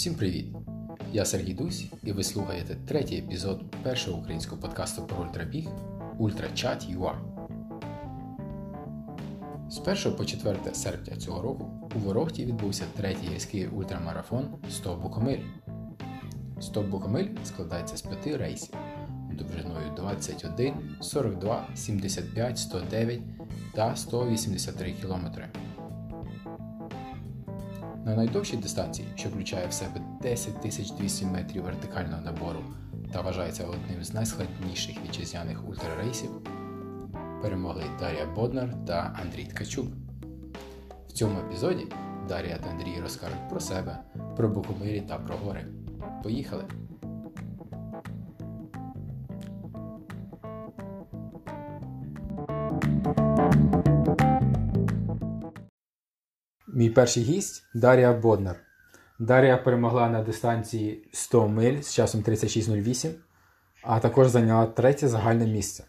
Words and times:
Всім 0.00 0.14
привіт! 0.14 0.46
Я 1.12 1.24
Сергій 1.24 1.54
Дусь, 1.54 1.84
і 2.04 2.12
ви 2.12 2.24
слухаєте 2.24 2.76
третій 2.88 3.16
епізод 3.16 3.62
першого 3.82 4.18
українського 4.18 4.60
подкасту 4.60 5.02
про 5.02 5.24
ультрабіг 5.24 5.68
UltraChat.ua. 6.18 7.14
З 9.70 9.78
1 9.78 10.16
по 10.16 10.24
4 10.24 10.58
серпня 10.72 11.16
цього 11.16 11.42
року 11.42 11.90
у 11.96 11.98
Ворохті 11.98 12.44
відбувся 12.44 12.84
третій 12.96 13.28
гірський 13.32 13.66
ультрамарафон 13.66 14.48
100 14.70 14.96
Букомиль. 14.96 15.44
100 16.60 16.82
Букомиль 16.82 17.28
складається 17.44 17.96
з 17.96 18.02
п'яти 18.02 18.36
рейсів 18.36 18.74
довжиною 19.32 19.92
21, 19.96 20.74
42, 21.00 21.68
75, 21.74 22.58
109 22.58 23.20
та 23.74 23.96
183 23.96 24.92
км. 24.92 25.26
На 28.04 28.16
найдовшій 28.16 28.56
дистанції, 28.56 29.08
що 29.14 29.28
включає 29.28 29.66
в 29.66 29.72
себе 29.72 30.00
10 30.22 30.54
200 30.98 31.26
метрів 31.26 31.62
вертикального 31.62 32.22
набору 32.22 32.60
та 33.12 33.20
вважається 33.20 33.64
одним 33.64 34.04
з 34.04 34.14
найскладніших 34.14 34.96
вітчизняних 35.04 35.68
ультрарейсів, 35.68 36.30
перемогли 37.42 37.84
Дар'я 38.00 38.26
Боднар 38.26 38.74
та 38.86 39.16
Андрій 39.22 39.44
Ткачук. 39.44 39.86
В 41.08 41.12
цьому 41.12 41.38
епізоді 41.38 41.86
Дар'я 42.28 42.58
та 42.58 42.70
Андрій 42.70 43.00
розкажуть 43.02 43.48
про 43.50 43.60
себе, 43.60 43.98
про 44.36 44.48
Букомирі 44.48 45.00
та 45.00 45.18
про 45.18 45.36
гори. 45.36 45.66
Поїхали! 46.22 46.64
Мій 56.80 56.90
перший 56.90 57.22
гість 57.22 57.64
Дар'я 57.74 58.12
Боднар. 58.12 58.56
Дар'я 59.18 59.56
перемогла 59.56 60.08
на 60.08 60.22
дистанції 60.22 61.08
100 61.12 61.48
миль 61.48 61.80
з 61.80 61.94
часом 61.94 62.20
36.08, 62.20 63.14
а 63.82 64.00
також 64.00 64.28
зайняла 64.28 64.66
третє 64.66 65.08
загальне 65.08 65.46
місце. 65.46 65.84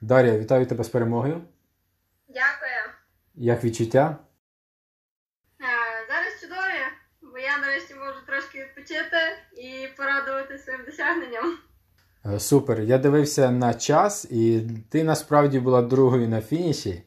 Дар'я, 0.00 0.38
вітаю 0.38 0.66
тебе 0.66 0.84
з 0.84 0.88
перемогою. 0.88 1.42
Дякую. 2.28 2.94
Як 3.34 3.64
відчуття? 3.64 4.16
А, 5.58 5.66
зараз 6.12 6.40
чудові, 6.40 6.84
бо 7.32 7.38
я 7.38 7.58
нарешті 7.58 7.94
можу 7.94 8.26
трошки 8.26 8.58
відпочити 8.58 9.16
і 9.56 9.96
порадувати 9.96 10.58
своїм 10.58 10.84
досягненням. 10.84 11.58
Е, 12.26 12.40
Супер. 12.40 12.80
Я 12.80 12.98
дивився 12.98 13.50
на 13.50 13.74
час, 13.74 14.24
і 14.30 14.60
ти 14.90 15.04
насправді 15.04 15.60
була 15.60 15.82
другою 15.82 16.28
на 16.28 16.40
фініші. 16.40 17.02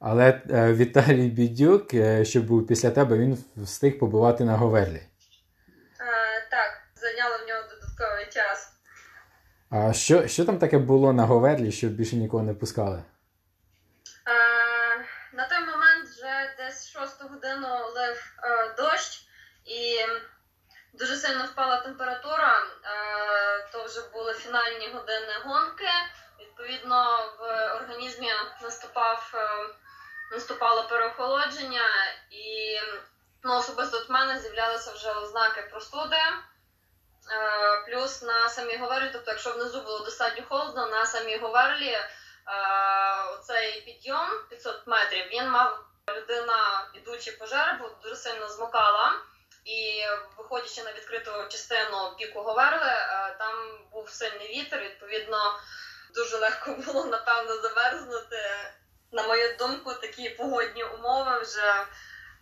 Але 0.00 0.42
е, 0.50 0.72
Віталій 0.72 1.28
Бідюк, 1.28 1.94
е, 1.94 2.24
що 2.24 2.42
був 2.42 2.66
після 2.66 2.90
тебе, 2.90 3.18
він 3.18 3.44
встиг 3.56 3.98
побувати 3.98 4.44
на 4.44 4.56
Говерлі. 4.56 5.02
А, 5.98 6.50
так, 6.50 6.82
зайняло 6.94 7.36
в 7.44 7.48
нього 7.48 7.62
додатковий 7.70 8.26
час. 8.32 8.72
А 9.70 9.92
що, 9.92 10.28
що 10.28 10.44
там 10.44 10.58
таке 10.58 10.78
було 10.78 11.12
на 11.12 11.24
Говерлі, 11.24 11.72
що 11.72 11.88
більше 11.88 12.16
нікого 12.16 12.42
не 12.42 12.54
пускали? 12.54 13.02
А, 14.24 14.32
на 15.36 15.48
той 15.48 15.60
момент 15.60 16.08
вже 16.08 16.54
десь 16.58 16.88
6 16.88 17.22
годину 17.22 17.68
лив 17.94 18.34
е, 18.42 18.74
дощ 18.76 19.28
і 19.64 19.96
дуже 20.98 21.16
сильно 21.16 21.44
впала 21.44 21.80
температура. 21.80 22.58
Е, 22.58 23.68
то 23.72 23.84
вже 23.84 24.00
були 24.12 24.34
фінальні 24.34 24.88
години 24.94 25.32
гонки. 25.44 25.90
Відповідно, 26.40 27.04
в 27.38 27.42
організмі 27.76 28.28
наступав, 28.62 29.32
е, 29.34 29.38
наступало 30.32 30.88
переохолодження, 30.88 31.88
і 32.30 32.78
ну, 33.42 33.56
особисто 33.56 34.04
в 34.08 34.10
мене 34.10 34.40
з'являлися 34.40 34.92
вже 34.92 35.12
ознаки 35.12 35.62
простуди. 35.70 36.16
Е, 36.16 37.82
Плюс 37.86 38.22
на 38.22 38.48
самій 38.48 38.76
Говерлі, 38.76 39.10
тобто, 39.12 39.30
якщо 39.30 39.52
внизу 39.52 39.80
було 39.82 39.98
достатньо 39.98 40.44
холодно, 40.48 40.86
на 40.86 41.06
самій 41.06 41.36
Говерлі 41.36 41.90
е, 41.90 42.06
оцей 43.32 43.80
підйом 43.80 44.28
500 44.48 44.86
метрів, 44.86 45.26
він 45.32 45.50
мав 45.50 45.78
людина, 46.16 46.88
ідучи 46.94 47.32
по 47.32 47.46
жеребу, 47.46 47.84
дуже 48.02 48.16
сильно 48.16 48.48
змокала. 48.48 49.12
І 49.64 50.04
виходячи 50.36 50.82
на 50.82 50.92
відкриту 50.92 51.30
частину 51.48 52.14
піку 52.18 52.40
Говерли, 52.40 52.86
е, 52.86 53.36
там 53.38 53.78
був 53.92 54.10
сильний 54.10 54.48
вітер, 54.48 54.80
відповідно, 54.80 55.60
дуже 56.14 56.36
легко 56.36 56.70
було 56.86 57.04
напевно 57.04 57.56
замерзнути. 57.56 58.72
На 59.16 59.26
мою 59.26 59.56
думку, 59.58 59.90
такі 60.02 60.28
погодні 60.30 60.84
умови 60.84 61.40
вже 61.42 61.72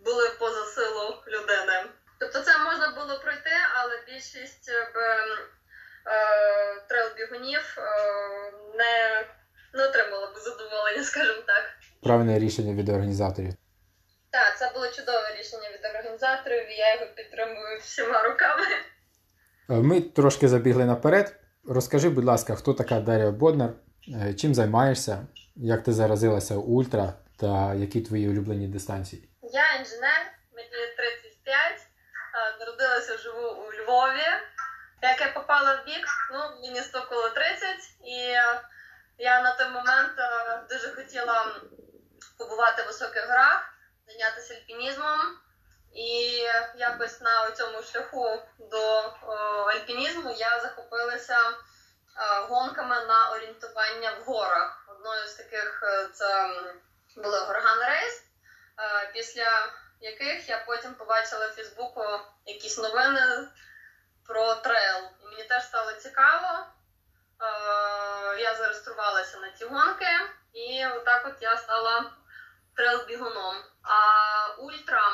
були 0.05 0.29
поза 0.39 0.65
силу 0.65 1.15
людини. 1.27 1.77
Тобто 2.19 2.39
це 2.41 2.57
можна 2.57 2.87
було 2.91 3.19
пройти, 3.19 3.55
але 3.75 3.93
більшість 4.07 4.69
б, 4.93 4.97
е, 4.97 6.15
трейл-бігунів 6.89 7.65
е, 7.77 7.81
не, 8.77 9.25
не 9.73 9.87
отримала 9.87 10.27
б 10.27 10.37
задоволення, 10.37 11.03
скажімо 11.03 11.41
так. 11.47 11.63
Правильне 12.03 12.39
рішення 12.39 12.73
від 12.73 12.89
організаторів. 12.89 13.53
Так, 14.29 14.57
це 14.59 14.71
було 14.73 14.87
чудове 14.87 15.35
рішення 15.39 15.69
від 15.73 15.85
організаторів, 15.85 16.71
і 16.71 16.75
я 16.75 16.93
його 16.93 17.05
підтримую 17.15 17.79
всіма 17.79 18.23
руками. 18.23 18.65
Е, 19.69 19.73
Ми 19.73 20.01
трошки 20.01 20.47
забігли 20.47 20.85
наперед. 20.85 21.35
Розкажи, 21.69 22.09
будь 22.09 22.25
ласка, 22.25 22.55
хто 22.55 22.73
така 22.73 22.99
Дар'я 22.99 23.31
Боднар, 23.31 23.69
е, 24.07 24.33
чим 24.33 24.55
займаєшся, 24.55 25.27
як 25.55 25.83
ти 25.83 25.93
заразилася 25.93 26.55
ультра 26.55 27.13
та 27.39 27.73
які 27.73 28.01
твої 28.01 28.29
улюблені 28.29 28.67
дистанції? 28.67 29.29
Я 29.41 29.73
інженер, 29.79 30.33
мені 30.55 30.69
35, 30.69 31.73
е, 31.73 32.59
народилася 32.59 33.17
живу 33.17 33.47
у 33.47 33.73
Львові. 33.73 34.27
Як 35.01 35.21
я 35.21 35.31
попала 35.33 35.75
в 35.75 35.85
бік, 35.85 36.07
ну 36.31 36.39
мені 36.61 36.81
стукало 36.81 37.29
30, 37.29 37.77
і 38.03 38.19
е, 38.19 38.61
я 39.17 39.41
на 39.41 39.55
той 39.55 39.69
момент 39.69 40.11
е, 40.19 40.61
дуже 40.69 40.95
хотіла 40.95 41.55
побувати 42.37 42.83
в 42.83 42.87
високих 42.87 43.27
горах, 43.27 43.73
зайнятися 44.07 44.53
альпінізмом. 44.53 45.19
І 45.93 46.39
якось 46.77 47.21
на 47.21 47.51
цьому 47.51 47.81
шляху 47.83 48.41
до 48.59 48.99
о, 49.27 49.33
альпінізму 49.67 50.31
я 50.37 50.59
захопилася 50.59 51.37
е, 51.49 51.53
гонками 52.49 52.95
на 53.05 53.31
орієнтування 53.31 54.11
в 54.19 54.23
горах. 54.23 54.84
Одною 55.05 55.27
з 55.27 55.33
таких 55.33 55.83
е, 55.83 56.07
це 56.13 56.49
були 57.15 57.39
Gorgan 57.39 57.79
Race, 57.79 58.23
е, 58.79 59.11
після 59.13 59.73
яких 60.01 60.49
я 60.49 60.63
потім 60.67 60.93
побачила 60.93 61.47
в 61.47 61.51
Фейсбуку 61.51 62.03
якісь 62.45 62.77
новини 62.77 63.47
про 64.27 64.55
трейл. 64.55 65.03
І 65.23 65.25
мені 65.25 65.43
теж 65.43 65.63
стало 65.63 65.91
цікаво. 65.91 66.47
Е, 66.57 68.39
Я 68.39 68.55
зареєструвалася 68.55 69.37
на 69.37 69.49
ті 69.49 69.65
гонки, 69.65 70.19
і 70.53 70.85
отак 70.85 71.25
от 71.27 71.41
я 71.41 71.57
стала 71.57 72.11
трейл-бігуном. 72.77 73.55
А 73.83 73.99
ультра 74.57 75.11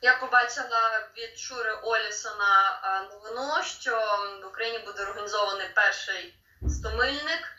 я 0.00 0.16
побачила 0.16 1.08
від 1.16 1.38
Шури 1.38 1.72
Олісона 1.72 2.80
новину, 3.10 3.62
що 3.62 3.96
в 4.42 4.46
Україні 4.46 4.78
буде 4.78 5.02
організований 5.02 5.68
перший 5.74 6.38
стомильник. 6.68 7.54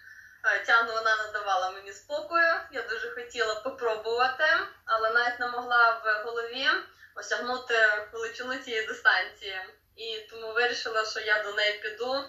Е, 0.46 0.64
Ця 0.66 0.84
новина 0.84 1.18
не 1.26 1.32
давала 1.32 1.72
мені 1.72 1.94
спокою. 1.94 2.54
Я 2.72 2.82
дуже 2.82 3.12
хотіла 3.12 3.56
попробувати, 3.56 4.44
але 4.86 5.10
навіть 5.10 5.40
не 5.40 5.48
могла 5.48 6.02
в 6.06 6.24
голові 6.26 6.68
осягнути 7.16 7.76
величину 8.14 8.56
цієї 8.56 8.88
дистанції. 8.88 9.60
І 9.96 10.20
тому 10.30 10.54
вирішила, 10.54 11.06
що 11.06 11.20
я 11.20 11.44
до 11.44 11.54
неї 11.54 11.80
піду 11.80 12.24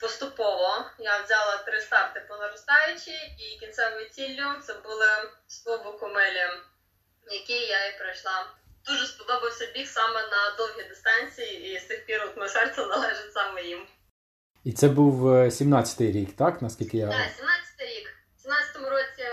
поступово. 0.00 0.84
Я 0.98 1.22
взяла 1.22 1.56
три 1.56 1.80
старти 1.80 2.20
по 2.20 2.36
наростаючій, 2.36 3.34
і 3.38 3.58
кінцевою 3.60 4.10
ціллю 4.10 4.46
це 4.66 4.74
були 4.74 5.08
100 5.48 5.78
букомилі, 5.78 6.50
які 7.30 7.66
я 7.66 7.86
і 7.86 7.98
пройшла. 7.98 8.46
Дуже 8.86 9.06
сподобався 9.06 9.66
біг 9.66 9.88
саме 9.88 10.26
на 10.26 10.50
довгі 10.50 10.82
дистанції, 10.82 11.74
і 11.74 11.78
з 11.78 11.84
тих 11.84 12.06
пір 12.06 12.22
от 12.24 12.36
моє 12.36 12.48
серце 12.48 12.86
належить 12.86 13.32
саме 13.32 13.62
їм. 13.62 13.86
І 14.64 14.72
це 14.72 14.88
був 14.88 15.28
е, 15.28 15.48
17-й 15.48 16.12
рік, 16.12 16.36
так? 16.36 16.62
Наскільки 16.62 16.96
я. 16.96 17.06
Так, 17.06 17.30
17 17.36 17.80
рік. 17.80 18.06
В 18.36 18.48
17-му 18.48 18.90
році, 18.90 19.24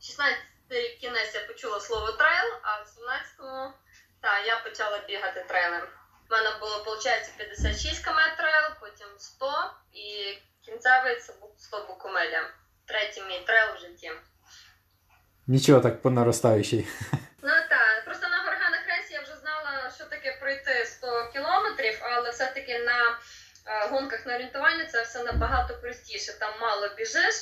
16 0.00 0.38
рік 0.68 0.98
кінець 1.00 1.34
я 1.34 1.40
почула 1.46 1.80
слово 1.80 2.12
трейл, 2.12 2.48
а 2.62 2.82
в 2.82 2.86
17-му 2.86 3.72
так, 4.20 4.46
я 4.46 4.56
почала 4.56 4.98
бігати 5.08 5.44
трейлем. 5.48 5.82
У 6.30 6.34
мене 6.34 6.50
було, 6.60 6.78
виходить, 6.78 7.30
56 7.36 8.04
км 8.04 8.20
трейл, 8.38 8.66
потім 8.80 9.06
100, 9.18 9.46
і 9.92 10.38
кінцевий 10.64 11.16
це 11.16 11.32
був 11.40 11.54
100 11.58 11.86
букомеля. 11.88 12.50
Третій 12.86 13.22
мій 13.22 13.42
трейл 13.46 13.74
в 13.76 13.80
житті. 13.80 14.10
Нічого 15.46 15.80
так 15.80 16.02
по 16.02 16.10
наростаючій. 16.10 16.86
Ну 17.42 17.52
так, 17.68 18.04
просто 18.04 18.28
на 18.28 18.36
Gorgany 18.36 18.88
Race 18.88 19.10
я 19.10 19.20
вже 19.22 19.36
знала, 19.36 19.90
що 19.94 20.04
таке 20.04 20.36
пройти 20.40 20.84
100 20.86 21.30
кілометрів, 21.32 21.98
але 22.02 22.30
все-таки 22.30 22.78
на 22.78 23.00
е, 23.10 23.16
гонках 23.90 24.26
на 24.26 24.34
орієнтування 24.34 24.84
це 24.92 25.02
все 25.02 25.24
набагато 25.24 25.74
простіше. 25.74 26.38
Там 26.40 26.50
мало 26.60 26.88
біжиш, 26.96 27.34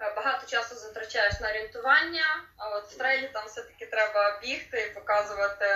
е, 0.00 0.12
багато 0.16 0.46
часу 0.46 0.74
затрачаєш 0.74 1.40
на 1.40 1.50
орієнтування, 1.50 2.26
а 2.56 2.68
от 2.76 2.84
в 2.92 2.98
трейлі 2.98 3.30
там 3.32 3.42
все-таки 3.46 3.86
треба 3.86 4.40
бігти 4.42 4.80
і 4.80 4.94
показувати 4.94 5.66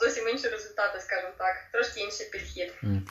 зовсім 0.00 0.28
інші 0.28 0.48
результати, 0.48 1.00
скажімо 1.00 1.32
так, 1.38 1.56
трошки 1.72 2.00
інший 2.00 2.26
підхід. 2.32 2.72
Е, 2.82 3.02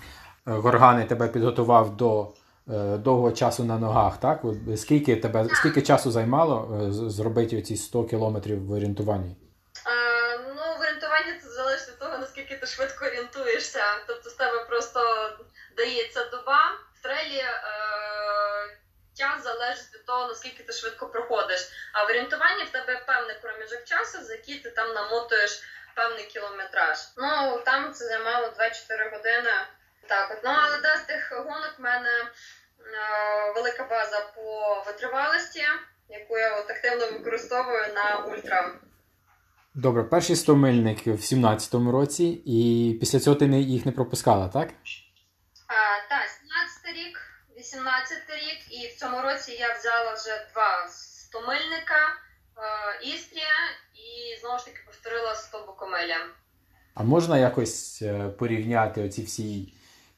Горгани 0.45 1.06
тебе 1.06 1.27
підготував 1.27 1.97
до 1.97 2.27
е, 2.69 2.97
довгого 2.97 3.31
часу 3.31 3.63
на 3.63 3.77
ногах, 3.77 4.17
так? 4.17 4.41
Скільки 4.77 5.15
тебе 5.15 5.47
скільки 5.53 5.81
часу 5.81 6.11
займало 6.11 6.81
е, 6.88 6.91
зробити 7.09 7.61
ці 7.61 7.77
100 7.77 8.03
кілометрів 8.03 8.65
в 8.65 8.71
орієнтуванні? 8.71 9.35
Е, 9.88 10.39
ну, 10.47 10.77
в 10.77 10.81
орієнтуванні 10.81 11.39
це 11.44 11.50
залежить 11.50 11.88
від 11.88 12.00
того, 12.00 12.17
наскільки 12.17 12.56
ти 12.56 12.67
швидко 12.67 13.06
орієнтуєшся. 13.06 13.83
Тобто 14.07 14.29
з 14.29 14.33
тебе 14.33 14.65
просто 14.69 15.00
дається 15.79 16.25
доба. 16.25 16.61
В 16.95 17.03
трейлі 17.03 17.37
е, 17.37 17.59
час 19.17 19.43
залежить 19.43 19.93
від 19.93 20.05
того, 20.05 20.27
наскільки 20.27 20.63
ти 20.63 20.73
швидко 20.73 21.07
проходиш. 21.07 21.69
А 21.93 22.03
в 22.03 22.09
орієнтуванні 22.09 22.63
в 22.63 22.69
тебе 22.69 23.03
певний 23.07 23.35
проміжок 23.41 23.83
часу, 23.83 24.23
за 24.23 24.33
який 24.33 24.59
ти 24.59 24.69
там 24.69 24.93
намотуєш 24.93 25.63
певний 25.95 26.25
кілометраж. 26.25 26.97
Ну 27.17 27.61
там 27.65 27.93
це 27.93 28.05
займало 28.05 28.47
2-4 28.47 29.11
години. 29.11 29.51
Так, 30.07 30.31
от. 30.31 30.39
ну 30.43 30.49
але 30.49 30.77
де 30.81 30.97
з 30.97 31.01
тих 31.01 31.31
гонок 31.31 31.75
в 31.77 31.81
мене 31.81 32.09
е, 32.19 32.27
велика 33.55 33.83
база 33.83 34.19
по 34.35 34.77
витривалості, 34.87 35.63
яку 36.09 36.37
я 36.37 36.59
от 36.59 36.71
активно 36.71 37.11
використовую 37.11 37.93
на 37.93 38.17
ультра. 38.17 38.71
Добре, 39.73 40.03
перший 40.03 40.35
100 40.35 40.55
мильник 40.55 41.07
в 41.07 41.09
17-му 41.09 41.91
році, 41.91 42.41
і 42.45 42.97
після 42.99 43.19
цього 43.19 43.35
ти 43.35 43.45
їх 43.45 43.85
не 43.85 43.91
пропускала, 43.91 44.47
так? 44.47 44.69
Так, 45.69 46.30
17 46.83 46.98
рік, 46.98 47.19
18 47.57 48.18
рік, 48.30 48.81
і 48.81 48.88
в 48.88 49.00
цьому 49.00 49.21
році 49.21 49.51
я 49.51 49.74
взяла 49.74 50.13
вже 50.13 50.48
два 50.54 50.88
стомильника 50.88 51.95
е, 52.57 53.06
Істрія 53.06 53.56
і 53.94 54.39
знову 54.42 54.60
ж 54.60 54.66
таки 54.66 54.80
повторила 54.86 55.36
100 55.36 55.66
букомиля. 55.66 56.18
А 56.94 57.04
можна 57.04 57.38
якось 57.38 58.01
е, 58.01 58.30
порівняти 58.30 59.06
оці 59.06 59.24
всі 59.24 59.74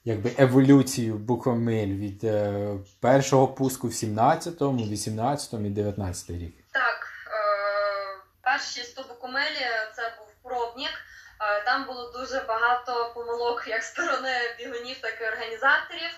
якби 0.06 0.32
еволюцію 0.38 1.16
буквомиль 1.16 1.96
від 1.98 2.24
е, 2.24 2.64
першого 3.00 3.48
пуску 3.48 3.88
в 3.88 3.92
17-му, 3.92 4.86
18-му 4.86 5.68
і 5.68 5.70
19 5.70 6.30
рік? 6.30 6.56
Так, 6.72 7.08
е, 7.28 8.22
перші 8.42 8.84
100 8.84 9.04
букомелі 9.04 9.66
це 9.96 10.14
був 10.20 10.28
пробник. 10.44 10.92
Е, 11.42 11.62
Там 11.62 11.84
було 11.86 12.12
дуже 12.12 12.40
багато 12.40 13.12
помилок 13.16 13.68
як 13.68 13.84
сторони 13.84 14.56
бігунів, 14.58 15.02
так 15.02 15.22
і 15.22 15.26
організаторів. 15.26 16.12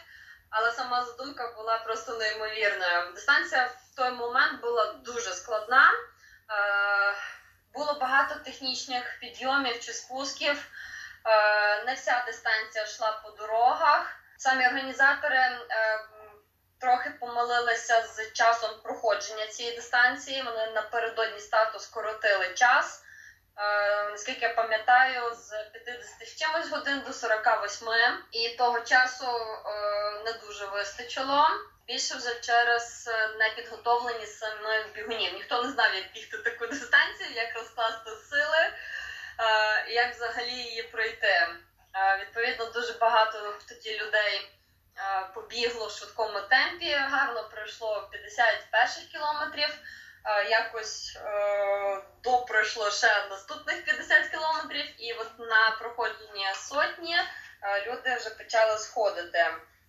Але 0.49 0.71
сама 0.71 1.03
задумка 1.05 1.51
була 1.57 1.77
просто 1.77 2.17
неймовірною. 2.17 3.13
Дистанція 3.15 3.65
в 3.65 3.95
той 3.95 4.11
момент 4.11 4.61
була 4.61 4.93
дуже 4.93 5.31
складна. 5.33 5.91
Е, 5.91 7.15
Було 7.73 7.93
багато 7.93 8.35
технічних 8.35 9.19
підйомів 9.19 9.79
чи 9.79 9.93
спусків. 9.93 10.65
Е, 11.25 11.83
Не 11.83 11.93
вся 11.93 12.23
дистанція 12.27 12.83
йшла 12.83 13.21
по 13.23 13.29
дорогах. 13.29 14.15
Самі 14.37 14.67
організатори 14.67 15.59
трохи 16.81 17.09
помилилися 17.09 18.01
з 18.01 18.33
часом 18.33 18.69
проходження 18.83 19.47
цієї 19.47 19.75
дистанції. 19.75 20.41
Вони 20.43 20.67
напередодні 20.71 21.39
старту 21.39 21.79
скоротили 21.79 22.53
час. 22.53 23.03
Е, 23.57 24.09
наскільки 24.11 24.45
я 24.45 24.53
пам'ятаю, 24.53 25.35
з 25.35 25.49
50 25.71 26.27
з 26.27 26.35
чимось 26.35 26.69
годин 26.69 27.01
до 27.07 27.13
48. 27.13 27.87
І 28.31 28.49
того 28.49 28.81
часу 28.81 29.25
е, 29.25 30.23
не 30.25 30.33
дуже 30.33 30.65
вистачило. 30.65 31.47
Більше 31.87 32.15
вже 32.17 32.39
через 32.39 33.09
е, 33.13 33.27
непідготовленість 33.39 34.39
самих 34.39 34.93
бігунів. 34.95 35.33
Ніхто 35.33 35.63
не 35.63 35.71
знав, 35.71 35.95
як 35.95 36.13
бігти 36.13 36.37
таку 36.37 36.67
дистанцію, 36.67 37.29
як 37.35 37.55
розкласти 37.55 38.09
сили, 38.29 38.73
як 39.87 40.15
взагалі 40.15 40.51
її 40.51 40.83
пройти. 40.83 41.47
Відповідно, 42.19 42.65
дуже 42.65 42.93
багато 42.93 43.53
тоді 43.69 43.99
людей 43.99 44.51
побігло 45.33 45.87
в 45.87 45.91
швидкому 45.91 46.41
темпі, 46.41 46.93
гарно 46.93 47.49
пройшло 47.49 48.07
50 48.11 48.71
перших 48.71 49.03
кілометрів. 49.03 49.79
Е, 50.25 50.49
Якось 50.49 51.15
е, 51.15 52.01
до 52.23 52.45
ще 52.91 53.25
наступних 53.29 53.85
50 53.85 54.27
кілометрів, 54.27 54.85
і 54.97 55.13
от 55.13 55.39
на 55.39 55.77
проходженні 55.79 56.45
сотні 56.55 57.15
е, 57.15 57.85
люди 57.87 58.15
вже 58.15 58.29
почали 58.29 58.77
сходити. 58.77 59.45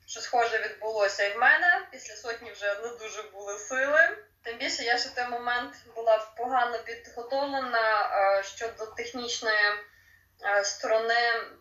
Що 0.07 0.21
схоже 0.21 0.59
відбулося 0.59 1.25
і 1.25 1.35
в 1.35 1.39
мене. 1.39 1.87
Після 1.91 2.17
сотні 2.17 2.53
вже 2.53 2.75
не 2.75 2.89
дуже 2.89 3.23
були 3.23 3.59
сили. 3.59 4.19
Тим 4.43 4.59
більше 4.59 4.83
я 4.83 4.99
ще 4.99 5.09
той 5.09 5.29
момент 5.29 5.75
була 5.95 6.27
погано 6.37 6.79
підготовлена 6.79 8.09
щодо 8.43 8.87
технічної 8.87 9.73
сторони 10.65 11.15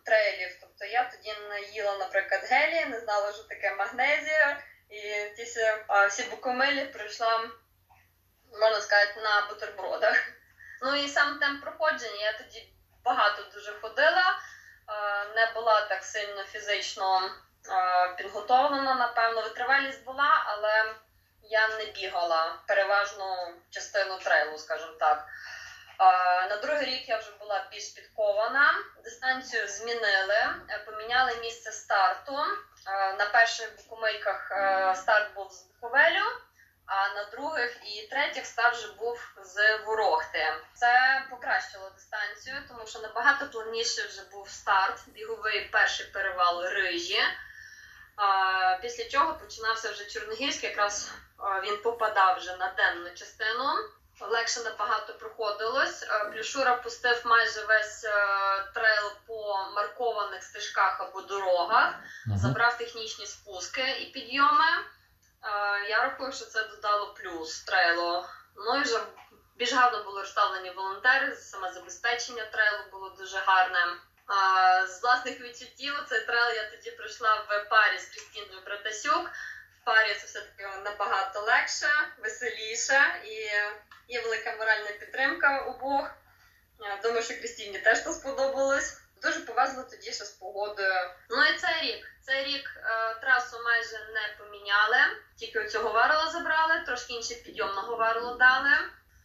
трейлів. 0.04 0.56
Тобто 0.60 0.84
я 0.84 1.10
тоді 1.10 1.34
не 1.50 1.60
їла, 1.60 1.96
наприклад, 1.98 2.40
гелі, 2.50 2.84
не 2.90 3.00
знала, 3.00 3.32
що 3.32 3.42
таке 3.42 3.74
магнезія, 3.74 4.60
і 4.90 5.00
ті 5.36 5.42
всі, 6.08 6.22
букомилі 6.30 6.84
пройшла, 6.84 7.50
можна 8.60 8.80
сказати, 8.80 9.20
на 9.20 9.46
бутербродах. 9.48 10.16
Ну 10.82 10.96
і 10.96 11.08
сам 11.08 11.38
темп 11.38 11.62
проходження. 11.64 12.22
Я 12.22 12.32
тоді 12.32 12.68
багато 13.04 13.42
дуже 13.54 13.72
ходила, 13.80 14.38
е, 14.88 15.24
не 15.34 15.52
була 15.54 15.80
так 15.80 16.04
сильно 16.04 16.42
фізично 16.44 17.22
е, 17.22 18.14
підготовлена, 18.16 18.94
напевно, 18.94 19.42
витривалість 19.42 20.04
була, 20.04 20.44
але 20.46 20.94
я 21.42 21.68
не 21.68 21.84
бігала 21.84 22.58
переважну 22.66 23.54
частину 23.70 24.18
трейлу, 24.18 24.58
скажімо 24.58 24.92
так. 25.00 25.26
Е, 26.00 26.48
На 26.48 26.56
другий 26.56 26.86
рік 26.86 27.08
я 27.08 27.18
вже 27.18 27.30
була 27.40 27.66
більш 27.70 27.88
підкована. 27.88 28.74
Дистанцію 29.04 29.68
змінили, 29.68 30.46
поміняли 30.86 31.36
місце 31.40 31.72
старту. 31.72 32.38
На 33.18 33.26
перших 33.32 33.76
букумильках 33.76 34.50
е, 34.50 34.94
старт 34.96 35.34
був 35.34 35.52
з 35.52 35.62
Буковелю, 35.62 36.24
а 36.86 37.14
на 37.14 37.24
других 37.24 37.76
і 37.84 38.06
третіх 38.06 38.46
старт 38.46 38.76
вже 38.76 38.92
був 38.92 39.34
з 39.44 39.78
Ворохти. 39.78 40.54
Це 40.74 41.24
покращило 41.30 41.90
дистанцію, 41.90 42.56
тому 42.68 42.86
що 42.86 42.98
набагато 42.98 43.46
плавніше 43.46 44.06
вже 44.06 44.22
був 44.32 44.48
старт, 44.48 45.00
біговий 45.06 45.68
перший 45.72 46.06
перевал 46.06 46.64
рижі. 46.64 47.20
Після 48.82 49.04
чого 49.04 49.34
починався 49.34 49.90
вже 49.90 50.04
Чорногірський, 50.04 50.68
якраз 50.68 51.10
він 51.62 51.82
попадав 51.82 52.38
вже 52.38 52.56
на 52.56 52.72
денну 52.72 53.10
частину. 53.14 53.68
Легше 54.20 54.60
набагато 54.60 55.14
проходилось. 55.14 56.06
Плюшура 56.32 56.76
пустив 56.76 57.22
майже 57.24 57.64
весь 57.64 58.00
трейл 58.74 59.12
по 59.26 59.68
маркованих 59.76 60.42
стежках 60.42 61.00
або 61.00 61.20
дорогах, 61.22 61.94
забрав 62.36 62.78
технічні 62.78 63.26
спуски 63.26 63.96
і 64.00 64.04
підйоми. 64.06 64.66
Е, 65.44 65.88
Я 65.88 66.02
рахую, 66.02 66.32
що 66.32 66.44
це 66.44 66.64
додало 66.64 67.14
плюс 67.14 67.64
трейлу. 67.64 68.24
Ну 68.56 68.76
і 68.76 68.82
вже 68.82 69.00
більш 69.56 69.72
гарно 69.72 70.04
були 70.04 70.20
розставлені 70.20 70.70
волонтери, 70.70 71.36
саме 71.36 71.72
забезпечення 71.72 72.44
трейлу 72.44 72.90
було 72.90 73.10
дуже 73.10 73.38
гарним. 73.38 74.00
А, 74.26 74.86
З 74.86 75.02
власних 75.02 75.40
відчуттів 75.40 76.04
цей 76.08 76.20
трейл 76.20 76.56
я 76.56 76.70
тоді 76.70 76.90
пройшла 76.90 77.34
в 77.34 77.68
парі 77.68 77.98
з 77.98 78.06
Крістіною 78.06 78.60
Братасюк. 78.64 79.30
В 79.80 79.84
парі 79.84 80.14
це 80.14 80.26
все-таки 80.26 80.76
набагато 80.84 81.40
легше, 81.40 81.88
веселіше 82.18 83.20
і 83.24 83.34
є 84.08 84.20
велика 84.24 84.56
моральна 84.56 84.90
підтримка 85.00 85.58
обох. 85.58 86.10
Я 86.80 86.96
Думаю, 87.02 87.22
що 87.22 87.34
Крістіні 87.34 87.78
теж 87.78 88.04
це 88.04 88.12
сподобалось. 88.12 89.03
Дуже 89.24 89.40
повезло 89.40 89.82
тоді 89.82 90.12
ще 90.12 90.24
з 90.24 90.30
погодою. 90.30 91.10
Ну 91.30 91.44
і 91.44 91.58
цей 91.58 91.82
рік. 91.82 92.06
Цей 92.20 92.44
рік 92.44 92.70
е, 92.76 93.14
трасу 93.20 93.62
майже 93.64 93.98
не 93.98 94.36
поміняли, 94.38 94.98
тільки 95.36 95.60
оцього 95.60 95.90
варила 95.90 96.30
забрали, 96.30 96.82
трошки 96.86 97.12
інший 97.12 97.36
підйом 97.36 97.74
на 97.74 98.36
дали. 98.36 98.70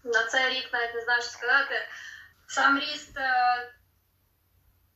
На 0.03 0.23
цей 0.23 0.49
рік 0.49 0.69
навіть 0.73 0.95
не 0.95 1.01
знаю, 1.01 1.21
що 1.21 1.31
сказати. 1.31 1.87
Сам 2.47 2.79
ріст 2.79 3.17
е, 3.17 3.71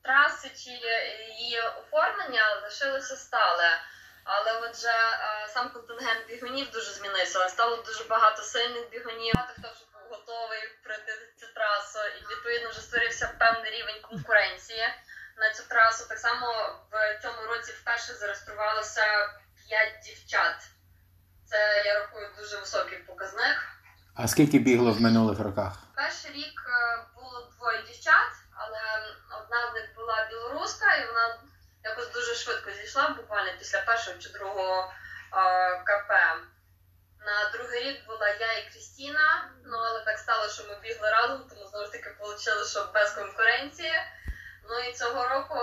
траси 0.01 0.49
чи 0.49 0.69
її 1.39 1.59
оформлення 1.61 2.61
лишилося 2.63 3.15
стале. 3.15 3.81
Але 4.23 4.59
отже, 4.59 4.89
е, 4.89 5.47
сам 5.47 5.69
контингент 5.69 6.27
бігунів 6.27 6.71
дуже 6.71 6.91
змінився. 6.91 7.49
Стало 7.49 7.75
дуже 7.75 8.03
багато 8.03 8.41
сильних 8.41 8.89
бігунів, 8.89 9.35
багато 9.35 9.53
хто 9.53 9.71
вже 9.71 9.85
готовий 10.13 10.63
пройти 10.83 11.11
цю 11.39 11.47
трасу, 11.55 11.99
і 12.17 12.19
відповідно 12.31 12.69
вже 12.69 12.81
створився 12.81 13.25
певний 13.39 13.71
рівень 13.71 14.01
конкуренції 14.09 14.87
на 15.37 15.53
цю 15.53 15.63
трасу. 15.63 16.07
Так 16.09 16.19
само 16.19 16.47
в 16.91 17.21
цьому 17.21 17.41
році 17.47 17.71
вперше 17.71 18.13
зареєструвалося 18.13 19.05
5 19.69 20.03
дівчат. 20.05 20.57
Це 21.45 21.83
я 21.85 21.99
рахую 21.99 22.29
дуже 22.37 22.57
високий 22.57 22.97
показник. 22.97 23.57
А 24.15 24.27
скільки 24.27 24.59
бігло 24.59 24.91
в 24.91 25.01
минулих 25.01 25.39
роках? 25.39 25.73
Перший 25.95 26.31
рік 26.31 26.57
е, 26.67 27.05
було 27.15 27.51
двоє 27.57 27.81
дівчат, 27.87 28.31
але 28.55 28.81
одна 29.41 29.71
з 29.71 29.73
них 29.73 29.95
була 29.95 30.27
білоруска, 30.29 30.95
і 30.95 31.07
вона 31.07 31.39
якось 31.83 32.13
дуже 32.13 32.35
швидко 32.35 32.71
зійшла, 32.71 33.09
буквально 33.09 33.51
після 33.59 33.81
першого 33.81 34.17
чи 34.17 34.29
другого 34.29 34.93
е, 35.33 35.77
КП. 35.77 36.11
На 37.25 37.49
другий 37.53 37.83
рік 37.83 38.05
була 38.07 38.27
я 38.29 38.57
і 38.57 38.69
Крістіна, 38.71 39.51
ну 39.65 39.77
але 39.77 39.99
так 39.99 40.17
стало, 40.19 40.49
що 40.49 40.63
ми 40.63 40.79
бігли 40.83 41.09
разом, 41.11 41.43
тому 41.49 41.67
знову 41.67 41.85
ж 41.85 41.91
таки 41.91 42.09
вийшло, 42.19 42.65
що 42.65 42.91
без 42.93 43.11
конкуренції. 43.11 43.93
Ну 44.69 44.79
і 44.79 44.93
цього 44.93 45.27
року 45.27 45.59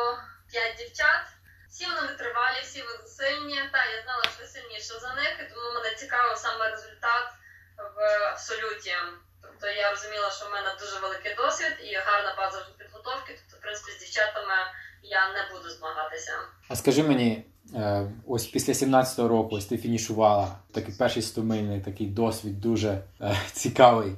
п'ять 0.51 0.77
дівчат. 0.79 1.25
Всі 1.69 1.87
вони 1.87 2.01
витривалі, 2.01 2.61
всі 2.63 2.83
вони 2.83 3.09
сильні. 3.09 3.63
Та 3.73 3.85
я 3.85 4.03
знала, 4.03 4.25
що 4.37 4.47
сильніше 4.47 4.99
за 4.99 5.15
них, 5.15 5.33
і 5.41 5.55
тому 5.55 5.75
мене 5.75 5.95
цікавив 5.95 6.39
саме 6.39 6.71
результат 6.71 7.27
в 7.97 8.25
абсолюті. 8.33 8.95
Тобто 9.43 9.67
я 9.69 9.91
розуміла, 9.91 10.31
що 10.31 10.47
в 10.47 10.51
мене 10.51 10.75
дуже 10.81 10.99
великий 11.01 11.35
досвід 11.35 11.77
і 11.83 11.95
гарна 11.95 12.35
база 12.37 12.67
підготовки. 12.79 13.39
Тобто, 13.41 13.57
в 13.57 13.61
принципі, 13.61 13.93
з 13.93 13.99
дівчатами 13.99 14.55
я 15.03 15.33
не 15.33 15.49
буду 15.53 15.71
змагатися. 15.71 16.39
А 16.69 16.77
скажи 16.77 17.03
мені, 17.03 17.47
ось 18.27 18.47
після 18.47 18.73
17-го 18.73 19.29
року 19.29 19.57
ось 19.57 19.67
ти 19.67 19.77
фінішувала 19.79 20.49
такий 20.75 20.95
перший 20.99 21.23
стомильний 21.23 21.81
такий 21.81 22.07
досвід 22.07 22.61
дуже 22.61 23.03
е, 23.21 23.37
цікавий. 23.53 24.13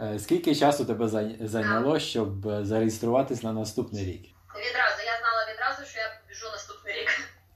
Е, 0.00 0.18
Скільки 0.18 0.54
часу 0.54 0.84
тебе 0.84 1.08
зайняло, 1.40 1.98
щоб 1.98 2.48
е, 2.48 2.64
зареєструватись 2.64 3.42
на 3.42 3.52
наступний 3.52 4.04
рік? 4.04 4.22
Відразу 4.56 5.02
я 5.06 5.18
знала 5.20 5.46
відразу, 5.54 5.90
що 5.90 5.98
я 6.00 6.08
побіжу 6.22 6.46
наступний 6.52 6.94
рік. 6.94 7.08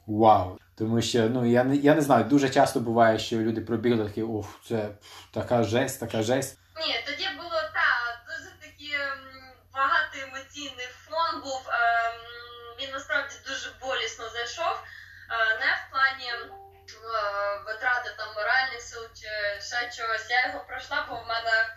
Вау! 0.06 0.58
Тому 0.78 1.02
що 1.02 1.28
ну 1.28 1.46
я 1.50 1.64
не 1.64 1.76
я 1.76 1.94
не 1.94 2.00
знаю, 2.00 2.24
дуже 2.24 2.50
часто 2.50 2.80
буває, 2.80 3.18
що 3.18 3.36
люди 3.36 3.60
пробігли 3.60 4.04
такі, 4.04 4.22
уф, 4.22 4.46
це 4.68 4.76
пф, 5.00 5.24
така 5.30 5.62
жесть, 5.62 6.00
така 6.00 6.22
жесть. 6.22 6.58
Ні, 6.76 6.94
тоді 7.06 7.28
було 7.36 7.50
так, 7.80 8.12
дуже 8.28 8.50
такий 8.60 8.92
ем, 8.94 9.18
багатий 9.74 10.20
емоційний 10.22 10.88
фон 11.08 11.40
був. 11.42 11.62
ем, 11.68 12.20
Він 12.80 12.90
насправді 12.92 13.34
дуже 13.48 13.68
болісно 13.82 14.24
зайшов. 14.34 14.74
Е, 15.30 15.58
Не 15.60 15.72
в 15.74 15.90
плані 15.90 16.32
е, 16.32 16.48
витрати 17.66 18.14
там 18.18 18.34
моральних 18.34 18.82
сил 18.82 19.08
чи 19.14 19.60
ще 19.60 19.90
чогось. 19.90 20.30
Я 20.30 20.46
його 20.46 20.64
пройшла, 20.64 21.06
бо 21.08 21.16
в 21.16 21.26
мене 21.26 21.76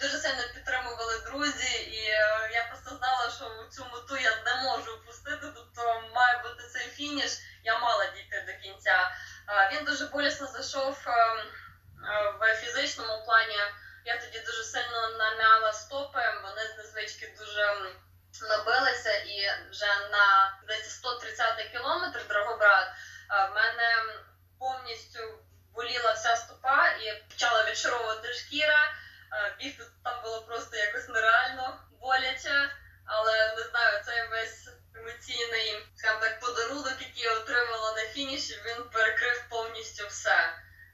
дуже 0.00 0.18
сильно 0.18 0.42
підтримували 0.54 1.18
друзі, 1.18 1.82
і 1.82 2.10
е, 2.10 2.50
я 2.52 2.64
просто 2.64 2.96
знала, 2.96 3.30
що 3.30 3.68
цю 3.70 3.84
мету 3.84 4.16
я 4.16 4.42
не 4.46 4.62
можу 4.62 4.92
опустити. 4.92 5.46
Тобто 5.54 6.02
має 6.14 6.38
бути 6.42 6.68
цей 6.72 6.88
фініш, 6.88 7.32
я 7.64 7.78
мала 7.78 8.06
дійти 8.06 8.44
до 8.46 8.62
кінця. 8.62 9.10
Він 9.72 9.84
дуже 9.84 10.06
болісно 10.06 10.46
зайшов 10.46 11.06
в 12.40 12.54
фізичному 12.54 13.24
плані. 13.24 13.58
Я 14.04 14.20
тоді 14.20 14.40
дуже 14.40 14.64
сильно 14.64 15.08
намяла 15.18 15.72
стопи, 15.72 16.20
вони 16.42 16.66
з 16.66 16.76
незвички 16.76 17.34
дуже 17.38 17.94
м, 18.42 18.48
набилися, 18.48 19.12
і 19.16 19.50
вже 19.70 19.86
на 20.10 20.58
десь 20.68 20.90
130 20.90 21.68
кілометр 21.72 22.26
Драгобрат 22.28 22.88
е, 22.88 23.46
в 23.46 23.54
мене 23.54 23.96
повністю 24.58 25.38
боліла 25.74 26.12
вся 26.12 26.36
стопа 26.36 26.88
і 26.88 27.22
почала 27.30 27.64
відшаровувати 27.64 28.32
шкіра. 28.32 28.92
Е, 29.32 29.54
Бігти 29.58 29.84
там 30.04 30.22
було 30.22 30.42
просто 30.42 30.76
якось 30.76 31.08
нереально 31.08 31.80
боляче, 32.00 32.70
але 33.06 33.54
не 33.56 33.62
знаю, 33.62 34.04
цей 34.04 34.28
весь 34.28 34.68
емоційний 34.94 35.86
скажімо 35.96 36.20
так, 36.20 36.40
подарунок, 36.40 36.96
який 37.00 37.22
я 37.22 37.34
отримала 37.34 37.92
на 37.92 38.00
фініші, 38.00 38.62
він 38.66 38.88
перекрив 38.92 39.44
повністю 39.48 40.06
все. 40.06 40.52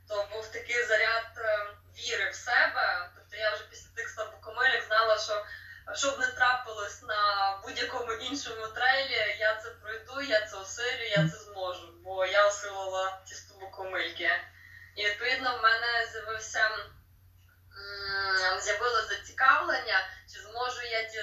То 0.08 0.28
був 0.32 0.52
такий 0.52 0.84
заряд 0.84 1.26
е, 1.37 1.66
віри 1.99 2.30
в 2.30 2.34
себе. 2.34 3.11
Тобто 3.16 3.37
я 3.37 3.54
вже 3.54 3.64
після 3.64 3.90
тих 3.96 4.08
слабокомилів 4.08 4.84
знала, 4.87 5.18
що 5.18 5.46
що 5.94 6.10
б 6.10 6.18
не 6.18 6.26
трапилось 6.26 7.02
на 7.02 7.60
будь-якому 7.64 8.12
іншому 8.12 8.66
трейлі, 8.66 9.36
я 9.38 9.54
це 9.54 9.70
пройду, 9.70 10.20
я 10.20 10.46
це 10.46 10.56
осилю, 10.56 11.04
я 11.10 11.28
це 11.28 11.36
зможу, 11.36 11.92
бо 12.04 12.26
я 12.26 12.46
осилила 12.46 13.20
ці 13.24 13.34
слабокомильки. 13.34 14.30
І 14.96 15.04
відповідно 15.04 15.58
в 15.58 15.62
мене 15.62 16.06
з'явився 16.12 16.70
з'явилося 18.60 19.08
зацікавлення, 19.08 20.08
чи 20.34 20.40
зможу 20.40 20.82
я 20.82 21.04
ті 21.04 21.22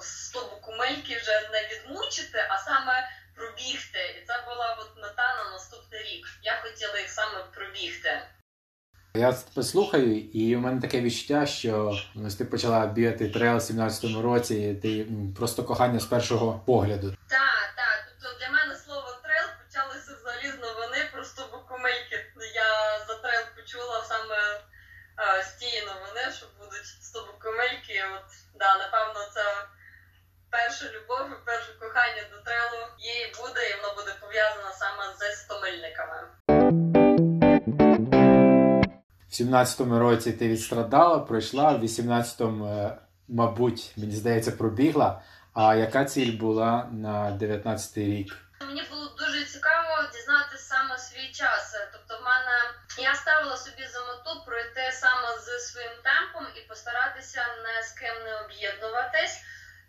стобокомильки 0.00 1.18
вже 1.18 1.48
не 1.52 1.68
відмучити, 1.68 2.46
а 2.48 2.58
саме 2.58 3.10
пробігти. 3.36 4.22
І 4.22 4.26
це 4.26 4.42
була 4.46 4.76
от 4.80 5.02
мета 5.02 5.34
на 5.34 5.50
наступний 5.50 6.02
рік. 6.02 6.26
Я 6.42 6.60
хотіла 6.62 6.98
їх 6.98 7.10
саме 7.10 7.44
пробігти. 7.54 8.28
Я 9.16 9.32
тебе 9.32 9.62
слухаю, 9.66 10.20
і 10.20 10.56
у 10.56 10.60
мене 10.60 10.80
таке 10.80 11.00
відчуття, 11.00 11.46
що 11.46 11.98
ось 12.26 12.34
ти 12.34 12.44
почала 12.44 12.86
бігати 12.86 13.28
трейл 13.28 13.56
в 13.56 13.66
17-му 13.68 14.22
році, 14.22 14.54
і 14.54 14.74
ти 14.74 15.06
просто 15.38 15.64
кохання 15.64 16.00
з 16.00 16.06
першого 16.06 16.62
погляду. 16.66 17.14
Так, 17.28 17.66
так. 17.76 17.98
Тобто 18.08 18.38
для 18.40 18.50
мене 18.56 18.74
слово 18.84 19.08
трейл 19.24 19.48
почалося 19.60 20.10
взагалі 20.20 20.48
з 20.56 20.58
новини 20.66 20.98
про 21.12 21.24
стобокомельки. 21.24 22.16
Я 22.54 22.70
за 23.08 23.14
трейл 23.14 23.44
почула 23.56 24.04
саме 24.12 24.40
е, 24.58 25.42
з 25.44 25.50
тієї 25.58 25.82
новини, 25.86 26.22
що 26.36 26.46
будуть 26.58 26.86
стобокомельки. 27.00 27.96
От 28.16 28.28
да, 28.60 28.70
напевно, 28.82 29.20
це 29.34 29.44
перша 30.50 30.86
любов 30.94 31.24
перше 31.44 31.72
кохання 31.80 32.22
до 32.32 32.38
трейлу 32.46 32.82
і 33.10 33.12
буде, 33.38 33.60
і 33.70 33.76
воно 33.76 33.94
буде 33.98 34.12
пов'язано 34.20 34.70
саме 34.82 35.04
з 35.18 35.36
стомильниками. 35.42 36.18
В 39.30 39.32
17-му 39.32 39.98
році 39.98 40.32
ти 40.32 40.48
відстрадала, 40.48 41.18
пройшла, 41.18 41.72
в 41.72 41.82
18-му, 41.82 42.66
е, 42.66 42.98
мабуть, 43.28 43.92
мені 43.96 44.16
здається, 44.16 44.52
пробігла. 44.52 45.22
А 45.54 45.74
яка 45.74 46.04
ціль 46.04 46.38
була 46.38 46.88
на 46.92 47.38
19-й 47.40 48.04
рік? 48.04 48.36
Мені 48.60 48.82
було 48.90 49.06
дуже 49.18 49.44
цікаво 49.44 49.92
дізнатися 50.12 50.64
саме 50.64 50.98
свій 50.98 51.28
час. 51.32 51.76
Тобто, 51.92 52.22
в 52.22 52.24
мене 52.24 52.54
я 52.98 53.14
ставила 53.14 53.56
собі 53.56 53.86
за 53.92 54.00
мету 54.00 54.44
пройти 54.46 54.92
саме 54.92 55.38
з 55.38 55.68
своїм 55.68 55.96
темпом 56.02 56.46
і 56.56 56.60
постаратися 56.68 57.40
не 57.64 57.82
з 57.82 57.92
ким 57.92 58.24
не 58.24 58.40
об'єднуватись, 58.40 59.36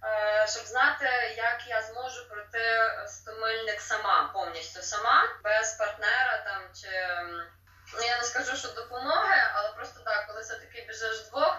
е, 0.03 0.47
щоб 0.47 0.65
знати, 0.65 1.09
як 1.37 1.67
я 1.67 1.81
зможу 1.81 2.29
пройти 2.29 2.65
стомильник 3.07 3.81
сама, 3.81 4.29
повністю 4.33 4.81
сама, 4.81 5.23
без 5.43 5.73
партнера 5.73 6.37
там 6.45 6.61
чи 6.79 6.89
ну 7.93 8.03
я 8.03 8.17
не 8.17 8.23
скажу, 8.23 8.55
що 8.55 8.67
допомоги, 8.67 9.35
але 9.53 9.69
просто 9.69 9.99
так, 9.99 10.27
коли 10.27 10.41
все-таки 10.41 10.85
біжиш 10.87 11.21
вдвох. 11.21 11.57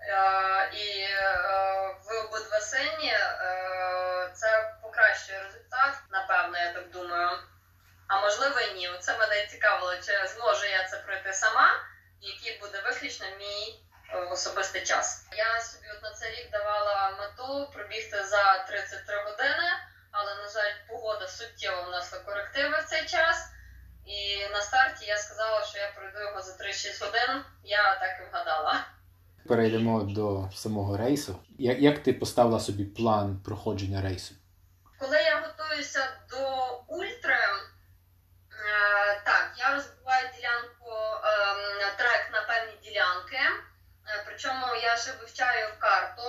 Е, 0.00 0.70
І 0.72 1.00
е, 1.00 1.96
ви 2.04 2.18
обидва 2.18 2.60
сині, 2.60 3.12
е, 3.12 4.30
це 4.34 4.74
покращує 4.82 5.42
результат, 5.42 5.94
напевно, 6.10 6.58
я 6.58 6.72
так 6.72 6.90
думаю. 6.90 7.38
А 8.08 8.20
можливо 8.20 8.60
і 8.60 8.74
ні. 8.74 8.90
Це 9.00 9.18
мене 9.18 9.46
цікавило, 9.46 9.96
чи 9.96 10.26
зможу 10.26 10.66
я 10.66 10.88
це 10.88 10.96
пройти 10.96 11.32
сама, 11.32 11.70
який 12.20 12.58
буде 12.58 12.80
виключно 12.80 13.26
мій 13.38 13.80
особистий 14.30 14.84
час. 14.84 15.26
Я 15.32 15.60
собі 15.60 15.86
от 15.96 16.02
на 16.02 16.10
цей 16.10 16.30
рік 16.30 16.50
давала 16.50 17.10
мету 17.18 17.70
пробігти 17.72 18.24
за 18.24 18.58
33 18.58 19.22
години, 19.22 19.70
але, 20.10 20.34
на 20.34 20.48
жаль, 20.48 20.72
погода 20.88 21.28
суттєво 21.28 21.82
внесла 21.82 22.18
корективи 22.18 22.80
в 22.80 22.84
цей 22.84 23.06
час. 23.06 23.53
І 24.06 24.46
на 24.52 24.60
старті 24.60 25.06
я 25.06 25.16
сказала, 25.18 25.64
що 25.64 25.78
я 25.78 25.92
пройду 25.96 26.20
його 26.20 26.42
за 26.42 26.52
3-6 26.52 27.04
годин. 27.06 27.44
Я 27.64 27.94
так 28.00 28.10
і 28.20 28.30
вгадала. 28.30 28.84
Перейдемо 29.48 30.02
до 30.02 30.48
самого 30.54 30.96
рейсу. 30.96 31.38
Як, 31.58 31.78
як 31.78 32.02
ти 32.02 32.12
поставила 32.12 32.60
собі 32.60 32.84
план 32.84 33.40
проходження 33.44 34.02
рейсу? 34.02 34.34
Коли 34.98 35.16
я 35.16 35.40
готуюся 35.40 36.08
до 36.30 36.38
ультри, 36.88 37.34
е, 37.34 39.20
так, 39.24 39.52
я 39.58 39.74
розбиваю 39.74 40.28
ділянку 40.36 40.90
ем, 41.24 41.90
трек 41.98 42.30
на 42.32 42.40
певні 42.42 42.76
ділянки. 42.84 43.36
Е, 43.36 44.22
Причому 44.26 44.66
я 44.82 44.96
ще 44.96 45.12
вивчаю 45.20 45.68
карту. 45.78 46.22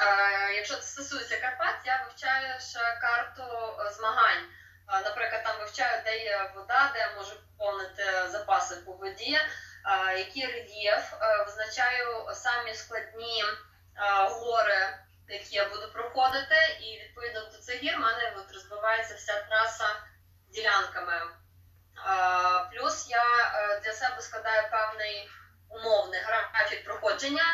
Е, 0.00 0.54
Якщо 0.54 0.74
це 0.74 0.82
стосується 0.82 1.36
Карпат, 1.40 1.76
я 1.84 2.04
вивчаю 2.06 2.60
ще 2.60 2.78
карту 3.00 3.42
е, 3.86 3.92
змагань. 3.92 4.44
Наприклад, 4.88 5.44
там 5.44 5.58
вивчаю, 5.58 6.02
де 6.04 6.18
є 6.18 6.50
вода, 6.54 6.90
де 6.94 6.98
я 6.98 7.14
можу 7.16 7.32
поповнити 7.40 8.28
запаси 8.28 8.76
по 8.76 8.92
воді, 8.92 9.40
який 10.16 10.46
рельєф, 10.46 11.12
Е, 11.20 11.44
визначаю 11.44 12.34
самі 12.34 12.74
складні 12.74 13.44
гори, 14.30 14.98
які 15.28 15.56
я 15.56 15.68
буду 15.68 15.92
проходити, 15.92 16.56
і 16.80 17.00
відповідно 17.02 17.40
до 17.40 17.58
цих 17.58 17.82
гір 17.82 17.96
в 17.96 18.00
мене 18.00 18.32
от 18.36 18.52
розбивається 18.52 19.14
вся 19.14 19.42
траса 19.42 19.96
ділянками. 20.48 21.20
Плюс 22.72 23.10
я 23.10 23.24
е, 23.54 23.80
для 23.80 23.92
себе 23.92 24.22
складаю 24.22 24.70
певний 24.70 25.30
умовний 25.68 26.20
графік 26.20 26.84
проходження 26.84 27.44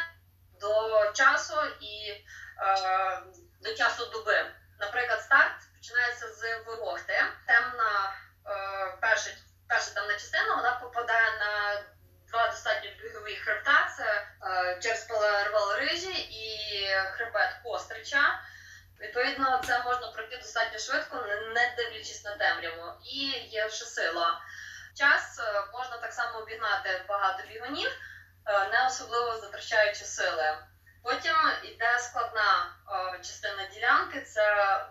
до 0.61 1.05
часу 1.13 1.57
і 1.81 2.11
е, 2.11 3.23
до 3.61 3.75
часу 3.75 4.07
доби. 4.07 4.47
Наприклад, 4.81 5.23
старт 5.23 5.57
починається 5.85 6.29
з 6.29 6.59
Ворохти. 6.67 7.23
Темна 7.47 8.13
е, 8.47 8.97
перша, 9.01 9.31
перша 9.69 9.91
темна 9.95 10.13
частина 10.13 10.57
вона 10.57 10.73
попадає 10.73 11.31
на 11.39 11.83
два 12.31 12.49
достатньо 12.49 12.91
бігові 13.03 13.37
хребта. 13.37 13.91
Це 13.97 14.27
е, 14.43 14.79
через 14.81 15.05
Палервал 15.05 15.77
Рижі 15.77 16.13
і 16.13 16.89
хребет 17.13 17.51
Кострича. 17.65 18.41
Відповідно, 19.01 19.63
це 19.67 19.83
можна 19.83 20.07
пройти 20.07 20.37
достатньо 20.37 20.79
швидко, 20.79 21.17
не- 21.55 21.75
дивлячись 21.77 22.25
на 22.25 22.37
темряву. 22.37 22.93
І 23.05 23.27
є 23.29 23.71
ще 23.71 23.85
сила. 23.85 24.41
Час 24.99 25.41
е, 25.41 25.65
можна 25.73 25.97
так 25.97 26.13
само 26.13 26.39
обігнати 26.39 27.05
багато 27.09 27.43
бігунів, 27.49 27.91
не 28.73 28.87
особливо 28.87 29.37
затрачаючи 29.37 30.05
сили. 30.05 30.59
Потім 31.05 31.37
йде 31.63 31.99
складна 31.99 32.75
е, 32.89 33.19
частина 33.19 33.67
ділянки, 33.75 34.21
це 34.21 34.45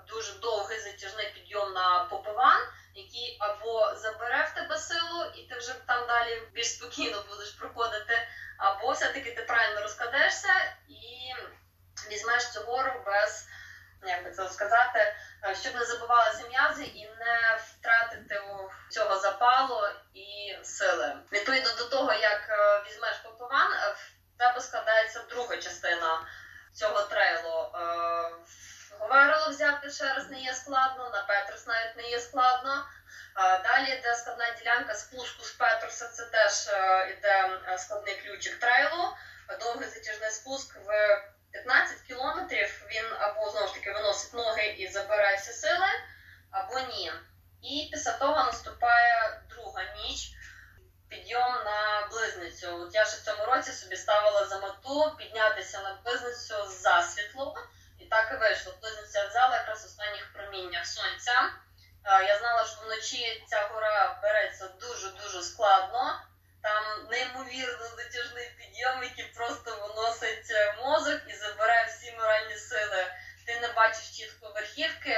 дуже 0.08 0.34
довгий 0.34 0.80
затяжний 0.80 1.32
підйом 1.34 1.74
на 1.74 2.06
попиван, 2.06 2.62
який 2.96 3.38
або 3.40 3.96
забере 3.96 4.48
в 4.52 4.56
тебе 4.56 4.78
силу, 4.78 5.26
і 5.36 5.44
ти 5.44 5.58
вже 5.58 5.74
там 5.88 6.08
далі 6.08 6.42
більш 6.54 6.68
спокійно 6.68 7.24
будеш 7.30 7.52
проходити, 7.52 8.28
або 8.58 8.92
все-таки 8.92 9.32
ти 9.32 9.42
правильно 9.42 9.82
розкладешся 9.82 10.54
і 10.90 11.34
візьмеш 12.12 12.52
цю 12.52 12.62
гору 12.62 12.92
без, 13.06 13.48
як 14.04 14.24
би 14.24 14.32
це 14.32 14.50
сказати, 14.50 15.16
е, 15.44 15.56
щоб 15.56 15.76
не 15.76 15.86
забивалися 15.86 16.48
м'язи 16.48 16.84
і 16.84 17.06
не 17.06 17.60
втратити 17.64 18.42
цього 18.90 19.20
запалу 19.20 19.82
і 20.14 20.58
сили. 20.64 21.16
Відповідно 21.32 21.70
до 21.78 21.86
того, 21.86 22.14
як 22.14 22.48
е, 22.50 22.84
візьмеш 22.88 23.16
попиван, 23.24 23.74
тебе 24.38 24.62
складається 24.62 25.20
друга 25.30 25.58
частина 25.58 26.28
цього 26.74 27.02
трейлу. 27.02 27.72
Е, 27.76 28.32
Говерло 29.00 29.50
взяти 29.50 29.90
ще 29.90 30.14
раз 30.14 30.30
не 30.30 30.40
є 30.40 30.54
складно, 30.54 31.10
на 31.10 31.24
Петрос 31.24 31.68
навіть 31.68 31.98
не 31.98 32.04
є 32.04 32.20
складно. 32.20 32.86
Е, 33.38 33.62
Далі 33.64 34.00
йде 34.00 34.16
складна 34.16 34.46
ділянка 34.60 34.96
спуску 34.96 35.44
з 35.44 35.52
Петроса, 35.52 36.08
це 36.08 36.26
теж 36.26 36.68
йде 37.12 37.60
е, 37.68 37.78
складний 37.78 38.16
ключик 38.16 38.60
трейлу. 38.60 39.18
Довгий 39.60 39.90
затяжний 39.90 40.30
спуск 40.30 40.76
в 40.76 41.22
15 41.52 42.02
кілометрів. 42.02 42.86
Він 42.92 43.06
або 43.20 43.50
знову 43.50 43.68
ж 43.68 43.74
таки 43.74 43.92
виносить 43.92 44.34
ноги 44.34 44.66
і 44.68 44.88
забирає 44.88 45.38
всі 45.38 45.52
сили, 45.52 45.88
або 46.52 46.80
ні. 46.80 47.12
І 47.62 47.90
після 47.92 48.12
того 48.12 48.44
наступає 48.44 49.42
друга 49.50 49.84
ніч 49.84 50.34
підйом 51.14 51.54
на 51.66 52.08
близницю. 52.12 52.82
От 52.82 52.96
я 52.96 53.06
ще 53.06 53.18
в 53.18 53.22
цьому 53.22 53.46
році 53.46 53.72
собі 53.72 53.96
ставила 53.96 54.46
за 54.46 54.60
мету 54.60 55.16
піднятися 55.18 55.82
на 55.82 55.98
близницю 56.06 56.56
засвітло. 56.68 57.58
І 58.00 58.06
так 58.06 58.32
і 58.34 58.38
вийшло. 58.38 58.74
Близницю 58.82 59.20
я 59.20 59.28
взяла 59.28 59.56
якраз 59.56 59.84
в 59.84 59.86
останніх 59.86 60.34
проміннях 60.34 60.86
сонця. 60.88 61.52
Е, 62.06 62.26
Я 62.26 62.40
знала, 62.40 62.66
що 62.66 62.82
вночі 62.82 63.44
ця 63.50 63.68
гора 63.74 64.20
береться 64.24 64.68
дуже-дуже 64.68 65.42
складно. 65.42 66.22
Там 66.62 67.08
неймовірно 67.12 67.86
затяжний 67.98 68.50
підйом, 68.58 69.04
який 69.04 69.26
просто 69.26 69.72
виносить 69.72 70.52
е, 70.52 70.76
мозок 70.82 71.22
і 71.28 71.36
забирає 71.36 71.86
всі 71.86 72.12
моральні 72.12 72.56
сили. 72.56 73.06
Ти 73.46 73.60
не 73.60 73.68
бачиш 73.68 74.18
чітко 74.18 74.52
верхівки, 74.56 75.18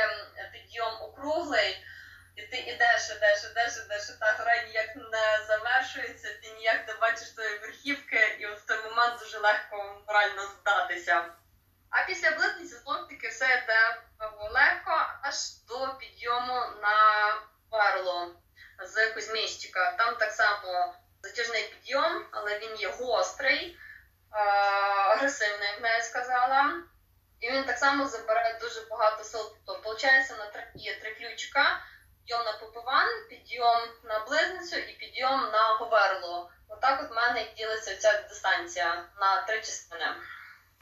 підйом 0.53 1.01
округлий, 1.01 1.85
і 2.35 2.41
ти 2.41 2.57
ідеш, 2.57 3.09
ідеш, 3.09 3.43
ідеш, 3.51 3.77
ідеш, 3.85 4.09
і 4.09 4.19
та 4.19 4.35
гора 4.39 4.63
ніяк 4.63 4.95
не 4.95 5.45
завершується, 5.47 6.33
ти 6.43 6.49
ніяк 6.49 6.87
не 6.87 6.93
бачиш 6.93 7.29
тої 7.29 7.57
верхівки, 7.57 8.37
і 8.39 8.45
в 8.45 8.61
той 8.67 8.83
момент 8.83 9.19
дуже 9.19 9.37
легко 9.37 10.03
морально 10.07 10.41
здатися. 10.41 11.25
А 11.89 12.05
після 12.07 12.31
близниці 12.31 12.75
знов 12.75 13.07
таки 13.07 13.27
все 13.27 13.45
йде 13.45 14.01
легко 14.55 15.05
аж 15.21 15.35
до 15.67 15.95
підйому 15.99 16.53
на 16.81 16.97
Парло 17.69 18.35
з 18.83 19.11
Кузьміщика. 19.11 19.91
Там 19.91 20.15
так 20.15 20.31
само 20.31 20.95
затяжний 21.23 21.63
підйом, 21.63 22.25
але 22.31 22.59
він 22.59 22.75
є 22.75 22.89
гострий, 22.89 23.77
а, 24.31 24.39
агресивний, 25.11 25.69
як 25.81 25.97
я 25.97 26.03
сказала. 26.03 26.83
І 27.39 27.51
він 27.51 27.63
так 27.63 27.77
само 27.77 28.07
забирає 28.07 28.59
дуже 28.61 28.81
багато 28.81 29.23
сил. 29.23 29.55
Тобто, 29.65 29.89
виходить, 29.89 30.29
на 30.29 30.67
є 30.75 30.99
три 30.99 31.15
ключика: 31.15 31.81
підйом 32.25 32.45
на 32.45 32.53
Попиван, 32.53 33.07
підйом 33.29 33.81
на 34.03 34.19
близницю 34.19 34.75
і 34.75 34.93
підйом 34.93 35.51
на 35.51 35.73
Говерло. 35.79 36.51
Отак 36.69 37.01
от 37.03 37.11
в 37.11 37.13
мене 37.13 37.45
ділиться 37.57 37.95
ця 37.95 38.21
дистанція 38.21 39.05
на 39.19 39.41
три 39.41 39.57
частини. 39.57 40.15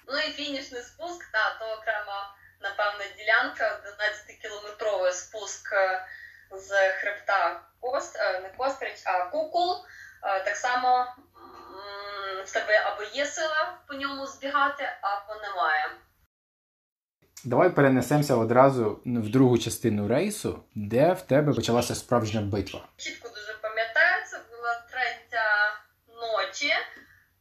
Ну 0.07 0.17
і 0.17 0.31
фінішний 0.31 0.81
спуск, 0.81 1.31
та, 1.31 1.55
то 1.59 1.65
окрема, 1.65 2.36
напевно, 2.62 3.06
ділянка, 3.17 3.82
11-кілометровий 3.86 5.12
спуск 5.12 5.73
е, 5.73 6.08
з 6.51 6.91
хребта 6.91 7.62
Кост, 7.82 8.15
е, 8.19 8.39
не 8.39 8.49
Кострич, 8.49 9.01
а 9.06 9.25
Кукул. 9.25 9.86
Е, 10.23 10.39
Так 10.43 10.56
само 10.56 11.15
в 12.45 12.51
тебе 12.53 12.77
або 12.77 13.03
є 13.03 13.25
сила 13.25 13.77
по 13.88 13.93
ньому 13.93 14.27
збігати, 14.27 14.89
або 15.01 15.36
немає. 15.36 15.89
Давай 17.45 17.69
перенесемося 17.69 18.36
одразу 18.36 19.01
в 19.06 19.29
другу 19.29 19.58
частину 19.58 20.08
рейсу, 20.08 20.63
де 20.75 21.13
в 21.13 21.21
тебе 21.21 21.53
почалася 21.53 21.95
справжня 21.95 22.41
битва. 22.41 22.88
Чітко 22.97 23.29
дуже 23.29 23.53
пам'ятаю, 23.62 24.25
це 24.25 24.39
була 24.51 24.84
третя 24.91 25.73
ночі. 26.08 26.73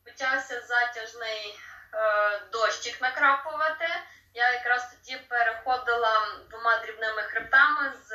Почався 0.04 0.60
затяжний 0.60 1.58
е, 1.94 2.40
дощик 2.52 3.02
накрапувати. 3.02 3.86
Я 4.34 4.52
якраз 4.52 4.82
тоді 4.90 5.18
переходила 5.28 6.12
двома 6.50 6.78
дрібними 6.84 7.22
хребтами 7.22 7.92
з 8.06 8.10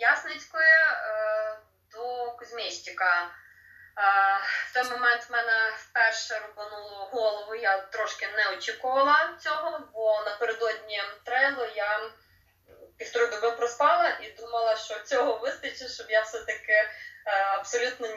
Ясницької 0.00 0.74
е, 0.74 1.58
до 1.92 2.32
Кузьміщика. 2.38 3.30
В 3.96 4.74
той 4.74 4.90
момент 4.90 5.26
мене 5.30 5.72
вперше 5.76 6.42
рубануло 6.46 7.08
голову. 7.12 7.54
Я 7.54 7.78
трошки 7.78 8.28
не 8.36 8.56
очікувала 8.56 9.30
цього, 9.40 9.80
бо 9.94 10.22
напередодні 10.26 11.02
трейлу 11.24 11.64
я 11.76 12.00
півтори 12.96 13.26
доби 13.26 13.50
проспала 13.50 14.08
і 14.08 14.40
думала, 14.40 14.76
що 14.76 14.94
цього 15.04 15.38
вистачить, 15.38 15.90
щоб 15.90 16.10
я 16.10 16.22
все-таки 16.22 16.72
е, 16.72 16.88
абсолютно 17.58 18.08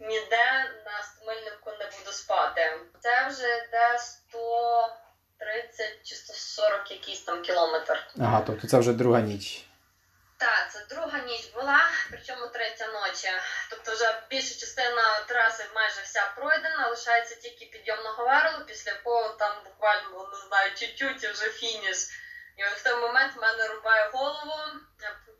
ніде 0.00 0.72
на 0.86 1.02
стомильнику 1.02 1.70
не 1.70 1.90
буду 1.98 2.12
спати. 2.12 2.72
Це 3.00 3.28
вже 3.28 3.56
йде 3.56 3.98
130 3.98 6.02
чи 6.02 6.14
140 6.14 6.90
якийсь 6.90 7.22
там 7.22 7.42
кілометр. 7.42 8.06
Ага, 8.20 8.42
тобто 8.46 8.68
це 8.68 8.78
вже 8.78 8.92
друга 8.92 9.20
ніч. 9.20 9.64
Так, 10.38 10.72
це 10.72 10.94
друга 10.94 11.18
ніч 11.18 11.46
була, 11.46 11.90
причому 12.10 12.46
третя 12.46 12.86
ночі. 12.86 13.28
Тобто 13.70 13.92
вже 13.92 14.22
більша 14.30 14.60
частина 14.60 15.20
траси 15.20 15.64
майже 15.74 16.00
вся 16.02 16.32
пройдена, 16.36 16.88
лишається 16.88 17.34
тільки 17.34 17.66
підйом 17.66 18.02
на 18.04 18.10
Говерло, 18.10 18.64
після 18.64 18.92
якого 18.92 19.28
там 19.28 19.52
буквально 19.64 20.28
не 20.32 20.38
знаю, 20.38 20.74
чуть-чуть 20.74 21.24
і 21.24 21.28
вже 21.28 21.50
фініш. 21.50 21.96
І 22.56 22.64
в 22.64 22.82
той 22.82 22.94
момент 22.94 23.36
в 23.36 23.40
мене 23.40 23.68
рубає 23.68 24.10
голову, 24.12 24.54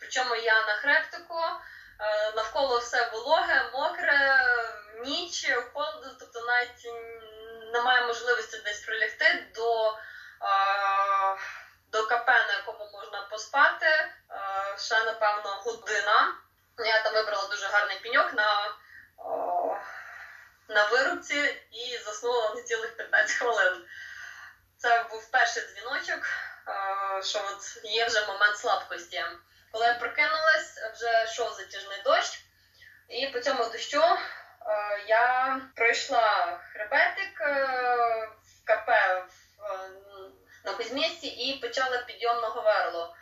причому 0.00 0.34
я 0.34 0.66
на 0.66 0.76
хребтику, 0.76 1.40
е, 2.00 2.32
навколо 2.36 2.78
все 2.78 3.10
вологе, 3.12 3.70
мокре, 3.72 4.44
ніч, 5.04 5.50
холодно, 5.74 6.16
тобто 6.20 6.40
навіть 6.40 6.86
немає 7.72 8.06
можливості 8.06 8.58
десь 8.64 8.80
прилягти 8.80 9.46
до, 9.54 9.92
е, 9.92 9.98
до 11.92 12.06
КП, 12.06 12.28
на 12.28 12.52
якому 12.52 12.90
можна 12.92 13.26
поспати. 13.30 13.86
Е, 13.86 14.10
Ще, 14.78 15.04
напевно, 15.04 15.62
година. 15.64 16.34
Я 16.78 17.02
там 17.02 17.14
вибрала 17.14 17.48
дуже 17.48 17.66
гарний 17.66 17.98
піньок 17.98 18.32
на, 18.34 18.74
на 20.68 20.86
вирубці 20.86 21.62
і 21.70 21.98
заснула 21.98 22.54
на 22.54 22.62
цілих 22.62 22.96
15 22.96 23.36
хвилин. 23.36 23.84
Це 24.76 25.04
був 25.10 25.30
перший 25.30 25.62
дзвіночок, 25.62 26.26
е, 26.68 27.22
що 27.22 27.38
от 27.38 27.84
є 27.84 28.06
вже 28.06 28.26
момент 28.26 28.58
слабкості. 28.58 29.24
Коли 29.72 29.86
я 29.86 29.94
прокинулась, 29.94 30.78
вже 30.94 31.24
йшов 31.24 31.52
затяжний 31.52 32.02
дощ, 32.04 32.44
і 33.08 33.26
по 33.26 33.40
цьому 33.40 33.64
дощу 33.64 34.02
е, 34.02 34.18
я 35.06 35.60
пройшла 35.76 36.60
хребетик 36.72 37.40
в 37.40 38.64
КП 38.64 38.88
в, 38.88 38.90
е, 38.90 39.26
на 40.64 40.72
Кузьмісті 40.72 41.26
і 41.26 41.58
почала 41.58 41.98
підйом 41.98 42.40
на. 42.40 43.14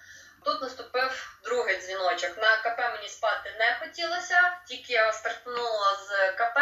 Тут 0.44 0.62
наступив 0.62 1.38
другий 1.44 1.80
дзвіночок. 1.80 2.38
На 2.38 2.56
КП 2.56 2.78
мені 2.78 3.08
спати 3.08 3.54
не 3.58 3.76
хотілося, 3.80 4.58
тільки 4.68 4.92
я 4.92 5.12
стартанула 5.12 5.96
з 5.96 6.32
КП, 6.32 6.58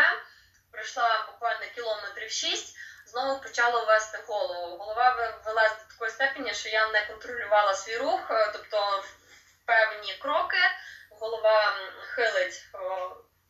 пройшла 0.71 1.27
буквально 1.33 1.67
кілометрів 1.75 2.31
6, 2.31 2.77
знову 3.07 3.41
почала 3.41 3.85
вести 3.85 4.19
голову. 4.27 4.77
Голова 4.77 5.39
велась 5.45 5.73
до 5.73 5.95
такої 5.95 6.11
степені, 6.11 6.55
що 6.55 6.69
я 6.69 6.89
не 6.89 7.07
контролювала 7.07 7.75
свій 7.75 7.97
рух, 7.97 8.21
е, 8.31 8.51
тобто 8.53 9.05
певні 9.67 10.15
кроки 10.15 10.59
голова 11.11 11.77
хилить 12.15 12.67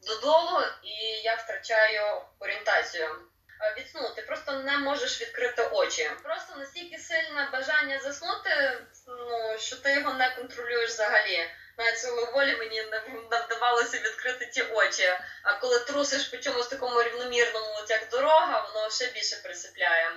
додолу, 0.06 0.64
і 0.82 0.94
я 1.24 1.34
втрачаю 1.34 2.22
орієнтацію. 2.40 3.16
Е, 3.64 3.74
Відснути, 3.79 4.22
просто 4.22 4.53
не 4.53 4.79
можеш 4.79 5.20
відкрити 5.20 5.62
очі. 5.62 6.11
Просто 6.22 6.57
настільки 6.57 6.98
сильне 6.98 7.48
бажання 7.53 8.00
заснути, 8.00 8.81
ну 9.07 9.59
що 9.59 9.77
ти 9.77 9.92
його 9.92 10.14
не 10.14 10.31
контролюєш 10.31 10.90
взагалі. 10.90 11.50
Навіть 11.79 11.98
силою 11.98 12.33
волі 12.33 12.57
мені 12.57 12.83
не 12.83 13.00
вдавалося 13.40 13.98
відкрити 13.98 14.46
ті 14.46 14.62
очі. 14.62 15.18
А 15.42 15.53
коли 15.53 15.79
трусиш 15.79 16.24
по 16.24 16.37
чомусь 16.37 16.68
такому 16.68 17.03
рівномірному, 17.03 17.66
от 17.83 17.90
як 17.90 18.09
дорога, 18.09 18.61
воно 18.61 18.90
ще 18.90 19.07
більше 19.07 19.37
присипляє. 19.37 20.11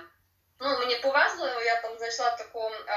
Ну, 0.60 0.78
мені 0.78 0.96
повезло, 0.96 1.60
я 1.60 1.80
там 1.80 1.98
знайшла 1.98 2.30
таку 2.30 2.70
е, 2.70 2.94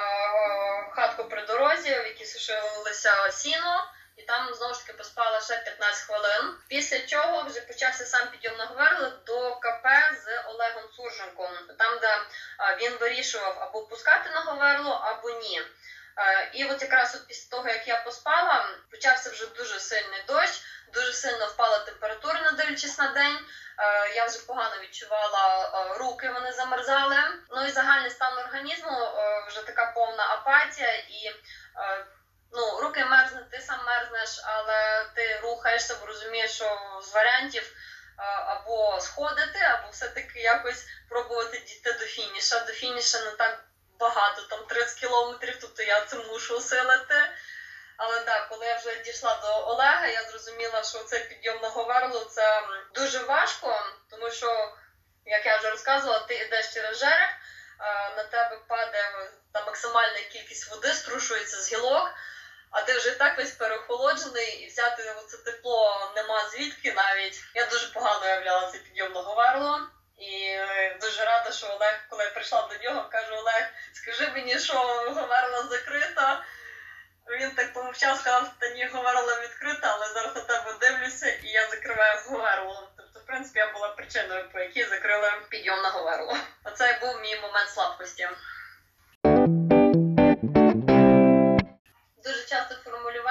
хатку 0.91 1.23
при 1.23 1.45
дорозі, 1.45 1.89
в 1.89 2.05
якій 2.05 2.25
сушилося 2.25 3.31
сіно, 3.31 3.85
і 4.21 4.25
там 4.25 4.53
знову 4.53 4.73
ж 4.73 4.79
таки 4.79 4.93
поспала 4.93 5.41
ще 5.41 5.57
15 5.57 6.03
хвилин. 6.03 6.55
Після 6.67 6.99
чого 6.99 7.43
вже 7.43 7.61
почався 7.61 8.05
сам 8.05 8.27
підйом 8.27 8.57
на 8.57 8.65
Говерло 8.65 9.09
до 9.25 9.55
КП 9.55 9.87
з 10.23 10.43
Олегом 10.49 10.83
Сурженком, 10.95 11.51
там, 11.79 11.99
де 11.99 12.17
він 12.81 12.97
вирішував 12.97 13.59
або 13.59 13.81
пускати 13.81 14.29
на 14.29 14.39
Говерло, 14.39 14.91
або 14.91 15.29
ні. 15.29 15.61
Е, 16.17 16.49
І 16.53 16.65
от 16.65 16.81
якраз 16.81 17.15
от 17.15 17.27
після 17.27 17.57
того, 17.57 17.69
як 17.69 17.87
я 17.87 18.01
поспала, 18.01 18.69
почався 18.91 19.29
вже 19.29 19.45
дуже 19.47 19.79
сильний 19.79 20.23
дощ, 20.27 20.61
дуже 20.93 21.13
сильно 21.13 21.47
впала 21.47 21.79
температура, 21.79 22.41
не 22.41 22.51
дивлячись 22.51 22.97
на 22.97 23.11
день. 23.11 23.37
Е, 23.77 24.15
Я 24.15 24.25
вже 24.25 24.39
погано 24.39 24.75
відчувала 24.81 25.71
е, 25.73 25.97
руки, 25.97 26.29
вони 26.29 26.51
замерзали. 26.51 27.17
Ну 27.49 27.65
і 27.65 27.71
загальний 27.71 28.11
стан 28.11 28.37
організму 28.37 29.11
вже 29.47 29.65
така 29.65 29.91
повна 29.91 30.23
апатія 30.23 30.95
і. 30.95 31.31
Ну, 32.53 32.79
руки 32.81 33.05
мерзнуть, 33.05 33.49
ти 33.49 33.59
сам 33.59 33.85
мерзнеш, 33.85 34.41
але 34.43 35.05
ти 35.15 35.39
рухаєшся, 35.43 35.95
бо 35.99 36.05
розумієш, 36.05 36.51
що 36.51 36.99
з 37.03 37.13
варіантів 37.13 37.73
або 38.45 39.01
сходити, 39.01 39.59
або 39.59 39.89
все-таки 39.91 40.39
якось 40.39 40.85
пробувати 41.09 41.57
дійти 41.59 41.93
до 41.93 42.05
фініша. 42.05 42.59
До 42.59 42.73
фініша 42.73 43.25
не 43.25 43.31
так 43.31 43.63
багато, 43.99 44.41
там 44.41 44.65
30 44.65 44.99
кілометрів, 44.99 45.57
тобто 45.61 45.83
я 45.83 46.05
це 46.05 46.15
мушу 46.15 46.57
усилити. 46.57 47.15
Але 47.97 48.19
так, 48.19 48.49
коли 48.49 48.65
я 48.65 48.77
вже 48.77 49.03
дійшла 49.03 49.39
до 49.41 49.67
Олега, 49.67 50.07
я 50.07 50.23
зрозуміла, 50.23 50.83
що 50.83 50.99
цей 50.99 51.23
підйом 51.23 51.61
на 51.61 51.69
Говерлу 51.69 52.19
це 52.19 52.61
дуже 52.93 53.19
важко, 53.19 53.85
тому 54.11 54.31
що, 54.31 54.73
як 55.25 55.45
я 55.45 55.57
вже 55.57 55.69
розказувала, 55.69 56.19
ти 56.19 56.35
йдеш 56.35 56.73
через 56.73 56.99
жереб, 56.99 57.29
на 58.17 58.23
тебе 58.23 58.59
падає 58.67 59.31
та 59.53 59.65
максимальна 59.65 60.19
кількість 60.31 60.71
води, 60.71 60.93
струшується 60.93 61.57
з 61.61 61.71
гілок, 61.73 62.13
а 62.71 62.81
ти 62.81 62.97
вже 62.97 63.11
так 63.11 63.37
весь 63.37 63.51
переохолоджений, 63.51 64.63
і 64.63 64.67
взяти 64.67 65.15
це 65.27 65.37
тепло 65.37 66.11
нема 66.15 66.49
звідки 66.49 66.93
навіть. 66.93 67.43
Я 67.53 67.65
дуже 67.65 67.87
погано 67.87 68.25
уявляла 68.25 68.71
цей 68.71 68.79
підйом 68.79 69.13
на 69.13 69.21
Говерло. 69.21 69.79
І 70.17 70.45
е, 70.45 70.97
дуже 71.01 71.25
рада, 71.25 71.51
що 71.51 71.67
Олег, 71.67 72.05
коли 72.09 72.23
я 72.23 72.29
прийшла 72.29 72.67
до 72.67 72.83
нього, 72.83 73.09
кажу, 73.11 73.35
Олег, 73.35 73.69
скажи 73.93 74.31
мені, 74.31 74.59
що 74.59 74.73
Говерла 75.15 75.63
закрита. 75.63 76.43
Він 77.39 77.51
так 77.51 77.73
помовчав, 77.73 78.17
сказав, 78.17 78.51
та 78.59 78.69
ні, 78.69 78.85
Говерла 78.85 79.41
відкрита, 79.41 79.93
але 79.93 80.13
зараз 80.13 80.35
на 80.35 80.41
тебе 80.41 80.75
дивлюся, 80.81 81.27
і 81.29 81.47
я 81.47 81.69
закриваю 81.69 82.19
Говерлу. 82.25 82.87
Тобто, 82.97 83.19
в 83.19 83.25
принципі, 83.25 83.59
я 83.59 83.73
була 83.73 83.87
причиною, 83.87 84.49
по 84.49 84.59
якій 84.59 84.83
закрили 84.83 85.31
підйом 85.49 85.81
на 85.81 85.89
Говерлу. 85.89 86.37
Оце 86.63 86.99
був 87.01 87.21
мій 87.21 87.35
момент 87.35 87.69
слабкості. 87.69 88.29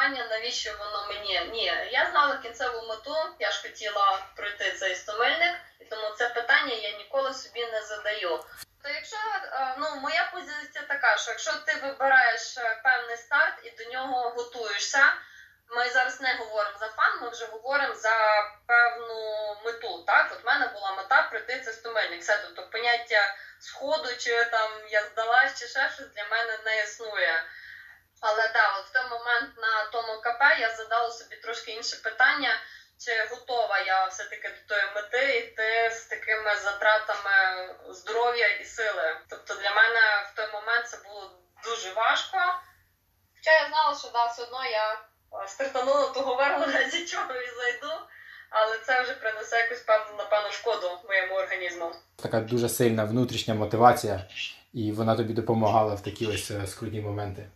Формулювання, 0.01 0.27
навіщо 0.31 0.71
воно 0.79 1.07
мені? 1.09 1.41
Ні, 1.53 1.65
я 1.91 2.11
знала 2.11 2.37
кінцеву 2.37 2.89
мету, 2.89 3.17
я 3.39 3.51
ж 3.51 3.63
хотіла 3.63 4.27
пройти 4.37 4.73
цей 4.73 4.95
стомильник, 4.95 5.55
і 5.81 5.85
тому 5.85 6.11
це 6.19 6.29
питання 6.29 6.75
я 6.75 6.99
ніколи 6.99 7.35
собі 7.35 7.67
не 7.67 7.83
задаю. 7.83 8.45
То 8.83 8.89
якщо 8.89 9.17
е, 9.17 9.75
ну 9.79 9.97
моя 9.97 10.31
позиція 10.33 10.85
така, 10.89 11.17
що 11.17 11.31
якщо 11.31 11.53
ти 11.53 11.75
вибираєш 11.75 12.59
е, 12.59 12.81
певний 12.85 13.17
старт 13.17 13.55
і 13.63 13.71
до 13.71 13.91
нього 13.91 14.31
готуєшся, 14.31 15.13
ми 15.69 15.89
зараз 15.89 16.21
не 16.21 16.35
говоримо 16.35 16.79
за 16.81 16.89
фан, 16.89 17.21
ми 17.23 17.29
вже 17.29 17.47
говоримо 17.47 17.95
за 17.95 18.45
певну 18.67 19.57
мету. 19.65 20.05
Так, 20.07 20.31
от 20.33 20.45
в 20.45 20.47
мене 20.47 20.67
була 20.67 20.93
мета 20.93 21.23
пройти 21.23 21.61
цей 21.61 21.75
стомильник. 21.75 22.23
Все 22.23 22.39
тобто 22.43 22.71
поняття 22.71 23.35
сходу, 23.59 24.09
чи 24.19 24.45
там 24.45 24.71
я 24.91 25.03
здалась, 25.03 25.61
чи 25.61 25.67
ще 25.67 25.91
щось 25.95 26.09
для 26.09 26.25
мене 26.25 26.59
не 26.65 26.83
існує. 26.83 27.45
Але 28.21 28.49
так, 28.49 28.71
от 28.79 28.87
в 28.87 28.93
той 28.93 29.03
момент 29.03 29.51
на 29.57 29.85
тому 29.93 30.21
КП 30.21 30.61
я 30.61 30.75
задала 30.75 31.11
собі 31.11 31.37
трошки 31.37 31.71
інше 31.71 31.97
питання, 31.97 32.55
чи 32.99 33.11
готова 33.31 33.79
я 33.79 34.07
все-таки 34.07 34.49
до 34.49 34.75
тої 34.75 34.87
мети 34.95 35.39
йти 35.39 35.91
з 35.93 36.05
такими 36.05 36.57
затратами 36.65 37.37
здоров'я 37.91 38.49
і 38.49 38.65
сили. 38.65 39.17
Тобто 39.29 39.55
для 39.55 39.71
мене 39.75 40.01
в 40.33 40.37
той 40.37 40.47
момент 40.53 40.89
це 40.89 40.99
було 41.09 41.31
дуже 41.65 41.93
важко. 41.93 42.39
Хоча 43.37 43.51
я 43.51 43.69
знала, 43.69 43.99
що 43.99 44.09
да, 44.13 44.27
все 44.27 44.43
одно 44.43 44.65
я 44.65 44.93
е, 44.93 45.49
стартанула 45.49 46.07
того 46.09 46.35
верло, 46.35 46.67
зі 46.91 47.07
чого 47.07 47.35
і 47.35 47.51
зайду, 47.51 47.95
але 48.51 48.79
це 48.79 49.03
вже 49.03 49.15
принесе 49.15 49.59
якусь 49.59 49.81
певну, 49.81 50.17
напевно, 50.19 50.51
шкоду 50.51 51.01
моєму 51.09 51.35
організму. 51.35 51.93
Така 52.17 52.41
дуже 52.41 52.69
сильна 52.69 53.05
внутрішня 53.05 53.55
мотивація, 53.55 54.29
і 54.75 54.93
вона 54.93 55.17
тобі 55.17 55.33
допомагала 55.33 55.95
в 55.95 56.03
такі 56.03 56.27
ось 56.27 56.51
е, 56.51 56.67
скрутні 56.67 57.01
моменти. 57.01 57.47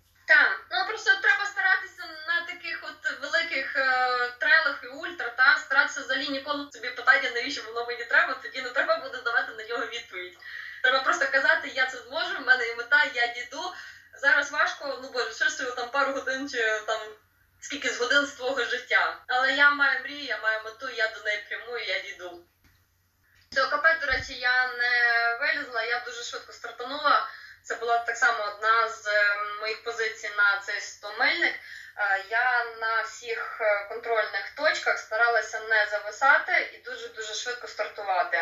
Взагалі 6.24 6.38
ніколи 6.38 6.72
собі 6.72 6.90
питання, 6.90 7.30
навіщо 7.34 7.62
воно 7.62 7.86
мені 7.86 8.04
треба, 8.04 8.34
тоді 8.42 8.62
не 8.62 8.70
треба 8.70 8.96
буде 8.96 9.22
давати 9.22 9.52
на 9.52 9.64
нього 9.64 9.86
відповідь. 9.86 10.38
Треба 10.82 11.00
просто 11.00 11.26
казати, 11.32 11.68
я 11.74 11.86
це 11.86 11.98
зможу, 11.98 12.36
в 12.38 12.46
мене 12.46 12.66
є 12.66 12.74
мета, 12.74 13.04
я 13.14 13.26
дійду. 13.26 13.74
Зараз 14.20 14.52
важко, 14.52 14.98
ну 15.02 15.10
боже, 15.10 15.32
що 15.34 15.48
ж 15.48 15.76
там 15.76 15.90
пару 15.90 16.12
годин 16.12 16.48
чи 16.48 16.80
там 16.86 17.00
скільки 17.60 17.88
з 17.88 17.98
годин 17.98 18.26
з 18.26 18.32
твого 18.32 18.64
життя. 18.64 19.18
Але 19.26 19.52
я 19.52 19.70
маю 19.70 20.00
мрію, 20.00 20.24
я 20.24 20.38
маю 20.38 20.64
мету, 20.64 20.88
я 20.90 21.08
до 21.08 21.24
неї 21.24 21.44
прямую, 21.48 21.84
я 21.84 22.00
дійду. 22.00 22.40
Цього 23.54 23.70
КП, 23.70 24.00
до 24.00 24.06
речі, 24.06 24.34
я 24.34 24.66
не 24.66 24.92
вилізла, 25.40 25.82
я 25.82 26.00
дуже 26.06 26.22
швидко 26.22 26.52
стартанула. 26.52 27.28
Це 27.62 27.74
була 27.74 27.98
так 27.98 28.16
само 28.16 28.44
одна 28.44 28.88
з 28.88 29.06
е, 29.06 29.36
моїх 29.60 29.84
позицій 29.84 30.30
на 30.36 30.60
цей 30.60 30.80
стомильник. 30.80 31.54
Е, 31.96 32.24
Я 32.30 32.64
на 32.80 33.02
всіх 33.02 33.58
е, 33.60 33.88
контрольних 33.88 34.50
точках 34.56 34.98
старалася 34.98 35.60
не 35.60 35.86
зависати 35.90 36.52
і 36.74 36.78
дуже 36.84 37.08
дуже 37.08 37.34
швидко 37.34 37.68
стартувати, 37.68 38.38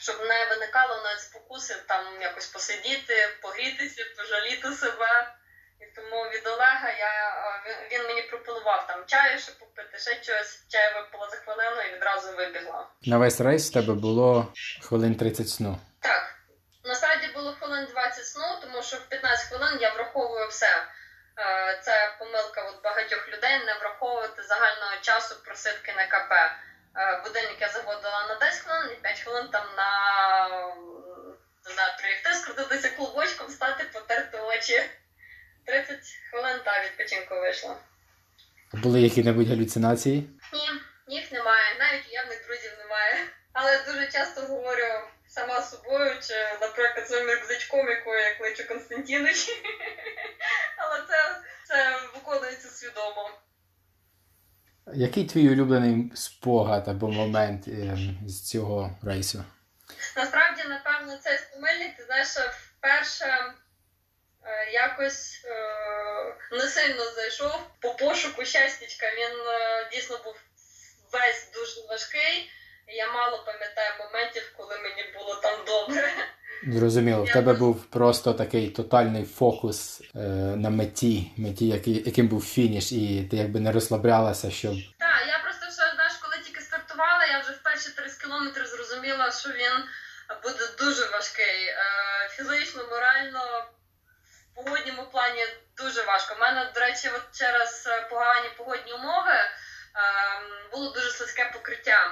щоб 0.00 0.16
не 0.20 0.44
виникало 0.46 1.02
навіть 1.02 1.20
спокуси 1.20 1.74
там 1.88 2.22
якось 2.22 2.46
посидіти, 2.46 3.28
погрітися, 3.42 4.04
пожаліти 4.18 4.72
себе. 4.72 5.32
І 5.80 5.84
тому 5.96 6.24
від 6.30 6.46
Олега 6.46 6.90
я 6.98 7.28
е, 7.66 7.88
він- 7.92 8.06
мені 8.06 8.22
пропонував 8.22 8.86
там 8.86 9.04
чаю 9.06 9.38
ще 9.38 9.52
попити, 9.52 9.98
ще 9.98 10.22
щось. 10.22 10.64
Чай 10.68 10.94
випила 10.94 11.28
за 11.30 11.36
хвилину 11.36 11.80
і 11.82 11.94
відразу 11.96 12.36
вибігла. 12.36 12.86
На 13.02 13.18
весь 13.18 13.40
рейс 13.40 13.70
в 13.70 13.72
тебе 13.74 13.94
було 13.94 14.52
хвилин 14.82 15.14
30 15.16 15.48
сну. 15.48 15.78
Так, 16.00 16.34
насправді 16.84 17.26
було 17.34 17.52
хвилин 17.52 17.86
20 17.90 18.26
сну, 18.26 18.44
тому 18.60 18.82
що 18.82 18.96
в 18.96 19.08
15 19.08 19.48
хвилин 19.48 19.78
я 19.80 19.90
враховую 19.94 20.48
все. 20.48 20.86
Е, 21.38 21.78
Це 21.82 22.14
помилка 22.18 22.62
от 22.62 22.82
багатьох 22.82 23.28
людей 23.28 23.64
не 23.66 23.74
враховувати 23.74 24.42
загального 24.42 24.96
часу 25.00 25.34
просидки 25.44 25.92
на 25.92 26.06
КП. 26.06 26.32
Е, 26.32 27.20
Будильник 27.24 27.60
я 27.60 27.68
заводила 27.68 28.26
на 28.28 28.34
10 28.34 28.60
хвилин 28.60 28.90
і 28.92 29.02
5 29.02 29.20
хвилин 29.20 29.48
там 29.48 29.66
на, 29.76 29.88
не 31.66 31.72
знаю, 31.74 31.92
прилягти, 31.98 32.34
скрутитися 32.34 32.88
клубочком, 32.96 33.48
стати, 33.48 33.84
потерти 33.84 34.38
очі. 34.38 34.90
30 35.64 35.98
хвилин 36.30 36.60
та 36.64 36.84
відпочинку 36.84 37.34
вийшло. 37.34 37.76
Були 38.72 39.00
які-небудь 39.00 39.48
галюцинації? 39.48 40.30
Ні, 40.52 40.70
їх 41.16 41.32
немає, 41.32 41.76
навіть 41.78 42.08
уявних 42.08 42.46
друзів 42.46 42.72
немає. 42.78 43.26
Але 43.52 43.82
дуже 43.86 44.06
часто 44.06 44.40
говорю 44.40 44.84
сама 45.28 45.62
собою, 45.62 46.14
чи, 46.22 46.34
наприклад, 46.60 47.08
своїм 47.08 47.30
рюкзачком, 47.30 47.88
якого 47.88 48.16
я 48.16 48.34
кличу 48.34 48.68
Константінович. 48.68 49.48
Але 50.76 51.02
це, 51.08 51.40
це 51.68 51.98
виконується 52.14 52.68
свідомо. 52.68 53.30
Який 54.94 55.24
твій 55.24 55.48
улюблений 55.48 56.12
спогад 56.14 56.88
або 56.88 57.08
момент 57.08 57.68
е, 57.68 57.98
з 58.26 58.48
цього 58.48 58.98
рейсу? 59.02 59.44
Насправді, 60.16 60.62
напевно, 60.68 61.16
цей 61.16 61.38
стомильник, 61.38 61.96
ти 61.96 62.04
знаєш, 62.04 62.28
вперше 62.28 63.54
е, 64.44 64.70
якось 64.72 65.42
е, 65.44 65.56
не 66.52 66.68
сильно 66.68 67.04
зайшов 67.04 67.60
по 67.80 67.94
пошуку 67.94 68.44
щастячка. 68.44 69.06
Він 69.06 69.40
е, 69.48 69.88
дійсно 69.92 70.20
був 70.24 70.34
весь 71.12 71.50
дуже 71.54 71.86
важкий. 71.88 72.50
Я 72.88 73.12
мало 73.12 73.44
пам'ятаю 73.46 73.90
моментів, 73.98 74.52
коли 74.56 74.78
мені 74.78 75.04
було 75.18 75.34
там 75.34 75.64
добре. 75.66 76.12
Зрозуміло, 76.66 77.24
в 77.24 77.32
тебе 77.32 77.52
був 77.52 77.84
просто 77.84 78.32
такий 78.32 78.70
тотальний 78.70 79.24
фокус 79.24 80.00
е, 80.00 80.18
на 80.56 80.70
меті, 80.70 81.32
меті, 81.36 81.68
який, 81.68 82.02
яким 82.06 82.28
був 82.28 82.44
фініш, 82.44 82.92
і 82.92 83.28
ти 83.30 83.36
якби 83.36 83.60
не 83.60 83.72
розслаблялася, 83.72 84.50
щоб 84.50 84.74
Так, 84.98 85.26
я 85.28 85.38
просто 85.38 85.64
ще 85.64 85.94
знаєш, 85.94 86.14
коли 86.22 86.44
тільки 86.44 86.60
стартувала, 86.60 87.24
я 87.24 87.38
вже 87.40 87.52
в 87.52 87.62
перші 87.62 87.90
30 87.90 88.22
кілометри 88.22 88.66
зрозуміла, 88.66 89.32
що 89.32 89.48
він 89.50 89.84
буде 90.42 90.64
дуже 90.78 91.06
важкий. 91.08 91.66
Е, 91.68 92.28
Фізично, 92.30 92.84
морально, 92.90 93.66
в 94.52 94.64
погодньому 94.64 95.06
плані 95.12 95.46
дуже 95.76 96.02
важко. 96.02 96.34
У 96.34 96.40
мене, 96.40 96.70
до 96.74 96.80
речі, 96.80 97.08
от 97.16 97.22
через 97.38 97.86
е, 97.86 98.06
погані 98.10 98.48
погодні 98.56 98.92
умови 98.92 99.32
е, 99.32 99.48
було 100.72 100.92
дуже 100.92 101.10
слизьке 101.10 101.50
покриття. 101.54 102.10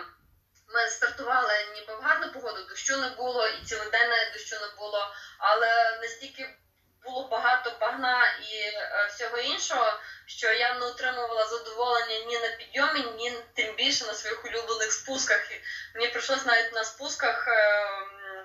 Ми 0.75 0.89
стартували 0.89 1.53
ніби 1.75 1.97
в 1.97 2.01
гарну 2.01 2.33
погоду, 2.33 2.63
дощу 2.63 2.97
не 2.97 3.09
було, 3.09 3.47
і 3.47 3.75
навіть 3.93 4.33
дощу 4.33 4.57
не 4.61 4.77
було, 4.77 5.15
але 5.39 5.99
настільки 6.03 6.57
було 7.05 7.29
багато 7.29 7.77
багна 7.81 8.37
і 8.51 8.57
е, 8.59 9.09
всього 9.11 9.39
іншого, 9.39 9.99
що 10.27 10.53
я 10.53 10.75
не 10.75 10.87
отримувала 10.87 11.47
задоволення 11.47 12.19
ні 12.27 12.39
на 12.39 12.49
підйомі, 12.49 13.01
ні 13.01 13.39
тим 13.55 13.75
більше 13.75 14.05
на 14.05 14.15
своїх 14.15 14.45
улюблених 14.45 14.93
спусках. 14.93 15.51
І 15.51 15.63
мені 15.95 16.09
прийшлось 16.09 16.47
навіть 16.47 16.73
на 16.73 16.85
спусках 16.85 17.49
е, 17.49 17.87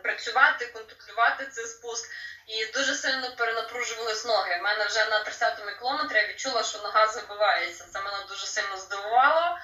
працювати, 0.04 0.65
контролювати 0.65 1.46
цей 1.46 1.65
спуск. 1.65 2.10
І 2.48 2.65
дуже 2.65 2.96
сильно 2.96 3.36
перенапружувались 3.36 4.26
ноги. 4.26 4.58
У 4.60 4.63
мене 4.63 4.86
вже 4.86 5.06
на 5.06 5.24
30-му 5.24 5.72
кілометрі 5.80 6.18
я 6.18 6.28
відчула, 6.28 6.63
що 6.63 6.78
нога 6.78 7.08
забивається. 7.08 7.86
Це 7.94 8.02
мене 8.02 8.26
дуже 8.30 8.48
сильно 8.48 8.78
здивувало 8.78 9.58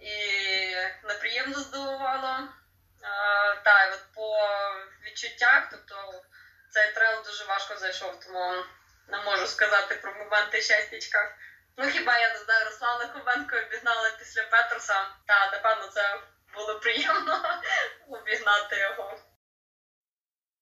і 0.00 0.16
неприємно 1.04 1.60
здивувало. 1.60 2.48
Та, 3.64 3.90
от 3.92 4.14
по 4.14 4.38
відчуттях, 5.06 5.68
тобто 5.70 6.22
цей 6.70 6.92
трейл 6.94 7.22
дуже 7.24 7.44
важко 7.44 7.76
зайшов, 7.76 8.20
тому 8.20 8.64
не 9.08 9.18
можу 9.18 9.46
сказати 9.46 9.94
про 9.94 10.14
моменти 10.14 10.62
щастячка. 10.62 11.36
Ну 11.76 11.90
хіба 11.90 12.18
я 12.18 12.32
не 12.32 12.38
знаю, 12.38 12.64
Руслана 12.66 13.06
Кубенко 13.06 13.56
обігнала 13.56 14.10
після 14.18 14.42
Петроса. 14.42 15.06
Та, 15.26 15.50
напевно, 15.50 15.86
це 15.94 16.20
було 16.54 16.80
приємно 16.80 17.42
обігнати 18.08 18.76
його. 18.76 19.18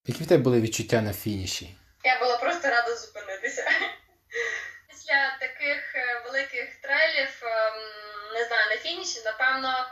Які 0.04 0.24
в 0.24 0.28
тебе 0.28 0.42
були 0.42 0.60
відчуття 0.60 1.00
на 1.00 1.12
фініші? 1.12 1.78
Я 2.04 2.18
була 2.18 2.36
просто 2.36 2.68
рада 2.68 2.96
зупинитися. 2.96 3.70
Після 4.88 5.36
таких 5.40 5.94
е, 5.94 6.22
великих 6.24 6.80
трейлів, 6.80 7.42
ем, 7.42 7.74
не 8.34 8.44
знаю, 8.44 8.70
на 8.70 8.76
фініші, 8.76 9.22
напевно, 9.24 9.86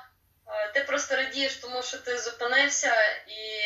е, 0.49 0.69
ти 0.69 0.81
просто 0.81 1.17
радієш, 1.17 1.55
тому 1.55 1.83
що 1.83 1.99
ти 1.99 2.19
зупинився 2.19 2.95
і, 3.27 3.61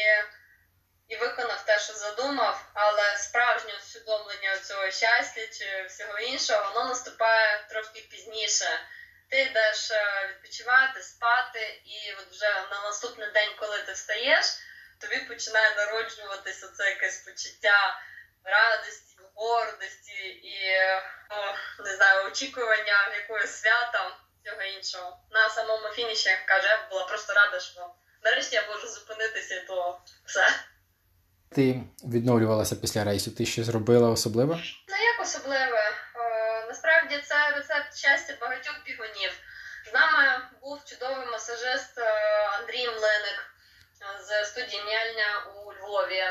і 1.09 1.17
виконав 1.17 1.65
те, 1.65 1.79
що 1.79 1.93
задумав, 1.93 2.71
але 2.75 3.17
справжнє 3.17 3.75
усвідомлення 3.75 4.59
цього 4.59 4.91
щастя 4.91 5.47
чи 5.47 5.85
всього 5.89 6.19
іншого, 6.19 6.73
воно 6.73 6.89
наступає 6.89 7.65
трошки 7.69 8.01
пізніше. 8.01 8.81
Ти 9.29 9.41
йдеш 9.41 9.91
е, 9.91 10.29
відпочивати, 10.29 11.03
спати, 11.03 11.83
і 11.85 12.13
от 12.13 12.27
вже 12.31 12.67
на 12.71 12.83
наступний 12.83 13.31
день, 13.31 13.51
коли 13.59 13.83
ти 13.83 13.93
встаєш, 13.93 14.47
тобі 15.01 15.19
починає 15.19 15.75
народжуватися 15.77 16.69
це 16.69 16.91
якесь 16.91 17.19
почуття 17.19 18.01
радості, 18.45 19.10
гордості 19.41 20.29
і 20.29 20.57
ну, 21.79 21.85
не 21.85 21.97
знаю, 21.97 22.27
очікування 22.27 23.15
якогось 23.17 23.61
свята, 23.61 24.17
всього 24.45 24.63
іншого. 24.63 25.19
На 25.31 25.49
самому 25.49 25.89
фініші 25.89 26.31
каже, 26.47 26.69
я 26.69 26.89
була 26.91 27.05
просто 27.05 27.33
рада, 27.35 27.61
що 27.61 27.91
нарешті 28.25 28.57
я 28.57 28.67
можу 28.69 28.89
зупинитися, 28.89 29.55
і 29.55 29.67
то 29.67 30.01
все. 30.25 30.49
Ти 31.55 31.83
відновлювалася 32.05 32.77
після 32.77 33.05
рейсу, 33.05 33.31
ти 33.31 33.47
щось 33.47 33.67
зробила 33.67 34.11
особливе? 34.11 34.55
Ну 34.89 34.97
як 34.97 35.21
особливе? 35.21 35.91
Е, 36.17 36.67
насправді 36.69 37.19
це 37.29 37.51
рецепт 37.51 37.97
щастя 37.97 38.35
багатьох 38.41 38.75
бігунів. 38.87 39.33
З 39.91 39.93
нами 39.93 40.41
був 40.63 40.85
чудовий 40.85 41.27
масажист 41.27 41.99
е, 41.99 42.05
Андрій 42.59 42.87
Млиник 42.87 43.51
з 44.21 44.45
студії 44.45 44.83
М'яльня 44.85 45.47
у 45.57 45.73
Львові. 45.73 46.25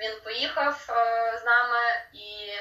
Він 0.00 0.20
поїхав 0.20 0.86
е, 0.88 1.38
з 1.38 1.44
нами 1.44 2.02
і 2.12 2.52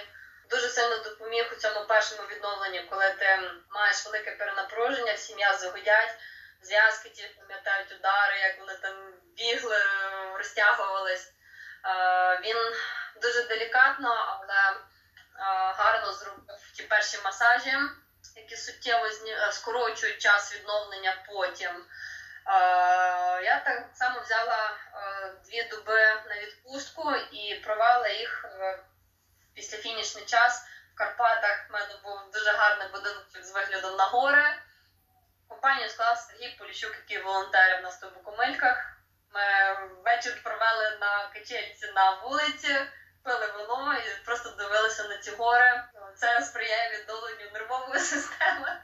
дуже 0.49 0.69
сильно 0.69 0.97
допоміг 0.97 1.49
у 1.51 1.55
цьому 1.55 1.85
першому 1.87 2.21
відновленні, 2.27 2.81
коли 2.89 3.09
ти 3.11 3.39
маєш 3.69 4.05
велике 4.05 4.31
перенапруження, 4.31 5.13
всі 5.13 5.35
м'язи 5.35 5.67
гудять, 5.67 6.15
зв'язки 6.61 7.09
ті 7.09 7.27
пам'ятають 7.39 7.91
удари, 7.91 8.39
як 8.39 8.59
вони 8.59 8.75
там 8.75 9.13
бігли, 9.37 9.77
розтягувались. 10.37 11.27
Е, 11.85 12.39
Він 12.43 12.57
дуже 13.21 13.41
делікатно, 13.41 14.09
але 14.39 14.69
е, 14.71 14.75
гарно 15.77 16.13
зробив 16.13 16.71
ті 16.75 16.83
перші 16.83 17.17
масажі, 17.23 17.77
які 18.35 18.55
суттєво 18.55 19.07
зні- 19.09 19.51
скорочують 19.51 20.21
час 20.21 20.53
відновлення 20.55 21.23
потім. 21.27 21.85
Е, 22.47 23.43
Я 23.43 23.59
так 23.65 23.83
само 23.93 24.19
взяла 24.21 24.69
е, 24.69 25.31
дві 25.45 25.63
доби 25.63 25.99
на 26.29 26.41
відпустку 26.41 27.15
і 27.31 27.55
провела 27.55 28.09
їх 28.09 28.45
е, 28.45 28.79
після 29.53 29.77
фінішний 29.77 30.25
час 30.25 30.63
в 30.93 30.97
Карпатах. 30.97 31.65
У 31.69 31.73
мене 31.73 31.93
був 32.03 32.31
дуже 32.33 32.51
гарний 32.51 32.87
будинок 32.87 33.25
з 33.41 33.51
виглядом 33.51 33.95
на 33.97 34.05
гори. 34.05 34.55
Компанію 35.47 35.89
склав 35.89 36.17
Сергій 36.17 36.55
Поліщук, 36.59 36.91
який 36.91 37.23
волонтерив 37.23 37.83
на 37.83 37.91
Стобокомильках. 37.91 38.93
Ми 39.33 39.41
вечір 40.05 40.43
провели 40.43 40.97
на 41.01 41.29
качельці 41.33 41.91
на 41.95 42.11
вулиці, 42.11 42.79
пили 43.23 43.47
вино 43.47 43.95
і 43.97 44.25
просто 44.25 44.49
дивилися 44.49 45.03
на 45.03 45.17
ці 45.17 45.31
гори. 45.31 45.83
Це 46.15 46.41
сприяє 46.41 46.97
відновленню 46.97 47.51
нервової 47.53 47.99
системи. 47.99 48.81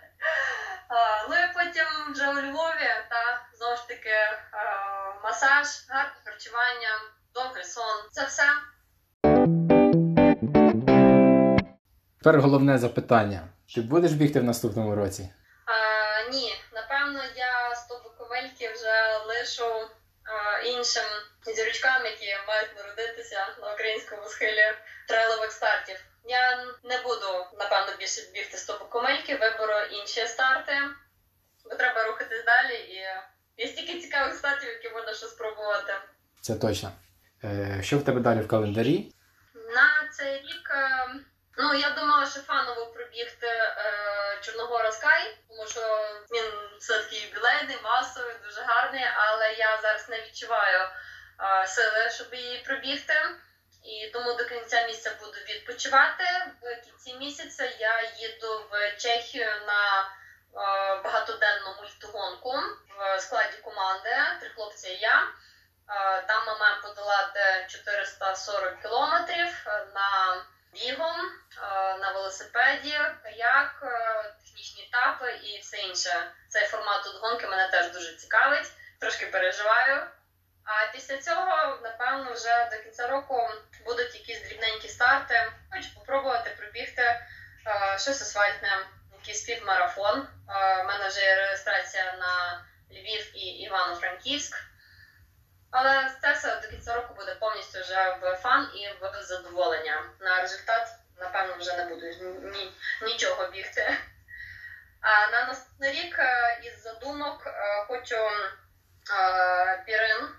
Ну 1.29 1.35
і 1.35 1.53
потім 1.53 2.13
вже 2.13 2.29
у 2.29 2.33
Львові 2.33 2.89
та 3.09 3.41
знову 3.53 3.75
ж 3.75 3.87
таки 3.87 4.09
е, 4.09 4.37
масаж, 5.23 5.67
гарне 5.89 6.13
харчування, 6.25 6.89
довгий 7.33 7.63
сон. 7.63 8.09
Це 8.11 8.25
все. 8.25 8.43
Тепер 12.17 12.41
головне 12.41 12.77
запитання: 12.77 13.47
ти 13.75 13.81
будеш 13.81 14.11
бігти 14.11 14.39
в 14.39 14.43
наступному 14.43 14.95
році? 14.95 15.29
А, 15.65 16.29
ні, 16.31 16.55
напевно, 16.73 17.19
я 17.35 17.75
з 17.75 17.89
Буковельки 17.89 18.73
вже 18.73 19.17
лишу 19.27 19.89
а, 20.23 20.59
іншим 20.61 21.03
зірочкам, 21.55 22.05
які 22.05 22.37
мають 22.47 22.77
народитися 22.77 23.47
на 23.61 23.73
українському 23.73 24.23
схилі 24.23 24.73
трейлових 25.09 25.51
стартів. 25.51 25.95
Я 26.25 26.65
не 26.83 26.97
буду, 27.01 27.45
напевно, 27.59 27.93
більше 27.99 28.21
бігти 28.33 28.57
з 28.57 28.67
Буковельки, 28.79 29.35
виберу 29.35 29.79
інші 29.91 30.27
старти, 30.27 30.73
бо 31.65 31.75
треба 31.75 32.03
рухатись 32.03 32.45
далі 32.45 32.75
і 32.75 32.95
є 33.57 33.67
стільки 33.67 33.99
цікавих 33.99 34.35
стартів, 34.35 34.69
які 34.69 34.89
можна 34.89 35.13
ще 35.13 35.27
спробувати. 35.27 35.93
Це 36.41 36.55
точно. 36.55 36.91
Е, 37.43 37.79
що 37.83 37.97
в 37.97 38.05
тебе 38.05 38.19
далі 38.19 38.39
в 38.39 38.47
календарі? 38.47 39.13
На 39.55 40.09
цей 40.17 40.37
рік, 40.37 40.71
е, 40.71 41.07
ну 41.57 41.73
я 41.73 41.89
думала, 41.89 42.25
що 42.25 42.39
фаново 42.39 42.85
пробігти 42.85 43.47
е, 43.47 43.77
Чорногора 44.41 44.91
Скай, 44.91 45.37
тому 45.47 45.67
що 45.67 45.81
він 46.33 46.51
все-таки 46.79 47.15
юбілейний, 47.15 47.77
масовий, 47.83 48.35
дуже 48.43 48.61
гарний, 48.61 49.05
але 49.15 49.53
я 49.53 49.79
зараз 49.81 50.09
не 50.09 50.21
відчуваю 50.21 50.89
сили, 51.67 52.09
щоб 52.09 52.33
її 52.33 52.63
пробігти. 52.65 53.13
І 53.83 54.07
тому 54.13 54.33
до 54.33 54.45
кінця 54.45 54.87
місяця 54.87 55.15
буду 55.19 55.37
відпочивати. 55.49 56.23
В 56.61 56.81
кінці 56.85 57.13
місяця 57.13 57.65
я 57.79 58.11
їду 58.17 58.65
в 58.71 58.97
Чехію 58.97 59.45
на 59.67 60.01
е, 60.01 61.01
багатоденну 61.03 61.75
мультигонку 61.81 62.53
в 62.97 63.19
складі 63.19 63.57
команди 63.57 64.15
три 64.39 64.49
хлопці 64.49 64.89
і 64.89 64.97
я. 64.97 65.23
Е, 65.89 66.21
Там 66.27 66.45
ми 66.47 66.59
маємо 66.59 66.81
подолати 66.81 67.65
440 67.69 68.81
кілометрів 68.81 69.65
на 69.95 70.45
бігом, 70.73 71.15
е, 71.57 71.97
на 71.97 72.11
велосипеді, 72.11 72.99
каяк, 73.23 73.83
технічні 74.43 74.87
етапи 74.87 75.31
і 75.43 75.59
все 75.59 75.77
інше. 75.77 76.31
Цей 76.49 76.65
формат 76.65 77.03
тут 77.03 77.21
гонки 77.21 77.47
мене 77.47 77.67
теж 77.67 77.91
дуже 77.91 78.15
цікавить, 78.15 78.71
трошки 78.99 79.25
переживаю. 79.25 80.07
А 80.69 80.91
після 80.93 81.17
цього, 81.17 81.79
напевно, 81.83 82.33
вже 82.33 82.69
до 82.71 82.83
кінця 82.83 83.07
року 83.07 83.49
будуть 83.85 84.15
якісь 84.15 84.41
дрібненькі 84.41 84.87
старти. 84.87 85.51
Хочу 85.71 85.89
спробувати 85.89 86.49
пробігти 86.59 87.01
е, 87.01 87.19
щось 87.99 88.21
асфальтне, 88.21 88.87
якийсь 89.13 89.41
півмарафон. 89.41 90.27
Е, 90.49 90.81
У 90.81 90.87
мене 90.87 91.07
вже 91.07 91.21
є 91.21 91.35
реєстрація 91.35 92.15
на 92.19 92.65
Львів 92.91 93.37
і 93.37 93.39
Івано-Франківськ. 93.39 94.55
Але 95.71 96.11
це 96.21 96.33
все 96.33 96.61
до 96.61 96.67
кінця 96.67 96.95
року 96.95 97.13
буде 97.13 97.35
повністю 97.35 97.79
вже 97.79 98.17
в 98.21 98.35
фан 98.35 98.69
і 98.75 98.89
в 99.01 99.23
задоволення. 99.23 100.03
На 100.19 100.41
результат, 100.41 100.87
напевно, 101.17 101.55
вже 101.59 101.77
не 101.77 101.85
буду 101.85 102.05
ні, 102.41 102.71
нічого 103.01 103.47
бігти. 103.47 103.97
А 105.01 105.31
на 105.31 105.47
наступний 105.47 105.91
рік 105.91 106.19
е, 106.19 106.59
із 106.63 106.83
задумок 106.83 107.43
е, 107.47 107.85
хочу 107.87 108.15
е, 108.15 109.83
Пірин 109.85 110.25
е, 110.25 110.38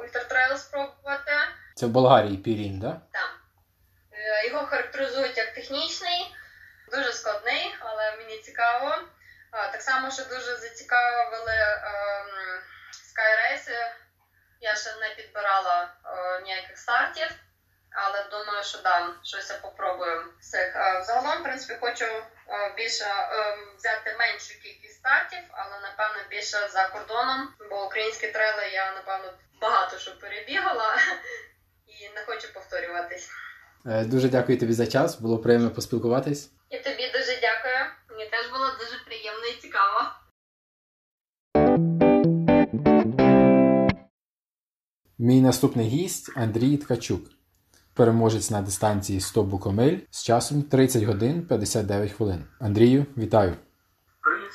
ультратрейл 0.00 0.56
спробувати. 0.56 1.32
Це 1.74 1.86
в 1.86 1.88
Болгарії 1.88 2.36
Пірін, 2.36 2.80
да? 2.80 3.00
Там. 3.12 3.30
Е, 4.12 4.46
Його 4.46 4.66
характеризують 4.66 5.36
як 5.36 5.54
технічний, 5.54 6.34
дуже 6.92 7.12
складний, 7.12 7.74
але 7.80 8.16
мені 8.16 8.38
цікаво. 8.38 8.94
Так 9.72 9.82
само, 9.82 10.10
що 10.10 10.24
дуже 10.24 10.56
зацікавили 10.56 11.52
ем, 11.52 12.26
скайрейси. 12.92 13.76
Я 14.60 14.74
ще 14.74 14.90
не 15.00 15.14
підбирала 15.14 15.88
е, 16.04 16.42
ніяких 16.42 16.78
стартів, 16.78 17.30
але 17.90 18.24
думаю, 18.30 18.64
що 18.64 18.78
да, 18.82 19.08
щось 19.22 19.50
я 19.50 19.56
попробую. 19.56 20.24
Е, 20.54 21.02
Загалом, 21.06 21.40
в 21.40 21.42
принципі, 21.42 21.78
хочу 21.80 22.04
е, 22.04 22.24
більше 22.76 23.04
ем, 23.04 23.58
взяти 23.76 24.16
меншу 24.18 24.54
кількість 24.62 24.94
стартів, 24.94 25.44
але 25.50 25.80
напевно 25.80 26.20
більше 26.30 26.68
за 26.72 26.88
кордоном, 26.88 27.48
бо 27.70 27.86
українські 27.86 28.26
трейли 28.26 28.68
я 28.72 28.94
напевно 28.94 29.32
багато 29.60 29.98
що 29.98 30.18
перебігала 30.18 30.94
і 31.86 32.08
не 32.14 32.24
хочу 32.26 32.52
повторюватись. 32.54 33.30
Е, 33.86 34.04
Дуже 34.04 34.28
дякую 34.28 34.58
тобі 34.58 34.72
за 34.72 34.86
час, 34.86 35.20
було 35.20 35.38
приємно 35.38 35.70
поспілкуватись. 35.70 36.50
І 36.70 36.78
тобі 36.78 37.10
дуже 37.12 37.38
дякую. 37.40 37.78
Мені 38.10 38.30
теж 38.30 38.50
було 38.52 38.66
дуже 38.80 39.04
приємно 39.06 39.46
і 39.46 39.60
цікаво. 39.60 40.00
Мій 45.18 45.40
наступний 45.40 45.88
гість 45.88 46.36
Андрій 46.36 46.76
Ткачук, 46.76 47.22
переможець 47.94 48.50
на 48.50 48.62
дистанції 48.62 49.20
100 49.20 49.42
букомиль 49.42 49.96
з 50.10 50.22
часом 50.22 50.62
30 50.62 51.02
годин 51.02 51.42
59 51.48 52.10
хвилин. 52.12 52.38
Андрію, 52.60 53.06
вітаю! 53.18 53.52
Привіт, 54.22 54.50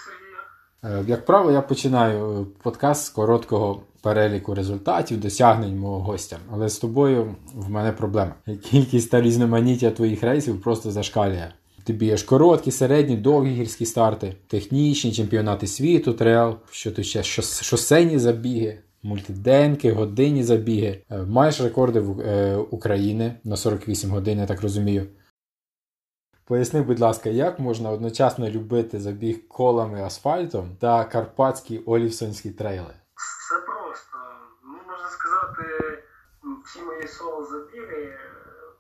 Сергію. 0.81 1.01
Е, 1.01 1.09
Як 1.09 1.25
правило, 1.25 1.51
я 1.51 1.61
починаю 1.61 2.41
е, 2.41 2.45
подкаст 2.63 3.05
з 3.05 3.09
короткого 3.09 3.81
переліку 4.01 4.55
результатів, 4.55 5.19
досягнень 5.19 5.79
мого 5.79 5.99
гостя. 5.99 6.37
Але 6.51 6.69
з 6.69 6.77
тобою 6.79 7.35
в 7.55 7.69
мене 7.69 7.91
проблема. 7.91 8.33
Кількість 8.63 9.11
та 9.11 9.21
різноманіття 9.21 9.91
твоїх 9.91 10.23
рейсів 10.23 10.61
просто 10.61 10.91
зашкалює. 10.91 11.47
Ти 11.83 11.93
б'єш 11.93 12.23
короткі, 12.23 12.71
середні, 12.71 13.17
довгі 13.17 13.51
гірські 13.51 13.85
старти, 13.85 14.35
технічні 14.47 15.11
чемпіонати 15.11 15.67
світу, 15.67 16.13
трейл, 16.13 16.55
що 16.71 16.91
тут 16.91 17.05
ще 17.05 17.19
шос- 17.19 17.63
шосейні 17.63 18.19
забіги, 18.19 18.79
мультиденки, 19.03 19.91
годинні 19.91 20.43
забіги. 20.43 21.03
Е, 21.11 21.17
Маєш 21.23 21.61
рекорди 21.61 21.99
в- 21.99 22.19
е, 22.21 22.55
України 22.57 23.39
на 23.43 23.57
48 23.57 24.09
годин, 24.11 24.39
я 24.39 24.45
так 24.45 24.61
розумію. 24.61 25.07
Поясни, 26.45 26.81
будь 26.81 26.99
ласка, 26.99 27.29
як 27.29 27.59
можна 27.59 27.89
одночасно 27.89 28.49
любити 28.49 28.99
забіг 28.99 29.47
колами 29.47 30.01
асфальтом 30.03 30.75
та 30.79 31.03
карпатські 31.05 31.79
олівсонські 31.79 32.51
трейли? 32.51 32.93
Все 33.15 33.55
просто. 33.65 34.17
Ну, 34.63 34.73
можна 34.91 35.09
сказати, 35.09 35.63
всі 36.65 36.81
мої 36.81 37.07
соло 37.07 37.45
забіги 37.45 38.03
е, 38.03 38.19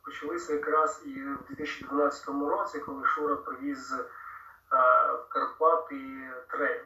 почалися 0.05 0.53
якраз 0.53 1.01
і 1.05 1.09
в 1.09 1.47
2012 1.49 2.27
році, 2.49 2.79
коли 2.79 3.05
Шура 3.05 3.35
привіз 3.35 3.91
е, 3.93 3.95
в 5.13 5.33
Карпати 5.33 5.95
трейл. 6.51 6.81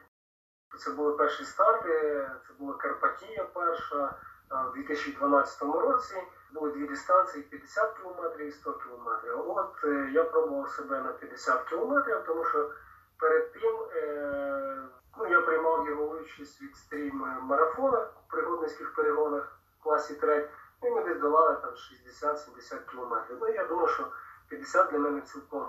Це 0.78 0.90
були 0.90 1.12
перші 1.12 1.44
старти, 1.44 2.28
це 2.46 2.52
була 2.58 2.74
Карпатія 2.74 3.44
перша. 3.44 4.14
В 4.50 4.72
2012 4.74 5.62
році 5.62 6.14
були 6.52 6.70
дві 6.70 6.86
дистанції 6.86 7.44
50 7.44 7.92
км 7.92 8.42
і 8.42 8.50
100 8.50 8.72
км. 8.72 9.08
От 9.46 9.74
е, 9.84 10.10
я 10.12 10.24
пробував 10.24 10.68
себе 10.68 11.00
на 11.00 11.12
50 11.12 11.62
км, 11.62 11.94
тому 12.26 12.44
що 12.44 12.70
перед 13.18 13.52
тим 13.52 13.76
е, 13.96 14.82
ну, 15.18 15.26
я 15.26 15.40
приймав 15.40 15.86
його 15.88 16.04
участь 16.04 16.62
в 16.62 16.64
екстрім 16.64 17.26
марафонах, 17.42 18.12
пригодницьких 18.28 18.94
перегонах 18.94 19.58
в 19.80 19.82
класі 19.82 20.14
трек. 20.14 20.50
І 20.82 20.90
ми 20.90 21.04
десь 21.04 21.20
долали 21.20 21.56
там 21.62 21.70
60-70 21.70 22.90
кілометрів. 22.90 23.36
Ну 23.40 23.48
я 23.48 23.66
думаю, 23.66 23.88
що 23.88 24.06
50 24.48 24.90
для 24.90 24.98
мене 24.98 25.20
цілком 25.20 25.66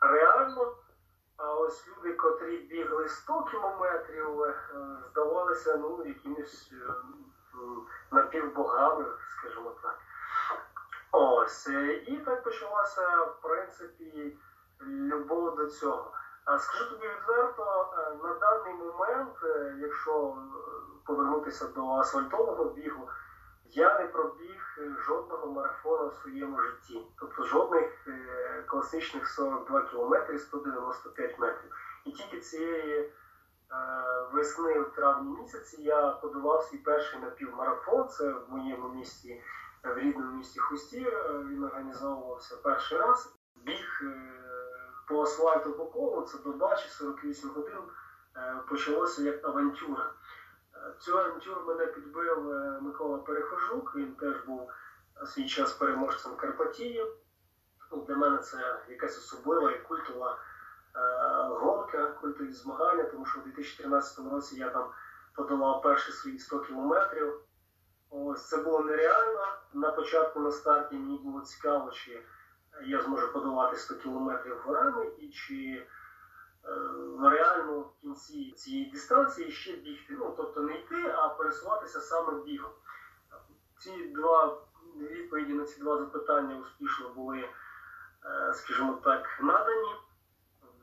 реально. 0.00 0.74
А 1.44 1.54
ось 1.54 1.88
люди, 1.88 2.12
котрі 2.12 2.56
бігли 2.58 3.08
100 3.08 3.42
кілометрів, 3.42 4.42
е, 4.42 4.54
здавалися 5.10 5.76
ну, 5.76 6.02
якимись 6.04 6.72
е, 6.72 6.92
напівбогами, 8.10 9.04
скажімо 9.38 9.72
так. 9.82 9.98
Ось. 11.10 11.66
е, 11.66 11.92
І 11.92 12.16
так 12.16 12.42
почалася, 12.42 13.20
в 13.22 13.40
принципі, 13.42 14.36
любов 14.86 15.56
до 15.56 15.66
цього. 15.66 16.12
А 16.44 16.58
скажу 16.58 16.90
тобі 16.90 17.08
відверто, 17.08 17.90
е, 17.98 18.14
на 18.26 18.34
даний 18.34 18.74
момент, 18.74 19.34
е, 19.44 19.76
якщо 19.78 20.36
е, 20.36 20.60
повернутися 21.06 21.66
до 21.68 21.88
асфальтового 21.88 22.64
бігу, 22.64 23.08
я 23.74 23.98
не 23.98 24.06
пробіг 24.06 24.78
е, 24.78 24.96
жодного 25.06 25.46
марафону 25.46 26.08
в 26.08 26.14
своєму 26.14 26.60
житті. 26.60 27.06
Тобто 27.18 27.42
жодних 27.42 28.08
е, 28.08 28.62
класичних 28.66 29.28
42 29.28 29.82
кілометри 29.82 30.38
195 30.38 31.38
метрів. 31.38 31.70
І 32.04 32.10
тільки 32.10 32.40
цієї 32.40 32.98
е, 33.00 33.10
весни, 34.32 34.80
в 34.80 34.92
травні 34.94 35.40
місяці, 35.40 35.82
я 35.82 36.10
подолав 36.10 36.62
свій 36.62 36.78
перший 36.78 37.20
напівмарафон. 37.20 38.08
Це 38.08 38.32
в 38.32 38.44
моєму 38.48 38.88
місті, 38.88 39.42
в 39.84 39.98
рідному 39.98 40.32
місті 40.32 40.60
Хусті. 40.60 41.06
Він 41.50 41.64
організовувався 41.64 42.56
перший 42.56 42.98
раз. 42.98 43.34
Біг 43.56 44.02
по 45.08 45.22
асфальту 45.22 45.72
по 45.72 45.86
колу, 45.86 46.22
це 46.22 46.38
доба 46.38 46.76
чи 46.76 46.88
48 46.88 47.50
годин 47.50 47.78
почалося 48.68 49.22
як 49.22 49.44
авантюра. 49.44 50.10
Цю 50.98 51.18
авантюру 51.18 51.64
мене 51.66 51.86
підбив 51.86 52.50
е, 52.50 52.78
Микола 52.80 53.18
Перехожук, 53.18 53.96
він 53.96 54.14
теж 54.14 54.40
був 54.40 54.70
свій 55.24 55.46
час 55.46 55.72
переможцем 55.72 56.36
Карпатії. 56.36 57.06
Ну, 57.92 58.04
Для 58.08 58.16
мене 58.16 58.38
це 58.38 58.84
якась 58.88 59.18
особлива 59.18 59.70
і 59.70 59.82
культова 59.82 60.38
е, 60.96 60.98
гонка, 61.48 62.06
культові 62.06 62.52
змагання, 62.52 63.04
тому 63.04 63.26
що 63.26 63.38
у 63.38 63.42
2013 63.42 64.32
році 64.32 64.56
я 64.56 64.70
там 64.70 64.90
подолав 65.34 65.82
перші 65.82 66.12
свої 66.12 66.38
100 66.38 66.60
кілометрів. 66.60 67.34
Ось 68.10 68.48
це 68.48 68.56
було 68.56 68.80
нереально. 68.80 69.46
На 69.72 69.90
початку 69.90 70.40
на 70.40 70.50
старті 70.50 70.94
мені 70.94 71.18
було 71.18 71.40
цікаво, 71.40 71.90
чи 71.90 72.22
я 72.84 73.00
зможу 73.00 73.32
подолати 73.32 73.76
100 73.76 73.94
кілометрів 73.94 74.58
горами 74.58 75.06
і 75.18 75.28
чи 75.28 75.86
реально 77.30 77.80
в 77.80 78.00
кінці 78.00 78.52
цієї 78.52 78.90
дистанції 78.90 79.50
ще 79.50 79.72
бігти. 79.72 80.16
Ну, 80.18 80.34
тобто 80.36 80.60
не 80.60 80.74
йти, 80.74 81.14
а 81.16 81.28
пересуватися 81.28 82.00
саме 82.00 82.42
бігом. 82.42 82.70
Ці 83.78 84.04
два 84.06 84.62
відповіді 84.96 85.52
на 85.52 85.64
ці 85.64 85.80
два 85.80 85.98
запитання 85.98 86.58
успішно 86.60 87.08
були, 87.08 87.38
е, 87.38 88.54
скажімо 88.54 88.98
так, 89.04 89.38
надані. 89.42 89.94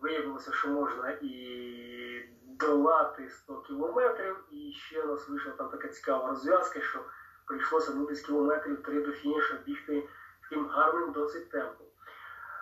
Виявилося, 0.02 0.54
що 0.54 0.68
можна 0.68 1.10
і 1.22 2.30
долати 2.60 3.30
100 3.30 3.62
кілометрів, 3.62 4.38
і 4.52 4.72
ще 4.72 5.02
у 5.02 5.08
нас 5.08 5.30
вийшла 5.30 5.52
там 5.52 5.70
така 5.70 5.88
цікава 5.88 6.28
розв'язка, 6.28 6.82
що 6.82 7.00
прийшлося 7.46 7.94
ну, 7.96 8.06
десь 8.06 8.22
кілометрів 8.22 8.84
три 8.84 9.02
до 9.02 9.12
фінішу 9.12 9.56
бігти 9.66 10.10
таким 10.42 10.68
гарним 10.68 11.12
досить 11.12 11.50
темпом. 11.50 11.88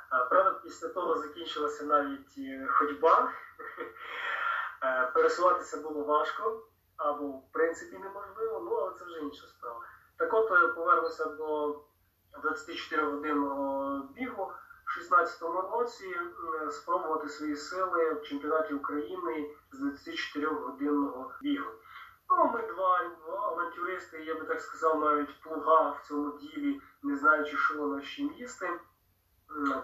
А, 0.10 0.24
Правда, 0.26 0.60
після 0.64 0.88
того 0.88 1.16
закінчилася 1.16 1.86
навіть 1.86 2.36
е, 2.38 2.68
ходьба. 2.68 3.32
Е, 4.84 5.12
Пересуватися 5.14 5.78
було 5.78 6.04
важко 6.04 6.64
або 6.98 7.28
в 7.28 7.52
принципі 7.52 7.98
неможливо, 7.98 8.60
ну 8.60 8.76
але 8.76 8.94
це 9.00 9.06
вже 9.06 9.20
інша 9.20 9.48
справа. 9.48 9.80
Так 10.18 10.34
от 10.34 10.52
е, 10.52 10.68
повернуся 10.68 11.26
до 11.26 11.70
24-годинного 12.44 14.02
бігу 14.16 14.52
в 14.86 15.00
16-му 15.00 15.62
році 15.62 16.06
е, 16.06 16.72
спробувати 16.72 17.30
свої 17.30 17.56
сили 17.56 18.14
в 18.14 18.22
чемпіонаті 18.22 18.74
України 18.74 19.56
з 19.72 19.84
24-годинного 19.84 21.32
бігу. 21.42 21.72
Ну, 22.30 22.52
ми 22.54 22.68
два, 22.74 23.12
авантюристи, 23.28 24.24
я 24.24 24.36
би 24.36 24.46
так 24.46 24.62
сказав, 24.62 25.00
навіть 25.00 25.42
плуга 25.42 25.90
в 25.90 26.08
цьому 26.08 26.38
ділі, 26.38 26.82
не 27.04 27.18
знаючи, 27.18 27.58
що 27.58 27.88
на 27.88 28.02
чим 28.02 28.34
їсти, 28.34 28.80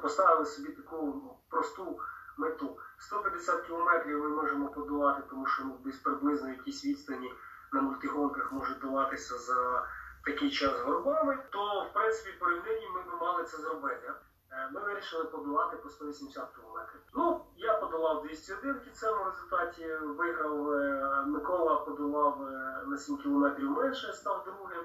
поставили 0.01 0.45
собі 0.45 0.71
таку 0.71 1.21
просту 1.49 1.99
мету. 2.37 2.77
150 2.97 3.61
кілометрів 3.61 4.19
ми 4.19 4.29
можемо 4.29 4.67
подолати, 4.67 5.21
тому 5.29 5.45
що 5.45 5.63
ну, 5.63 5.77
десь 5.85 5.97
приблизно 5.97 6.49
якісь 6.49 6.85
відстані 6.85 7.33
на 7.73 7.81
мультигонках 7.81 8.51
можуть 8.51 8.79
долатися 8.79 9.37
за 9.37 9.87
такий 10.25 10.51
час 10.51 10.81
горбами, 10.81 11.37
то 11.49 11.87
в 11.89 11.93
принципі 11.93 12.37
по 12.39 12.49
рівнині 12.49 12.89
ми 12.95 13.01
б 13.01 13.21
мали 13.21 13.43
це 13.43 13.57
зробити. 13.57 14.13
Е, 14.51 14.69
Ми 14.73 14.81
вирішили 14.81 15.23
подолати 15.23 15.77
по 15.77 15.89
180 15.89 16.47
кілометрів. 16.55 17.01
Ну, 17.13 17.45
я 17.55 17.73
подолав 17.73 18.23
201 18.23 18.73
в 18.73 18.83
кінцевому 18.83 19.25
результаті, 19.25 19.95
виграв 19.95 20.71
е, 20.71 21.23
Микола 21.27 21.75
подолав 21.75 22.43
е, 22.43 22.83
на 22.87 22.97
7 22.97 23.17
кілометрів 23.17 23.71
менше, 23.71 24.13
став 24.13 24.43
другим. 24.45 24.83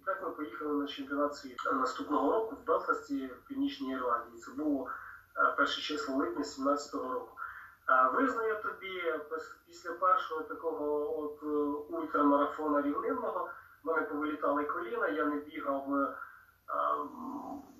І 0.00 0.06
так 0.06 0.22
ми 0.22 0.30
поїхали 0.30 0.74
на 0.74 0.86
чемпіонат 0.86 1.36
світу 1.36 1.72
наступного 1.72 2.32
року 2.32 2.56
в 2.62 2.66
Белфасті 2.66 3.26
в 3.26 3.48
Північній 3.48 3.92
Ірландії. 3.92 4.38
Це 4.38 4.52
було 4.52 4.88
перше 5.56 5.80
число 5.80 6.16
липня 6.16 6.42
17-го 6.42 7.12
року. 7.12 7.36
Визнаю 8.14 8.62
тобі, 8.62 9.14
після 9.66 9.92
першого 9.92 10.42
такого 10.42 11.18
от 11.20 11.42
е, 11.42 11.46
ультрамарафона 11.96 12.82
рівнинного 12.82 13.50
в 13.84 13.86
мене 13.86 14.02
повилітали 14.02 14.64
коліна, 14.64 15.08
я 15.08 15.24
не 15.24 15.36
бігав 15.36 15.94
е, 15.94 16.14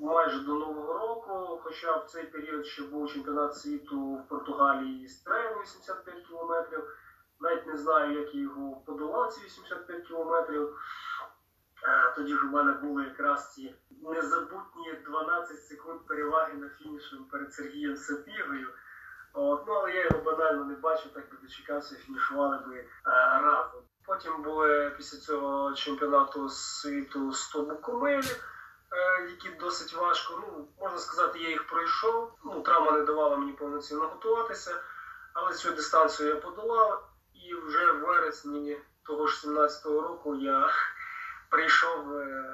майже 0.00 0.40
до 0.40 0.54
Нового 0.54 0.92
року, 0.92 1.60
хоча 1.64 1.96
в 1.96 2.04
цей 2.04 2.24
період 2.24 2.66
ще 2.66 2.82
був 2.82 3.12
чемпіонат 3.12 3.56
світу 3.56 4.14
в 4.14 4.28
Португалії 4.28 5.08
з 5.08 5.20
трейлу 5.20 5.60
85 5.60 6.26
кілометрів. 6.26 6.96
Навіть 7.40 7.66
не 7.66 7.76
знаю, 7.76 8.20
як 8.20 8.34
я 8.34 8.40
його 8.40 8.82
подолав, 8.86 9.32
ці 9.32 9.44
85 9.44 10.06
кілометрів. 10.06 10.76
Тоді 12.16 12.36
ж 12.36 12.46
у 12.46 12.50
мене 12.50 12.72
були 12.72 13.04
якраз 13.04 13.54
ці 13.54 13.74
незабутні 14.02 14.94
12 15.06 15.64
секунд 15.64 16.00
переваги 16.06 16.54
на 16.54 16.68
фінішу 16.68 17.24
перед 17.30 17.54
Сергієм 17.54 17.96
Сапігою. 17.96 18.68
От, 19.32 19.64
ну, 19.66 19.72
але 19.72 19.92
я 19.92 20.04
його 20.04 20.22
банально 20.24 20.64
не 20.64 20.74
бачив, 20.74 21.12
так 21.12 21.30
би 21.30 21.36
дочекався, 21.42 21.94
фінішували 21.94 22.58
би 22.58 22.76
е, 22.76 22.86
разом. 23.42 23.80
Потім 24.06 24.42
були 24.42 24.92
після 24.96 25.18
цього 25.18 25.72
чемпіонату 25.74 26.48
світу 26.48 27.32
100 27.32 27.62
букомилів. 27.62 28.44
Е, 28.92 29.30
які 29.30 29.48
досить 29.48 29.94
важко. 29.94 30.42
Ну, 30.42 30.68
можна 30.80 30.98
сказати, 30.98 31.38
я 31.38 31.48
їх 31.48 31.66
пройшов. 31.66 32.32
Ну, 32.44 32.60
травма 32.60 32.92
не 32.92 33.02
давала 33.02 33.36
мені 33.36 33.52
повноцінно 33.52 34.06
готуватися, 34.06 34.74
але 35.34 35.54
цю 35.54 35.70
дистанцію 35.70 36.28
я 36.28 36.36
подолав. 36.36 37.08
І 37.34 37.54
вже 37.54 37.92
в 37.92 38.00
вересні 38.00 38.78
того 39.02 39.26
ж 39.26 39.48
17-го 39.48 40.00
року 40.00 40.36
я 40.36 40.70
прийшов 41.50 42.18
е, 42.18 42.44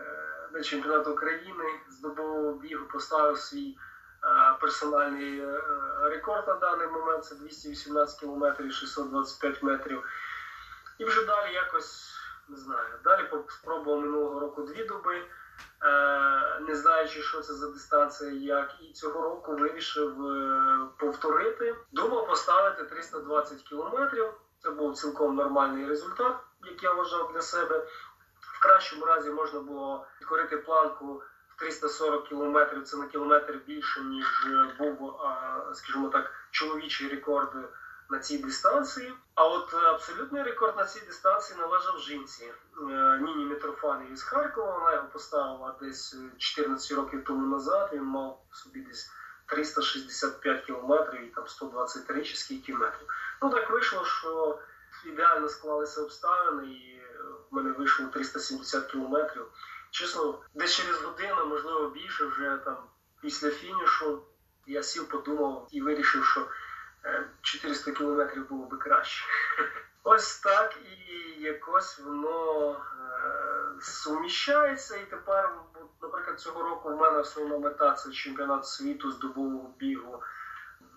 на 0.52 0.62
чемпіонат 0.62 1.06
України 1.06 1.64
з 1.88 2.00
добового 2.00 2.52
бігу, 2.52 2.86
поставив 2.92 3.38
свій 3.38 3.78
е, 4.24 4.56
персональний 4.60 5.40
е, 5.40 5.60
рекорд 6.02 6.48
на 6.48 6.54
даний 6.54 6.86
момент. 6.86 7.24
Це 7.24 7.34
218 7.34 8.20
кілометрів 8.20 8.72
625 8.72 9.62
метрів. 9.62 10.02
І 10.98 11.04
вже 11.04 11.24
далі 11.24 11.54
якось 11.54 12.16
не 12.48 12.56
знаю. 12.56 12.88
Далі 13.04 13.28
спробував 13.48 14.00
минулого 14.00 14.40
року 14.40 14.62
дві 14.62 14.84
доби, 14.84 15.22
не 16.60 16.74
знаючи, 16.74 17.22
що 17.22 17.40
це 17.40 17.54
за 17.54 17.70
дистанція, 17.70 18.30
як. 18.30 18.74
І 18.80 18.92
цього 18.92 19.22
року 19.22 19.56
вирішив 19.56 20.14
повторити. 20.98 21.76
Думав 21.92 22.26
поставити 22.26 22.84
320 22.84 23.62
кілометрів. 23.62 24.26
Це 24.58 24.70
був 24.70 24.96
цілком 24.96 25.36
нормальний 25.36 25.86
результат, 25.86 26.36
як 26.64 26.82
я 26.82 26.92
вважав 26.92 27.32
для 27.32 27.42
себе. 27.42 27.86
Кращому 28.66 29.04
разі 29.04 29.30
можна 29.30 29.60
було 29.60 30.06
підкорити 30.18 30.56
планку 30.56 31.22
в 31.48 31.58
340 31.58 32.28
кілометрів. 32.28 32.84
Це 32.84 32.96
на 32.96 33.06
кілометр 33.06 33.60
більше, 33.66 34.00
ніж 34.00 34.46
був, 34.78 35.20
скажімо 35.74 36.08
так, 36.08 36.32
чоловічий 36.50 37.08
рекорд 37.08 37.52
на 38.10 38.18
цій 38.18 38.38
дистанції. 38.38 39.14
А 39.34 39.44
от 39.44 39.74
абсолютний 39.74 40.42
рекорд 40.42 40.76
на 40.76 40.84
цій 40.84 41.00
дистанції 41.00 41.58
належав 41.58 41.98
жінці 41.98 42.44
е, 42.44 43.18
Ніні 43.22 43.44
Мітрофаніві 43.44 44.16
з 44.16 44.22
Харкова. 44.22 44.78
Вона 44.78 44.92
його 44.92 45.08
поставила 45.08 45.74
десь 45.80 46.16
14 46.38 46.92
років 46.92 47.24
тому 47.24 47.46
назад. 47.46 47.90
Він 47.92 48.04
мав 48.04 48.42
собі 48.52 48.80
десь 48.80 49.10
365 49.46 50.64
кілометрів 50.64 51.24
і 51.24 51.30
там 51.30 51.46
123 51.46 52.22
чи 52.22 52.36
скільки 52.36 52.74
метрів. 52.74 53.08
Ну 53.42 53.50
так 53.50 53.70
вийшло, 53.70 54.04
що 54.04 54.58
ідеально 55.04 55.48
склалися 55.48 56.02
обставини, 56.02 56.66
і 56.66 56.95
в 57.50 57.54
мене 57.54 57.70
вийшло 57.70 58.06
370 58.06 58.86
кілометрів. 58.86 59.46
Чесно, 59.90 60.38
десь 60.54 60.74
через 60.74 61.02
годину, 61.02 61.46
можливо, 61.46 61.88
більше 61.88 62.26
вже 62.26 62.56
там 62.64 62.76
після 63.20 63.50
фінішу 63.50 64.22
я 64.66 64.82
сів, 64.82 65.08
подумав 65.08 65.68
і 65.70 65.80
вирішив, 65.80 66.24
що 66.24 66.46
400 67.42 67.90
е, 67.90 67.94
кілометрів 67.94 68.48
було 68.48 68.66
би 68.66 68.76
краще. 68.76 69.24
Ось 70.02 70.40
так 70.40 70.76
і 70.84 71.42
якось 71.42 71.98
воно 71.98 72.70
е, 72.72 72.76
суміщається. 73.80 74.96
І 74.96 75.04
тепер, 75.10 75.54
наприклад, 76.02 76.40
цього 76.40 76.62
року 76.62 76.88
в 76.88 76.96
мене 76.96 77.18
основна 77.18 77.58
мета 77.58 77.92
це 77.92 78.10
чемпіонат 78.10 78.66
світу 78.66 79.10
з 79.10 79.18
добового 79.18 79.74
бігу 79.78 80.22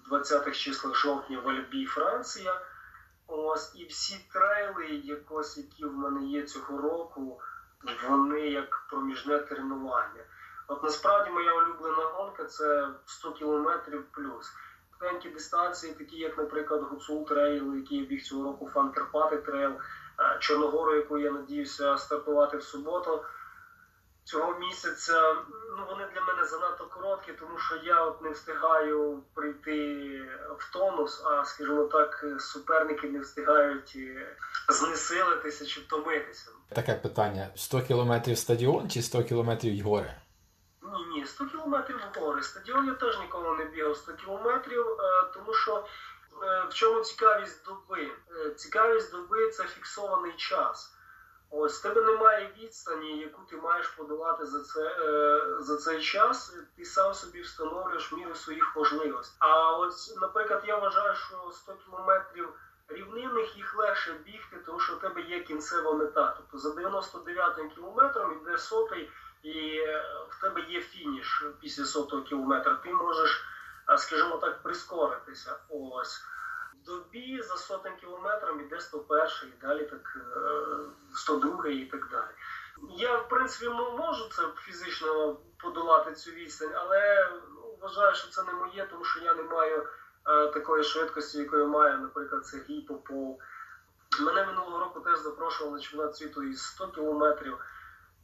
в 0.10 0.14
20-х 0.14 0.52
числах 0.52 0.95
жовтня 0.95 1.39
в 1.39 1.50
Альбі, 1.50 1.86
Франція. 1.86 2.62
Ось 3.32 3.76
і 3.76 3.86
всі 3.86 4.30
трейли, 4.34 4.86
якось, 5.04 5.58
які 5.58 5.86
в 5.86 5.94
мене 5.94 6.26
є 6.26 6.44
цього 6.44 6.78
року, 6.78 7.42
вони 8.10 8.40
як 8.40 8.86
проміжне 8.90 9.40
тренування. 9.40 10.24
От 10.68 10.84
насправді 10.84 11.32
моя 11.32 11.54
улюблена 11.54 12.04
гонка 12.04 12.46
це 12.46 12.90
100 13.06 13.32
кілометрів 13.32 14.06
плюс. 14.12 14.52
Маленькі 15.02 15.30
дистанції, 15.30 15.94
такі 15.94 16.18
як, 16.18 16.38
наприклад, 16.38 16.82
Гуцул 16.84 17.28
Трейл, 17.28 17.76
який 17.76 17.98
я 17.98 18.06
біг 18.06 18.22
цього 18.24 18.44
року 18.44 18.70
Фан 18.74 18.92
Карпати 18.92 19.38
Трейл, 19.38 19.72
е, 19.72 20.38
Чорногору, 20.40 20.96
яку 20.96 21.18
я 21.18 21.32
надіюся 21.32 21.98
стартувати 21.98 22.58
в 22.58 22.64
суботу 22.64 23.24
цього 24.30 24.60
місяця. 24.60 25.36
Ну 25.78 25.86
вони 25.90 26.08
для 26.14 26.22
мене 26.22 26.46
занадто 26.46 26.86
короткі, 26.86 27.34
тому 27.34 27.58
що 27.58 27.76
я 27.76 28.04
от 28.04 28.22
не 28.22 28.30
встигаю 28.30 29.24
прийти 29.34 30.22
в 30.60 30.74
тонус, 30.74 31.24
а 31.26 31.46
скажімо 31.46 31.84
так, 31.84 32.26
суперники 32.40 33.10
не 33.10 33.20
встигають 33.20 33.94
е, 33.96 34.38
знесилитися 34.70 35.66
чи 35.66 35.82
втомитися. 35.82 36.52
Таке 36.76 36.94
питання: 36.94 37.50
100 37.56 37.82
кілометрів 37.82 38.38
стадіон 38.38 38.90
чи 38.90 39.02
100 39.02 39.24
кілометрів 39.24 39.86
гори? 39.86 40.16
Ні, 40.82 41.20
ні, 41.20 41.26
100 41.26 41.46
кілометрів 41.46 42.00
гори. 42.16 42.42
Стадіон 42.42 42.88
я 42.88 42.94
теж 42.94 43.20
ніколи 43.20 43.58
не 43.58 43.66
бігав 43.66 43.98
100 43.98 44.14
кілометрів, 44.14 44.88
е, 44.88 45.32
тому 45.34 45.54
що 45.54 45.86
е, 46.44 46.66
в 46.70 46.74
чому 46.74 47.02
цікавість 47.02 47.66
доби? 47.66 48.12
Цікавість 48.56 49.12
доби 49.12 49.50
це 49.50 49.64
фіксований 49.64 50.34
час. 50.38 50.99
Ось 51.52 51.80
в 51.80 51.82
тебе 51.82 52.02
немає 52.02 52.52
відстані, 52.58 53.18
яку 53.18 53.41
ти 53.50 53.58
маєш 53.58 53.88
подолати 53.88 54.45
за 54.45 54.64
це 54.64 54.82
е, 54.82 55.41
за 55.60 55.78
цей 55.78 56.02
час. 56.02 56.56
Ти 56.78 56.86
сам 56.86 57.14
собі 57.14 57.41
встановлюєш 57.41 58.12
міру 58.12 58.36
своїх 58.36 58.76
можливостей. 58.76 59.38
А 59.39 59.78
ось, 59.78 60.18
наприклад, 60.22 60.64
я 60.68 60.78
вважаю, 60.78 61.16
що 61.16 61.52
100 61.52 61.74
кілометрів 61.74 62.50
рівнинних 62.88 63.58
їх 63.58 63.78
легше 63.78 64.14
бігти, 64.26 64.58
тому 64.66 64.80
що 64.80 64.93
в 64.95 65.00
тебе 65.00 65.22
є 65.22 65.39
кінцева 65.39 65.93
мета. 65.93 66.34
Тобто 66.38 66.58
за 66.58 66.76
99 66.76 67.74
кілометром 67.76 68.41
йде 68.41 68.58
сотий, 68.58 69.12
і 69.43 69.78
е, 69.78 70.04
в 70.30 70.41
тебе 70.41 70.62
є 70.62 70.82
фініш 70.82 71.45
після 71.62 71.86
сотого 71.86 72.24
кілометра. 72.24 72.76
Ти 72.84 72.93
можеш, 72.93 73.45
е, 73.89 73.97
скажімо 73.97 74.38
так, 74.38 74.64
прискоритися. 74.64 75.56
Ось 75.70 76.22
добі 76.86 77.42
за 77.42 77.58
сотень 77.58 77.96
кілометром 77.96 78.62
іде 78.62 78.80
101 78.80 79.28
і 79.44 79.62
далі 79.62 79.86
так 79.86 80.18
102 81.16 81.66
е, 81.66 81.74
і 81.74 81.86
так 81.86 82.10
далі. 82.12 82.32
Я, 82.98 83.18
в 83.18 83.30
принципі, 83.30 83.70
можу 83.98 84.30
це 84.30 84.44
фізично 84.56 85.38
подолати 85.58 86.14
цю 86.14 86.32
відстань, 86.32 86.74
але 86.76 87.30
ну, 87.56 87.78
вважаю, 87.82 88.16
що 88.16 88.30
це 88.30 88.44
не 88.44 88.54
моє, 88.54 88.88
тому 88.92 89.06
що 89.06 89.20
я 89.20 89.34
не 89.34 89.44
маю 89.44 89.88
е, 90.28 90.48
такої 90.48 90.84
швидкості, 90.84 91.38
якої 91.38 91.66
має, 91.66 91.98
наприклад, 91.98 92.46
Сергій 92.46 92.82
Попов. 92.82 93.40
Мене 94.20 94.46
минулого 94.46 94.80
року 94.80 95.00
теж 95.00 95.20
запрошували 95.20 95.78
на 95.78 95.84
чемпіонат 95.84 96.16
світу 96.16 96.44
із 96.44 96.66
100 96.66 96.88
кілометрів. 96.88 97.58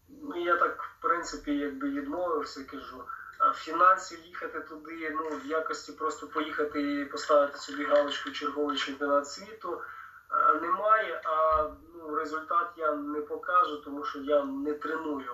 Ну, 0.10 0.44
я 0.44 0.58
так, 0.58 0.84
в 0.84 1.02
принципі, 1.02 1.58
якби 1.58 1.90
відмовився, 1.90 2.64
кажу 2.64 3.04
фінансів 3.56 4.20
їхати 4.26 4.60
туди, 4.60 5.16
ну 5.16 5.38
в 5.38 5.46
якості 5.46 5.92
просто 5.92 6.28
поїхати 6.28 7.02
і 7.02 7.06
поставити 7.06 7.58
собі 7.58 7.84
галочку 7.84 8.32
черговий 8.32 8.78
чемпіонат 8.78 9.28
світу 9.28 9.82
немає. 10.62 11.22
А 11.26 11.64
ну, 11.96 12.16
результат 12.16 12.68
я 12.78 12.92
не 12.96 13.22
покажу, 13.22 13.78
тому 13.78 14.06
що 14.06 14.20
я 14.20 14.44
не 14.44 14.74
треную 14.74 15.32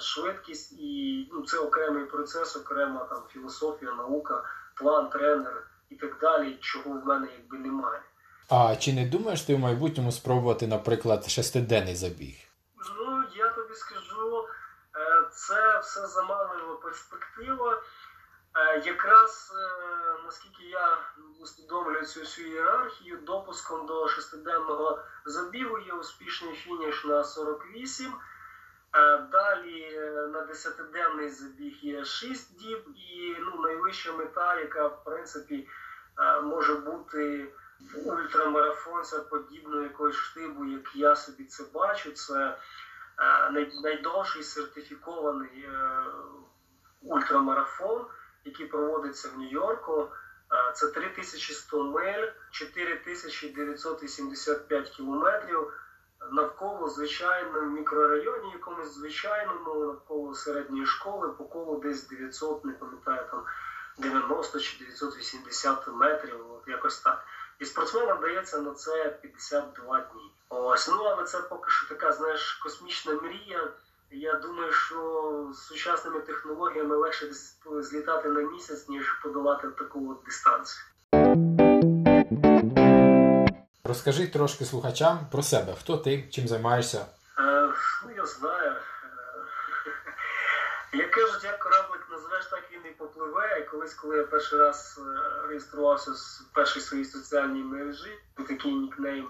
швидкість 0.00 0.72
і 0.72 1.28
ну, 1.32 1.42
це 1.42 1.58
окремий 1.58 2.04
процес, 2.04 2.56
окрема 2.56 3.04
там 3.04 3.22
філософія, 3.32 3.92
наука, 3.92 4.44
план, 4.74 5.10
тренер 5.10 5.66
і 5.90 5.94
так 5.94 6.18
далі, 6.20 6.58
чого 6.60 6.90
в 6.90 7.06
мене 7.06 7.28
якби 7.38 7.58
немає. 7.68 8.00
А 8.48 8.76
чи 8.76 8.92
не 8.92 9.06
думаєш 9.06 9.42
ти 9.42 9.54
в 9.54 9.58
майбутньому 9.58 10.12
спробувати, 10.12 10.66
наприклад, 10.66 11.30
шестиденний 11.30 11.94
забіг? 11.94 12.36
Ну 12.98 13.22
я 13.36 13.48
тобі 13.48 13.74
скажу 13.74 14.44
це 15.34 15.78
все 15.78 16.06
заманлива 16.06 16.76
перспектива. 16.76 17.82
Е, 18.54 18.82
якраз 18.84 19.52
е, 19.56 20.24
наскільки 20.24 20.64
я 20.64 20.98
усвідомлюю 21.40 22.06
цю 22.06 22.20
всю 22.20 22.48
ієрархію, 22.48 23.16
допуском 23.16 23.86
до 23.86 24.08
шестиденного 24.08 25.02
забігу 25.24 25.78
є 25.78 25.92
успішний 25.92 26.54
фініш 26.54 27.04
на 27.04 27.24
48. 27.24 28.12
Е, 28.94 29.18
далі 29.32 29.98
на 30.32 30.40
десятиденний 30.40 31.30
забіг 31.30 31.78
є 31.82 32.04
6 32.04 32.58
діб, 32.58 32.84
і 32.96 33.36
ну, 33.40 33.62
найвища 33.62 34.12
мета, 34.12 34.60
яка 34.60 34.86
в 34.86 35.04
принципі 35.04 35.68
може 36.42 36.74
бути 36.74 37.52
в 37.80 38.08
ультрамарафонця 38.08 39.18
подібного 39.18 39.82
якогось 39.82 40.16
штибу, 40.16 40.64
як 40.64 40.96
я 40.96 41.16
собі 41.16 41.44
це 41.44 41.64
бачу, 41.74 42.12
це 42.12 42.58
найдовший 43.82 44.42
сертифікований 44.42 45.64
е, 45.64 46.04
ультрамарафон, 47.02 48.06
який 48.44 48.66
проводиться 48.66 49.28
в 49.28 49.38
Нью-Йорку. 49.38 50.08
Це 50.74 50.88
3100 50.88 51.84
миль, 51.84 52.28
4985 52.50 54.88
кілометрів 54.88 55.72
навколо 56.30 56.88
звичайному 56.88 57.70
мікрорайоні, 57.70 58.52
якомусь 58.52 58.94
звичайному, 58.94 59.74
навколо 59.74 60.34
середньої 60.34 60.86
школи, 60.86 61.28
по 61.28 61.44
колу 61.44 61.80
десь 61.80 62.08
900, 62.08 62.64
не 62.64 62.72
пам'ятаю, 62.72 63.26
там 63.30 63.44
90 63.98 64.60
чи 64.60 64.78
980 64.78 65.88
метрів, 65.88 66.52
от 66.52 66.68
якось 66.68 67.00
так. 67.00 67.24
І 67.60 67.64
спортсменам 67.64 68.20
дається 68.20 68.58
на 68.58 68.74
це 68.74 69.18
52 69.22 70.00
дні. 70.00 70.32
Ось, 70.48 70.88
ну 70.88 71.04
але 71.04 71.24
це 71.24 71.40
поки 71.40 71.70
що 71.70 71.88
така, 71.88 72.12
знаєш, 72.12 72.52
космічна 72.52 73.14
мрія. 73.14 73.68
Я 74.10 74.34
думаю, 74.34 74.72
що 74.72 75.50
з 75.54 75.58
сучасними 75.66 76.20
технологіями 76.20 76.96
легше 76.96 77.26
злітати 77.80 78.28
на 78.28 78.40
місяць, 78.40 78.88
ніж 78.88 79.20
подолати 79.22 79.68
таку 79.68 80.10
от 80.10 80.18
дистанцію. 80.24 80.84
Розкажи 83.84 84.26
трошки 84.26 84.64
слухачам 84.64 85.18
про 85.32 85.42
себе. 85.42 85.74
Хто 85.80 85.96
ти, 85.96 86.28
чим 86.30 86.48
займаєшся? 86.48 87.06
Е, 87.38 87.72
Ну, 88.04 88.10
я 88.16 88.26
знаю. 88.26 88.61
Е, 90.94 90.98
Як 90.98 91.10
кажуть, 91.10 91.44
як 91.44 91.58
кораблик 91.58 92.06
називеш, 92.10 92.46
так 92.46 92.62
він 92.72 92.86
і 92.86 92.90
попливе. 92.90 93.60
І 93.60 93.64
колись, 93.64 93.94
коли 93.94 94.16
я 94.16 94.24
перший 94.24 94.58
раз 94.58 95.00
е, 95.06 95.46
реєструвався 95.48 96.10
в 96.10 96.54
першій 96.54 96.80
своїй 96.80 97.04
соціальній 97.04 97.62
мережі, 97.62 98.18
такий 98.36 98.74
нікнейм, 98.74 99.28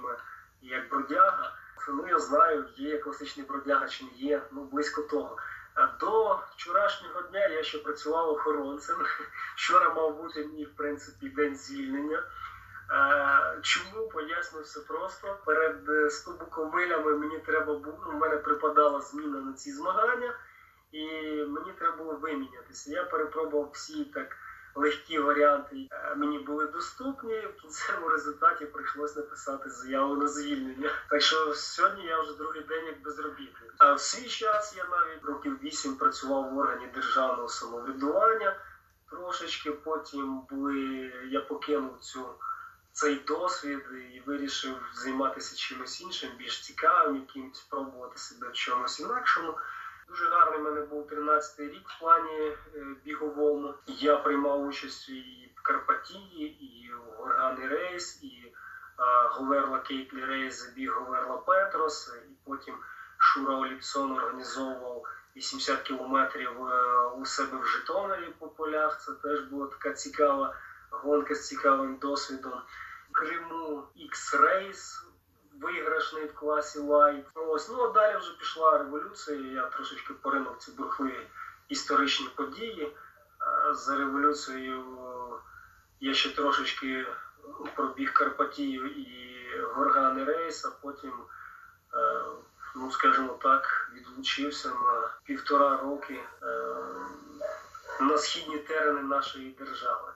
як 0.63 0.89
бродяга, 0.89 1.55
ну 1.89 2.09
я 2.09 2.19
знаю, 2.19 2.69
є 2.77 2.99
класичний 2.99 3.47
бродяга 3.47 3.89
чи 3.89 4.05
не 4.05 4.11
є, 4.11 4.43
ну 4.53 4.65
близько 4.65 5.03
того. 5.03 5.37
А 5.75 5.87
До 6.01 6.41
вчорашнього 6.51 7.23
дня 7.23 7.47
я 7.47 7.63
ще 7.63 7.79
працював 7.79 8.31
охоронцем. 8.31 8.97
Вчора 9.57 9.95
мав 9.95 10.17
бути 10.17 10.47
мій, 10.47 10.65
в 10.65 10.77
принципі, 10.77 11.29
день 11.29 11.57
звільнення. 11.57 12.23
Е, 12.91 13.59
Чому 13.63 14.09
поясню 14.09 14.61
все 14.61 14.81
просто. 14.81 15.39
Перед 15.45 15.89
е, 15.89 16.11
100 16.11 16.33
буковилями 16.33 17.17
мені 17.17 17.39
треба 17.39 17.75
було, 17.75 17.99
ну, 18.07 18.13
в 18.13 18.15
мене 18.15 18.37
припадала 18.37 19.01
зміна 19.01 19.41
на 19.41 19.53
ці 19.53 19.73
змагання, 19.73 20.35
і 20.93 21.07
мені 21.45 21.73
треба 21.79 21.97
було 21.97 22.15
вимінятися. 22.15 22.91
Я 22.91 23.05
перепробував 23.05 23.71
всі 23.73 24.05
так 24.05 24.37
легкі 24.75 25.19
варіанти, 25.19 25.89
е, 25.91 26.15
мені 26.17 26.39
були 26.39 26.67
доступні. 26.67 27.41
В 27.41 27.57
кінцевому 27.63 28.09
результаті 28.09 28.67
прийшлось 28.67 29.17
написати 29.17 29.71
заяву 29.71 30.17
на 30.17 30.29
звільнення. 30.29 30.91
Так 31.11 31.23
що 31.23 31.55
сьогодні 31.55 32.07
я 32.07 32.21
вже 32.21 32.35
другий 32.35 32.63
день 32.63 32.87
як 32.87 33.03
безробітний. 33.03 33.71
А 33.79 33.95
в 33.95 34.01
свій 34.01 34.29
час 34.29 34.75
я 34.77 34.85
навіть 34.85 35.25
років 35.25 35.59
вісім 35.63 35.97
працював 35.97 36.53
в 36.53 36.59
органі 36.59 36.87
державного 36.95 37.49
самоврядування. 37.49 38.57
Трошечки 39.11 39.73
потім 39.73 40.41
були 40.51 41.13
я 41.31 41.41
покинув 41.41 41.99
цю 42.01 42.27
цей 42.93 43.15
досвід 43.15 43.81
і 44.15 44.23
вирішив 44.27 44.77
займатися 44.95 45.57
чимось 45.57 46.01
іншим, 46.01 46.31
більш 46.39 46.61
цікавим, 46.61 47.17
якимось 47.17 47.59
спробувати 47.59 48.19
себе 48.19 48.49
в 48.49 48.53
чомусь 48.53 49.01
інакшому. 49.01 49.55
Дуже 50.13 50.31
гарний 50.31 50.61
в 50.61 50.63
мене 50.63 50.81
був 50.81 51.07
13-й 51.07 51.69
рік 51.69 51.89
в 51.89 52.01
плані 52.01 52.41
е, 52.41 52.57
біговому. 53.05 53.75
Я 53.87 54.17
приймав 54.17 54.67
участь 54.67 55.09
і 55.09 55.53
в 55.57 55.63
Карпатії, 55.63 56.65
і 56.65 56.93
в 56.93 57.17
Горганий 57.17 57.69
рейс, 57.69 58.23
і 58.23 58.53
Говерла 59.31 59.79
Кейтлі 59.79 60.25
рейс 60.25 60.63
забіг 60.63 60.93
Говерла 60.93 61.37
Петрос, 61.37 62.15
і 62.29 62.33
потім 62.45 62.75
Шура 63.19 63.55
Оліпсон 63.55 64.13
організовував 64.13 65.03
80 65.37 65.83
кілометрів 65.83 66.67
е, 66.67 67.05
у 67.07 67.25
себе 67.25 67.59
в 67.59 67.67
Житомирі 67.67 68.35
по 68.39 68.49
полях. 68.49 69.01
Це 69.01 69.13
теж 69.13 69.41
була 69.41 69.67
така 69.67 69.93
цікава 69.93 70.57
гонка 70.91 71.35
з 71.35 71.49
цікавим 71.49 71.97
досвідом. 71.97 72.63
Криму 73.13 73.85
X-Race 73.97 75.12
виграшний 75.63 76.25
в 76.25 76.35
класі 76.35 76.79
Light. 76.79 77.25
Ось, 77.35 77.69
ну 77.69 77.83
а 77.83 77.89
далі 77.89 78.17
вже 78.17 78.39
пішла 78.39 78.79
революція. 78.79 79.39
Я 79.53 79.63
трошечки 79.63 80.15
поринув 80.15 80.57
ці 80.59 80.71
бурхливі 80.71 81.27
історичні 81.69 82.29
події. 82.37 82.83
Е, 82.83 83.75
За 83.75 83.97
революцією 83.97 84.85
я 86.01 86.15
ще 86.15 86.31
трошечки 86.31 87.07
пробіг 87.75 88.13
Карпатію 88.13 88.87
і 88.87 89.39
Горгани 89.75 90.25
рейс, 90.25 90.65
а 90.65 90.71
потім, 90.83 91.13
е, 91.95 92.23
ну 92.77 92.91
скажімо 92.91 93.39
так, 93.43 93.91
відлучився 93.95 94.69
на 94.69 95.11
півтора 95.25 95.77
роки 95.77 96.21
е, 96.43 96.75
на 98.01 98.19
східні 98.19 98.59
терени 98.59 99.03
нашої 99.03 99.51
держави. 99.51 100.13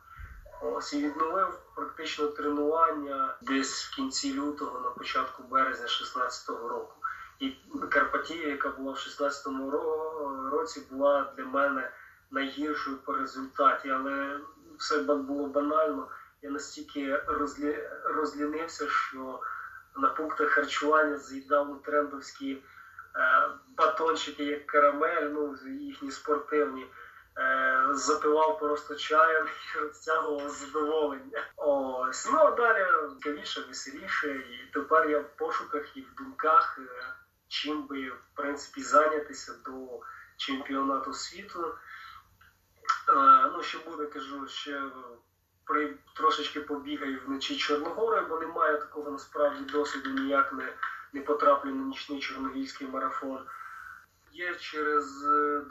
Ось 0.63 0.93
і 0.93 1.07
відновив 1.07 1.59
практично 1.77 2.27
тренування 2.27 3.35
десь 3.43 3.85
в 3.85 3.95
кінці 3.95 4.35
лютого, 4.35 4.81
на 4.81 4.91
початку 4.91 5.43
березня 5.43 5.87
16-го 5.87 6.69
року. 6.69 6.95
І 7.39 7.53
Карпатія, 7.91 8.49
яка 8.49 8.69
була 8.69 8.93
в 8.93 8.97
16-му 8.97 9.71
році, 10.51 10.87
була 10.91 11.33
для 11.37 11.45
мене 11.45 11.91
найгіршою 12.31 12.97
по 12.97 13.13
результаті, 13.13 13.91
але 13.91 14.41
все 14.79 14.99
було 14.99 15.47
банально. 15.47 16.09
Я 16.43 16.51
настільки 16.51 17.17
розлі... 17.27 17.89
розлінився, 18.05 18.89
що 18.89 19.41
на 19.97 20.09
пунктах 20.09 20.49
харчування 20.49 21.17
з'їдав 21.17 21.83
трендовські 21.85 22.53
е, 22.53 22.61
батончики, 23.77 24.45
як 24.45 24.67
карамель, 24.67 25.29
ну 25.33 25.57
їхні 25.67 26.11
спортивні. 26.11 26.87
Е, 27.39 27.89
запивав 27.91 28.59
просто 28.59 28.95
чаєм 28.95 29.47
і 29.75 29.79
розтягував 29.79 30.51
задоволення. 30.51 31.47
Ось 31.57 32.29
ну 32.33 32.39
а 32.39 32.51
далі 32.51 32.87
цікавіше, 33.15 33.61
веселіше, 33.61 34.37
і 34.37 34.71
тепер 34.73 35.11
я 35.11 35.19
в 35.19 35.37
пошуках 35.37 35.97
і 35.97 36.01
в 36.01 36.15
думках, 36.19 36.79
е, 36.79 37.15
чим 37.49 37.83
би 37.83 38.11
в 38.11 38.23
принципі 38.35 38.83
зайнятися 38.83 39.53
до 39.65 40.01
чемпіонату 40.37 41.13
світу. 41.13 41.75
Е, 43.09 43.51
ну, 43.53 43.63
що 43.63 43.79
буде, 43.79 44.07
кажу, 44.07 44.49
ще 44.49 44.83
при 45.65 45.95
трошечки 46.15 46.61
побігаю 46.61 47.21
вночі 47.27 47.57
Чорногори, 47.57 48.21
бо 48.21 48.39
немає 48.39 48.79
такого 48.79 49.11
насправді 49.11 49.73
досвіду, 49.73 50.11
ніяк 50.11 50.53
не, 50.53 50.73
не 51.13 51.21
потраплю 51.21 51.75
на 51.75 51.85
нічний 51.85 52.21
чорногірський 52.21 52.87
марафон. 52.87 53.47
Є 54.33 54.55
через 54.55 55.23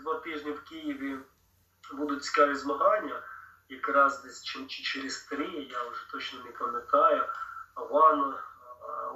два 0.02 0.20
тижні 0.20 0.52
в 0.52 0.64
Києві 0.64 1.18
будуть 1.94 2.24
цікаві 2.24 2.56
змагання, 2.56 3.22
якраз 3.70 4.24
десь 4.24 4.44
чи, 4.44 4.66
чи 4.66 4.84
через 4.84 5.18
три, 5.24 5.46
я 5.48 5.90
вже 5.90 6.12
точно 6.12 6.40
не 6.46 6.52
пам'ятаю. 6.52 7.24
One 7.76 8.34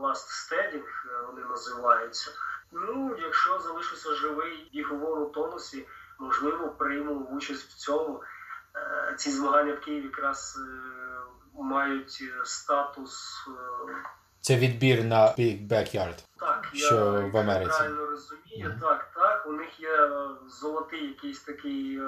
Last 0.02 0.28
Standing 0.30 0.84
е, 0.84 1.22
вони 1.28 1.42
називаються. 1.42 2.32
Ну, 2.72 3.16
якщо 3.22 3.60
залишуся 3.60 4.16
живий 4.16 4.68
в 4.70 4.74
біговому 4.74 5.26
тонусі, 5.26 5.88
можливо, 6.20 6.70
прийму 6.70 7.14
участь 7.16 7.70
в 7.70 7.76
цьому. 7.78 8.24
Е, 8.76 9.16
Ці 9.18 9.32
змагання 9.32 9.74
в 9.74 9.80
Києві 9.80 10.06
якраз 10.06 10.60
е, 10.60 11.62
мають 11.62 12.24
статус. 12.44 13.36
Це 14.42 14.56
відбір 14.56 15.04
на 15.04 15.16
Big 15.26 15.68
Backyard. 15.68 16.24
Так, 16.40 16.68
Що 16.74 16.96
я 16.96 17.02
в 17.32 17.38
Америці. 17.38 17.72
правильно 17.78 18.06
розумію. 18.06 18.70
Мгм. 18.70 18.80
Так, 18.80 19.12
так. 19.16 19.46
У 19.48 19.52
них 19.52 19.80
є 19.80 20.10
золотий 20.48 21.08
якийсь 21.08 21.40
такий 21.40 22.02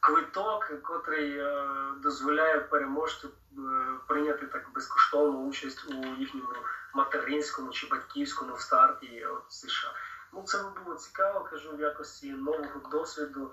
квиток, 0.00 0.82
котрий 0.82 1.38
е, 1.38 1.68
дозволяє 2.02 2.60
переможцю 2.60 3.28
е, 3.28 3.60
прийняти 4.06 4.46
так 4.46 4.72
безкоштовну 4.74 5.38
участь 5.38 5.90
у 5.90 5.94
їхньому 6.20 6.48
материнському 6.94 7.70
чи 7.70 7.86
батьківському 7.86 8.58
старті 8.58 9.26
в 9.48 9.52
США. 9.52 9.92
Ну, 10.32 10.42
це 10.42 10.64
було 10.84 10.96
цікаво, 10.96 11.40
кажу, 11.50 11.76
в 11.76 11.80
якості 11.80 12.32
нового 12.32 12.88
досвіду, 12.90 13.52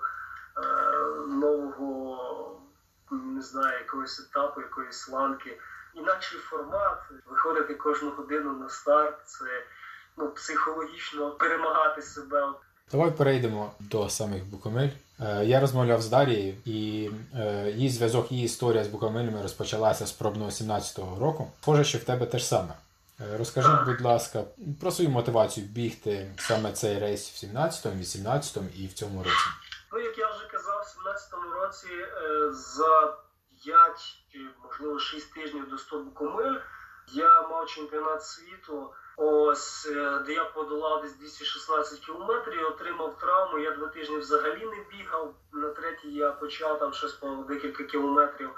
е, 0.56 0.60
нового 1.28 2.62
не 3.10 3.42
знаю, 3.42 3.78
якогось 3.78 4.20
етапу, 4.20 4.60
якоїсь 4.60 5.08
ланки. 5.08 5.60
Інакший 5.94 6.40
формат, 6.40 7.02
виходити 7.26 7.74
кожну 7.74 8.10
годину 8.10 8.52
на 8.52 8.68
старт, 8.68 9.18
це 9.24 9.66
ну, 10.16 10.28
психологічно 10.28 11.30
перемагати 11.30 12.02
себе. 12.02 12.52
Давай 12.92 13.10
перейдемо 13.10 13.72
до 13.80 14.08
самих 14.08 14.44
Буковель. 14.46 14.88
Е, 15.20 15.44
Я 15.44 15.60
розмовляв 15.60 16.02
з 16.02 16.08
Дарією, 16.08 16.54
і 16.64 17.10
е, 17.34 17.70
її 17.76 17.88
зв'язок, 17.90 18.32
її 18.32 18.44
історія 18.44 18.84
з 18.84 18.88
Буковелями 18.88 19.42
розпочалася 19.42 20.06
з 20.06 20.12
пробного 20.12 20.50
17-го 20.50 21.20
року. 21.20 21.50
Схоже, 21.62 21.84
що 21.84 21.98
в 21.98 22.04
тебе 22.04 22.26
теж 22.26 22.46
саме. 22.46 22.74
Е, 23.20 23.36
Розкажи, 23.38 23.68
будь 23.86 24.00
ласка, 24.00 24.44
про 24.80 24.90
свою 24.90 25.10
мотивацію 25.10 25.66
бігти 25.66 26.30
саме 26.38 26.72
цей 26.72 26.98
рейс 26.98 27.30
в 27.30 27.46
17-му, 27.46 28.00
18-му 28.02 28.68
і 28.76 28.86
в 28.86 28.92
цьому 28.92 29.18
році. 29.22 29.36
Ну, 29.92 29.98
як 29.98 30.18
я 30.18 30.30
вже 30.30 30.46
казав, 30.46 30.82
в 30.82 31.08
17-му 31.08 31.54
році 31.54 31.86
за 32.52 33.14
5 33.64 33.76
чи 34.32 34.38
можливо 34.64 34.98
6 34.98 35.34
тижнів 35.34 35.70
до 35.70 35.78
100 35.78 35.98
Буковель 35.98 36.56
я 37.08 37.42
мав 37.42 37.66
чемпіонат 37.66 38.24
світу. 38.24 38.92
Ось 39.16 39.86
е, 39.86 40.22
де 40.26 40.32
я 40.32 40.44
подолав 40.44 41.02
десь 41.02 41.16
216 41.16 41.98
кілометрів, 42.00 42.66
отримав 42.66 43.18
травму. 43.18 43.58
Я 43.58 43.70
два 43.70 43.88
тижні 43.88 44.16
взагалі 44.16 44.66
не 44.66 44.84
бігав. 44.90 45.34
На 45.52 45.68
третій 45.68 46.12
я 46.12 46.32
почав 46.32 46.78
там 46.78 46.92
щось 46.92 47.12
по 47.12 47.44
декілька 47.48 47.84
кілометрів 47.84 48.50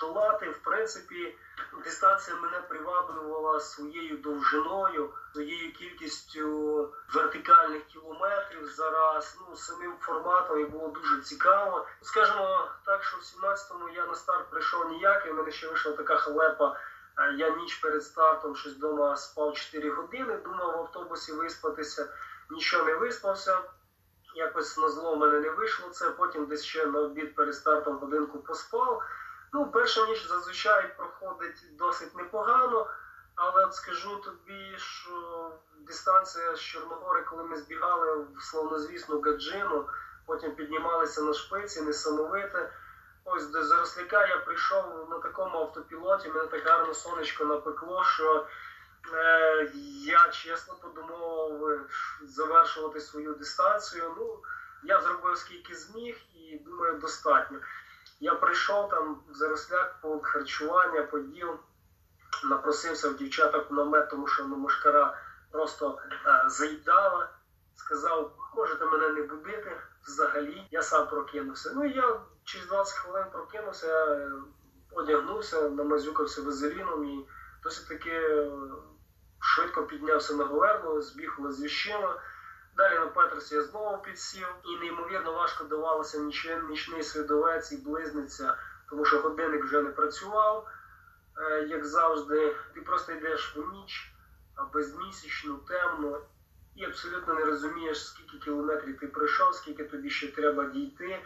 долати. 0.00 0.50
В 0.50 0.58
принципі, 0.58 1.38
дистанція 1.84 2.36
мене 2.36 2.60
приваблювала 2.60 3.60
своєю 3.60 4.16
довжиною, 4.16 5.10
своєю 5.32 5.72
кількістю 5.72 6.94
вертикальних 7.14 7.84
кілометрів 7.84 8.66
за 8.66 8.90
раз. 8.90 9.38
Ну, 9.40 9.56
самим 9.56 9.94
форматом 10.00 10.60
і 10.60 10.64
було 10.64 10.88
дуже 10.88 11.20
цікаво. 11.20 11.86
Скажімо 12.02 12.68
так, 12.84 13.04
що 13.04 13.16
в 13.16 13.20
17-му 13.20 13.88
я 13.88 14.06
на 14.06 14.14
старт 14.14 14.50
прийшов 14.50 14.90
ніякий. 14.90 15.32
У 15.32 15.34
мене 15.34 15.52
ще 15.52 15.68
вийшла 15.68 15.92
така 15.92 16.16
халепа. 16.16 16.76
Е, 17.18 17.34
Я 17.38 17.50
ніч 17.50 17.74
перед 17.74 18.04
стартом 18.04 18.56
щось 18.56 18.72
вдома 18.72 19.16
спав 19.16 19.54
4 19.54 19.90
години, 19.90 20.36
думав 20.36 20.76
в 20.76 20.80
автобусі 20.80 21.32
виспатися, 21.32 22.08
нічого 22.50 22.84
не 22.84 22.94
виспався. 22.94 23.58
Якось 24.34 24.78
на 24.78 24.88
зло 24.88 25.14
в 25.14 25.18
мене 25.18 25.40
не 25.40 25.50
вийшло 25.50 25.88
це. 25.90 26.10
Потім 26.10 26.46
десь 26.46 26.64
ще 26.64 26.86
на 26.86 27.00
обід 27.00 27.34
перед 27.34 27.54
стартом 27.54 27.98
годинку 27.98 28.38
поспав. 28.38 29.02
Ну, 29.52 29.70
перша 29.70 30.06
ніч 30.06 30.26
зазвичай 30.26 30.96
проходить 30.96 31.76
досить 31.78 32.16
непогано, 32.16 32.86
але 33.34 33.64
от 33.64 33.74
скажу 33.74 34.16
тобі, 34.16 34.74
що 34.76 35.52
дистанція 35.80 36.56
з 36.56 36.60
Чорногори, 36.60 37.22
коли 37.22 37.44
ми 37.44 37.56
збігали 37.56 38.26
в 38.36 38.42
славнозвісну 38.42 39.20
Гаджину, 39.20 39.88
потім 40.26 40.54
піднімалися 40.54 41.22
на 41.22 41.32
шпиці, 41.32 41.82
несамовите. 41.82 42.70
Ось 43.24 43.46
до 43.46 43.64
Заросляка 43.64 44.26
я 44.26 44.38
прийшов 44.38 45.06
на 45.10 45.18
такому 45.18 45.58
автопілоті, 45.58 46.28
мене 46.28 46.46
так 46.46 46.64
гарно 46.64 46.94
сонечко 46.94 47.44
напекло, 47.44 48.04
що 48.04 48.46
е, 49.14 49.72
я 50.04 50.28
чесно 50.28 50.74
подумав 50.74 51.66
е, 51.66 51.80
завершувати 52.22 53.00
свою 53.00 53.34
дистанцію. 53.34 54.14
Ну, 54.18 54.38
я 54.84 55.00
зробив 55.00 55.38
скільки 55.38 55.74
зміг 55.74 56.16
і 56.34 56.58
думаю, 56.58 56.98
достатньо. 56.98 57.58
Я 58.20 58.34
прийшов 58.34 58.90
там 58.90 59.22
в 59.28 59.34
Заросляк 59.34 60.00
по 60.00 60.20
харчування, 60.20 61.02
поїв, 61.02 61.58
напросився 62.44 63.08
в 63.08 63.16
дівчаток 63.16 63.70
в 63.70 63.74
намет, 63.74 64.10
тому 64.10 64.26
що 64.26 64.44
ну, 64.44 64.56
мушкара 64.56 65.18
просто 65.50 65.98
е, 66.26 66.44
заїдала. 66.48 67.28
Сказав, 67.74 68.32
можете 68.56 68.84
мене 68.84 69.08
не 69.08 69.22
будити 69.22 69.80
взагалі. 70.06 70.68
Я 70.70 70.82
сам 70.82 71.06
прокинувся. 71.06 71.72
Ну 71.74 71.84
я 71.84 72.20
через 72.44 72.66
20 72.68 72.94
хвилин 72.98 73.24
прокинувся, 73.32 74.30
одягнувся, 74.92 75.68
намазюкався 75.70 76.42
вазеліном 76.42 77.04
і 77.04 77.26
досить 77.62 77.88
таки 77.88 78.10
е, 78.10 78.50
швидко 79.40 79.82
піднявся 79.86 80.34
на 80.34 80.44
говерло, 80.44 81.02
збіг 81.02 81.36
з 81.48 81.62
віщима. 81.62 82.20
Далі 82.76 82.94
на 82.98 83.06
Петросі 83.06 83.54
я 83.54 83.62
знову 83.62 84.02
підсів, 84.02 84.46
і 84.64 84.76
неймовірно 84.76 85.32
важко 85.32 85.64
давалося 85.64 86.18
ніч- 86.18 86.68
нічний 86.68 87.02
свідовець 87.02 87.72
і 87.72 87.76
близниця, 87.76 88.56
тому 88.90 89.04
що 89.04 89.20
годинник 89.20 89.64
вже 89.64 89.82
не 89.82 89.90
працював, 89.90 90.68
е, 91.36 91.62
як 91.62 91.84
завжди. 91.84 92.56
Ти 92.74 92.80
просто 92.80 93.12
йдеш 93.12 93.56
в 93.56 93.72
ніч, 93.72 94.12
а 94.54 94.64
безмісячну, 94.64 95.56
темну, 95.56 96.18
і 96.76 96.84
абсолютно 96.84 97.34
не 97.34 97.44
розумієш, 97.44 98.06
скільки 98.06 98.38
кілометрів 98.38 98.98
ти 98.98 99.06
пройшов, 99.06 99.54
скільки 99.54 99.84
тобі 99.84 100.10
ще 100.10 100.32
треба 100.32 100.64
дійти, 100.64 101.22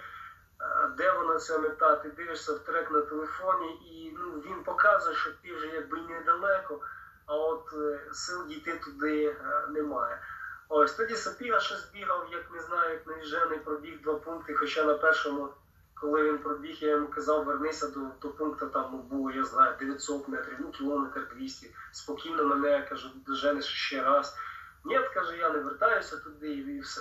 де 0.97 1.13
вона 1.13 1.39
ця 1.39 1.59
мета. 1.59 1.97
Ти 1.97 2.09
дивишся 2.09 2.53
в 2.53 2.59
трек 2.59 2.91
на 2.91 3.01
телефоні, 3.01 3.67
і 3.67 4.17
ну, 4.19 4.31
він 4.31 4.65
показує, 4.65 5.17
що 5.17 5.31
ти 5.43 5.55
вже 5.55 5.67
якби 5.67 6.01
недалеко, 6.01 6.81
а 7.27 7.35
от 7.35 7.73
е, 7.75 8.01
сил 8.13 8.47
дійти 8.47 8.77
туди 8.85 9.27
е, 9.27 9.67
немає. 9.69 10.21
Ось 10.69 10.93
тоді 10.93 11.17
Сапіга 11.17 11.61
щось 11.61 11.91
бігав, 11.93 12.29
як 12.33 12.51
не 12.53 12.61
знаю, 12.63 12.93
як 12.93 13.07
навіжений, 13.07 13.59
пробіг 13.59 14.03
два 14.03 14.15
пункти. 14.15 14.55
Хоча 14.55 14.85
на 14.85 14.95
першому, 14.95 15.49
коли 15.95 16.25
він 16.25 16.39
пробіг, 16.39 16.77
я 16.81 16.91
йому 16.91 17.09
казав, 17.09 17.45
вернися 17.45 17.89
до, 17.89 18.01
до 18.21 18.29
пункту, 18.29 18.67
там 18.67 18.89
ну, 18.93 18.99
було, 18.99 19.31
я 19.31 19.45
знаю, 19.45 19.77
900 19.79 20.29
метрів, 20.29 20.57
ну 20.61 20.71
кілометр 20.71 21.29
200. 21.35 21.75
Спокійно 21.93 22.45
мене 22.45 22.71
я 22.71 22.83
кажу, 22.83 23.09
доженеш 23.27 23.65
ще 23.65 24.03
раз. 24.03 24.37
Ні, 24.85 25.01
каже, 25.15 25.37
я 25.37 25.51
не 25.51 25.59
вертаюся 25.59 26.17
туди 26.17 26.53
і 26.55 26.81
все. 26.81 27.01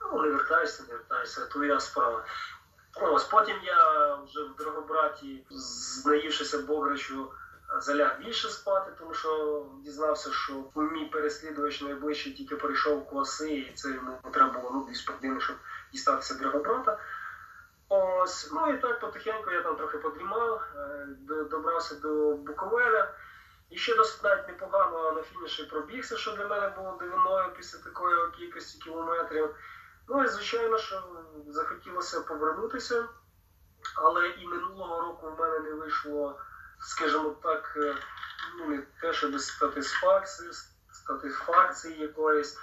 Ну, 0.00 0.22
не 0.22 0.28
вертаюся, 0.30 0.82
не 0.88 0.94
вертаюся, 0.94 1.46
твоя 1.46 1.80
справа. 1.80 2.24
Ось 3.00 3.24
потім 3.24 3.56
я 3.62 4.14
вже 4.14 4.42
в 4.42 4.56
Дрогобраті, 4.56 5.44
знаївшися 5.50 6.58
Бограчу, 6.58 7.32
заляг 7.80 8.20
більше 8.20 8.48
спати, 8.48 8.92
тому 8.98 9.14
що 9.14 9.64
дізнався, 9.84 10.32
що 10.32 10.64
мій 10.74 11.04
переслідувач 11.04 11.80
найближчий 11.80 12.32
тільки 12.32 12.56
прийшов 12.56 13.06
коси, 13.06 13.50
і 13.50 13.72
це 13.74 13.90
йому 13.90 14.18
треба 14.32 14.60
було 14.60 14.70
ну, 14.74 14.84
дві 14.84 14.94
спортивні, 14.94 15.40
щоб 15.40 15.56
дістатися 15.92 16.34
Дрогобрата. 16.34 16.98
Ось, 17.88 18.50
ну 18.52 18.72
і 18.72 18.78
так 18.78 19.00
потихеньку 19.00 19.50
я 19.50 19.62
там 19.62 19.76
трохи 19.76 19.98
подрімав, 19.98 20.62
е, 20.76 21.06
добрався 21.50 21.94
до 21.94 22.34
Буковеля. 22.34 23.08
І 23.70 23.76
ще 23.76 23.96
досить 23.96 24.24
навіть 24.24 24.48
непогано 24.48 25.12
на 25.12 25.22
фініші 25.22 25.64
пробігся, 25.64 26.16
що 26.16 26.32
для 26.32 26.46
мене 26.46 26.68
було 26.76 26.96
дивиною 27.00 27.52
після 27.56 27.78
такої 27.78 28.30
кількості 28.38 28.78
кілометрів. 28.78 29.54
Ну 30.08 30.24
і 30.24 30.28
звичайно, 30.28 30.78
що 30.78 31.02
захотілося 31.48 32.20
повернутися, 32.20 33.08
але 33.96 34.28
і 34.28 34.46
минулого 34.46 35.00
року 35.00 35.30
в 35.30 35.40
мене 35.40 35.58
не 35.58 35.74
вийшло, 35.74 36.40
скажімо 36.80 37.36
так, 37.42 37.74
е, 37.76 37.96
ну 38.58 38.66
не 38.66 38.82
те, 39.00 39.12
щоб 39.12 39.40
статисфакції, 39.40 40.50
статисфакції 40.92 42.00
якоїсь. 42.00 42.58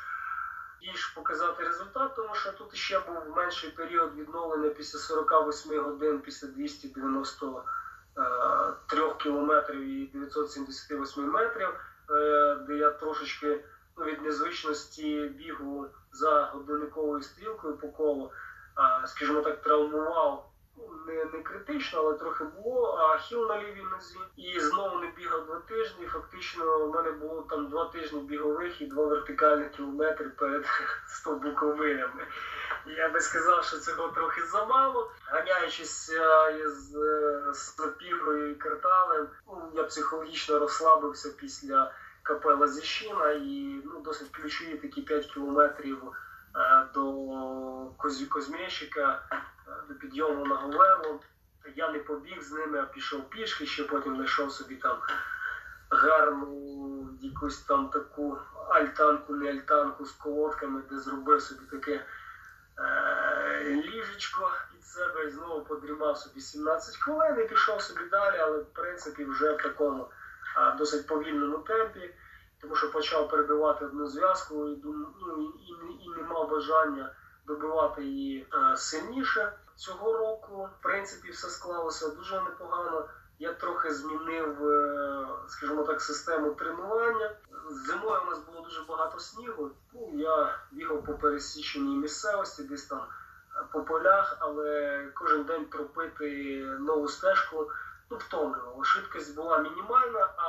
Більш 0.82 1.06
показати 1.06 1.64
результат, 1.64 2.16
тому 2.16 2.36
що 2.36 2.52
тут 2.52 2.76
ще 2.76 3.00
був 3.00 3.36
менший 3.36 3.70
період 3.70 4.16
відновлення 4.16 4.70
після 4.70 5.00
48 5.00 5.84
годин, 5.84 6.20
після 6.20 6.48
293 6.48 9.14
кілометрів 9.20 9.82
і 9.82 10.06
978 10.06 11.32
метрів, 11.32 11.70
е, 12.10 12.56
де 12.68 12.78
я 12.78 12.90
трошечки 12.90 13.64
від 13.98 14.22
незвичності 14.22 15.32
бігу 15.38 15.86
за 16.12 16.46
годинниковою 16.46 17.22
стрілкою 17.22 17.78
по 17.78 17.88
колу, 17.88 18.32
скажімо 19.06 19.42
так, 19.42 19.62
травмував. 19.62 20.52
Ну, 20.78 20.84
Не, 21.08 21.26
не 21.26 21.44
критично, 21.44 22.00
але 22.00 22.14
трохи 22.14 22.44
було, 22.44 22.98
а 22.98 23.18
хіл 23.18 23.48
на 23.48 23.58
лівій 23.58 23.86
нозі. 23.92 24.20
І 24.36 24.60
знову 24.60 25.00
не 25.00 25.08
бігав 25.08 25.46
два 25.46 25.60
тижні. 25.60 26.08
Фактично, 26.08 26.86
у 26.86 26.94
мене 26.94 27.12
було 27.12 27.42
там 27.50 27.70
два 27.70 27.86
тижні 27.86 28.20
бігових 28.20 28.82
і 28.82 28.86
два 28.86 29.06
вертикальних 29.06 29.72
кілометри 29.72 30.30
перед 30.30 30.66
100 31.08 31.36
буковилями. 31.36 32.28
Я 32.88 33.10
би 33.10 33.22
сказав, 33.22 33.64
що 33.64 33.78
цього 33.78 34.08
трохи 34.08 34.46
замало. 34.46 35.12
Ганяючись 35.26 36.10
е, 36.10 36.72
з 37.54 37.76
пігою 38.00 38.52
і 38.52 38.56
карталем, 38.56 39.28
ну, 39.48 39.72
я 39.74 39.84
психологічно 39.84 40.60
розслабився 40.60 41.30
після 41.30 41.92
капела 42.26 42.68
Зіщина 42.68 43.32
і 43.32 43.82
ну, 43.86 44.02
досить 44.02 44.30
ключові 44.30 44.78
такі 44.78 45.02
5 45.02 45.26
кілометрів 45.26 46.04
е, 46.56 46.88
до 46.94 47.06
Козмєщика, 48.30 49.22
е, 49.32 49.42
до 49.90 49.96
підйому 49.96 50.46
на 50.46 50.56
Говерло. 50.56 51.20
Я 51.76 51.92
не 51.92 52.00
побіг 52.00 52.44
з 52.44 52.52
ними, 52.52 52.80
а 52.80 52.86
пішов 52.86 53.30
пішки, 53.30 53.66
ще 53.66 53.84
потім 53.84 54.16
знайшов 54.16 54.52
собі 54.52 54.76
там 54.76 54.98
гарну 55.90 57.10
якусь 57.22 57.62
там 57.62 57.90
таку 57.90 58.38
альтанку, 58.70 59.36
не 59.36 59.52
альтанку 59.52 60.06
з 60.06 60.12
колодками, 60.12 60.82
де 60.90 61.00
зробив 61.00 61.42
собі 61.42 61.66
таке 61.72 62.06
е, 62.80 63.82
ліжечко 63.86 64.52
під 64.72 64.86
себе 64.86 65.26
і 65.26 65.32
знову 65.32 65.62
подрімав 65.62 66.18
собі 66.18 66.42
17 66.42 66.98
хвилин 66.98 67.40
і 67.40 67.48
пішов 67.48 67.82
собі 67.82 68.10
далі, 68.12 68.38
але 68.38 68.58
в 68.58 68.74
принципі 68.74 69.26
вже 69.26 69.54
в 69.54 69.58
такому 69.58 70.08
досить 70.78 71.08
повільному 71.08 71.58
темпі, 71.58 72.14
тому 72.62 72.76
що 72.76 72.92
почав 72.92 73.30
перебивати 73.30 73.86
одну 73.86 74.08
зв'язку 74.08 74.70
і, 74.70 74.82
ну, 74.84 75.54
і, 76.06 76.10
не 76.10 76.24
мав 76.24 76.50
бажання 76.50 77.12
добивати 77.48 78.04
її 78.04 78.48
е, 78.54 78.78
сильніше. 78.78 79.54
Цього 79.76 80.14
року, 80.14 80.70
в 80.80 80.84
принципі, 80.84 81.32
все 81.32 81.48
склалося 81.48 82.10
дуже 82.10 82.42
непогано. 82.42 83.06
Я 83.40 83.54
трохи 83.54 83.94
змінив, 83.94 84.70
е, 84.70 85.28
скажімо 85.48 85.84
так, 85.84 86.02
систему 86.02 86.52
тренування. 86.52 87.32
Зимою 87.70 88.22
у 88.28 88.30
нас 88.30 88.40
було 88.40 88.62
дуже 88.62 88.84
багато 88.90 89.20
снігу. 89.20 89.72
Ну, 89.94 90.12
я 90.14 90.60
бігав 90.72 91.06
по 91.06 91.14
пересіченій 91.14 91.98
місцевості, 91.98 92.64
десь 92.64 92.86
там 92.86 93.00
е, 93.00 93.64
по 93.74 93.82
полях, 93.82 94.38
але 94.40 95.00
кожен 95.14 95.44
день 95.44 95.66
тропити 95.66 96.56
нову 96.80 97.08
стежку 97.08 97.72
ну, 98.10 98.18
втомлювало. 98.18 98.84
Швидкість 98.84 99.36
була 99.36 99.58
мінімальна, 99.58 100.30
а 100.38 100.48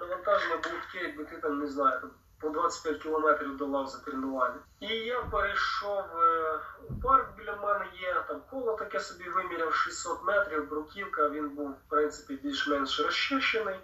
навантаження 0.00 0.56
було 0.56 0.76
таке, 0.86 1.04
якби 1.04 1.24
ти 1.24 1.36
там 1.36 1.58
не 1.58 1.66
знаю, 1.66 2.00
там, 2.00 2.10
по 2.40 2.48
25 2.48 3.02
кілометрів 3.02 3.56
долав 3.56 3.86
за 3.86 3.98
тренування. 3.98 4.58
І 4.80 4.86
я 4.86 5.20
перейшов 5.20 6.04
е, 6.20 6.60
у 6.88 7.00
парк 7.02 7.36
біля 7.38 7.56
мене 7.56 7.86
є, 8.00 8.24
там 8.28 8.40
коло 8.50 8.76
таке 8.76 9.00
собі 9.00 9.28
виміряв 9.28 9.74
600 9.74 10.24
метрів, 10.24 10.68
бруківка, 10.70 11.28
він 11.28 11.48
був 11.48 11.70
в 11.70 11.88
принципі 11.88 12.34
більш-менш 12.34 13.00
розчищений. 13.00 13.76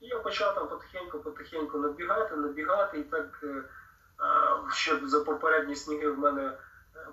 І 0.00 0.06
я 0.06 0.18
почав 0.18 0.54
там 0.54 0.68
потихеньку-потихеньку 0.68 1.78
набігати, 1.78 2.36
набігати, 2.36 2.98
і 2.98 3.02
так, 3.02 3.40
е, 3.42 3.46
е, 3.46 3.64
щоб 4.72 5.08
за 5.08 5.20
попередні 5.20 5.76
сніги 5.76 6.10
в 6.10 6.18
мене 6.18 6.42
е, 6.42 6.58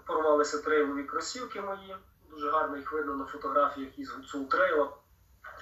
порвалися 0.06 0.58
трейлові 0.58 1.04
кросівки 1.04 1.62
мої. 1.62 1.96
Дуже 2.30 2.52
гарно 2.52 2.78
їх 2.78 2.92
видно 2.92 3.16
на 3.16 3.26
фотографіях 3.26 4.00
із 4.00 4.12
Гуцул 4.12 4.50
трейла. 4.50 4.90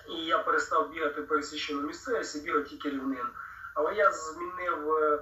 І 0.09 0.13
я 0.13 0.39
перестав 0.39 0.89
бігати 0.89 1.21
пересічену 1.21 1.81
місцевість 1.81 2.35
і 2.35 2.39
бігав 2.39 2.63
тільки 2.63 2.89
рівнин. 2.89 3.27
Але 3.73 3.95
я 3.95 4.11
змінив 4.11 4.93
е, 4.93 5.19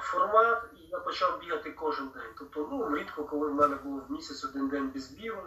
формат 0.00 0.64
і 0.76 0.80
я 0.90 0.98
почав 0.98 1.40
бігати 1.40 1.70
кожен 1.70 2.08
день. 2.08 2.32
Тобто, 2.38 2.68
ну 2.70 2.96
рідко, 2.96 3.24
коли 3.24 3.48
в 3.48 3.54
мене 3.54 3.76
було 3.76 4.02
в 4.08 4.12
місяць 4.12 4.44
один 4.44 4.68
день 4.68 4.90
без 4.94 5.10
бігу, 5.10 5.42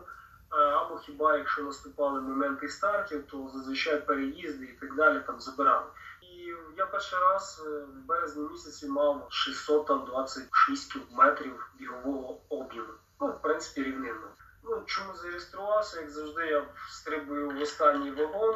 е, 0.51 0.55
або 0.55 0.97
хіба 0.97 1.37
якщо 1.37 1.63
наступали 1.63 2.21
моменти 2.21 2.69
стартів, 2.69 3.23
то 3.27 3.49
зазвичай 3.53 4.05
переїзди 4.05 4.65
і 4.65 4.77
так 4.81 4.95
далі 4.95 5.21
там 5.27 5.39
забирали. 5.39 5.85
І 6.21 6.53
я 6.77 6.85
перший 6.85 7.19
раз 7.19 7.63
е, 7.67 7.69
в 7.69 8.05
березні 8.05 8.49
місяці 8.49 8.87
мав 8.87 9.27
626 9.29 10.93
кілометрів 10.93 11.69
бігового 11.79 12.37
об'єму. 12.49 12.93
Ну, 13.21 13.27
в 13.27 13.41
принципі, 13.41 13.83
рівнинно. 13.83 14.27
Ну, 14.69 14.83
чому 14.85 15.13
зареєструвався, 15.13 16.01
як 16.01 16.09
завжди, 16.09 16.45
я 16.45 16.65
стрибую 16.89 17.49
в 17.49 17.61
останній 17.61 18.11
вагон. 18.11 18.55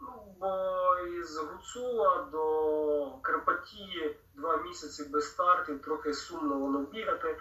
Ну, 0.00 0.36
бо 0.40 0.98
із 1.20 1.36
Гуцула 1.36 2.28
до 2.32 3.18
Карпатії 3.22 4.16
два 4.34 4.56
місяці 4.56 5.04
без 5.04 5.28
стартів, 5.28 5.82
трохи 5.82 6.14
сумно 6.14 6.58
воно 6.58 6.78
бігати. 6.78 7.36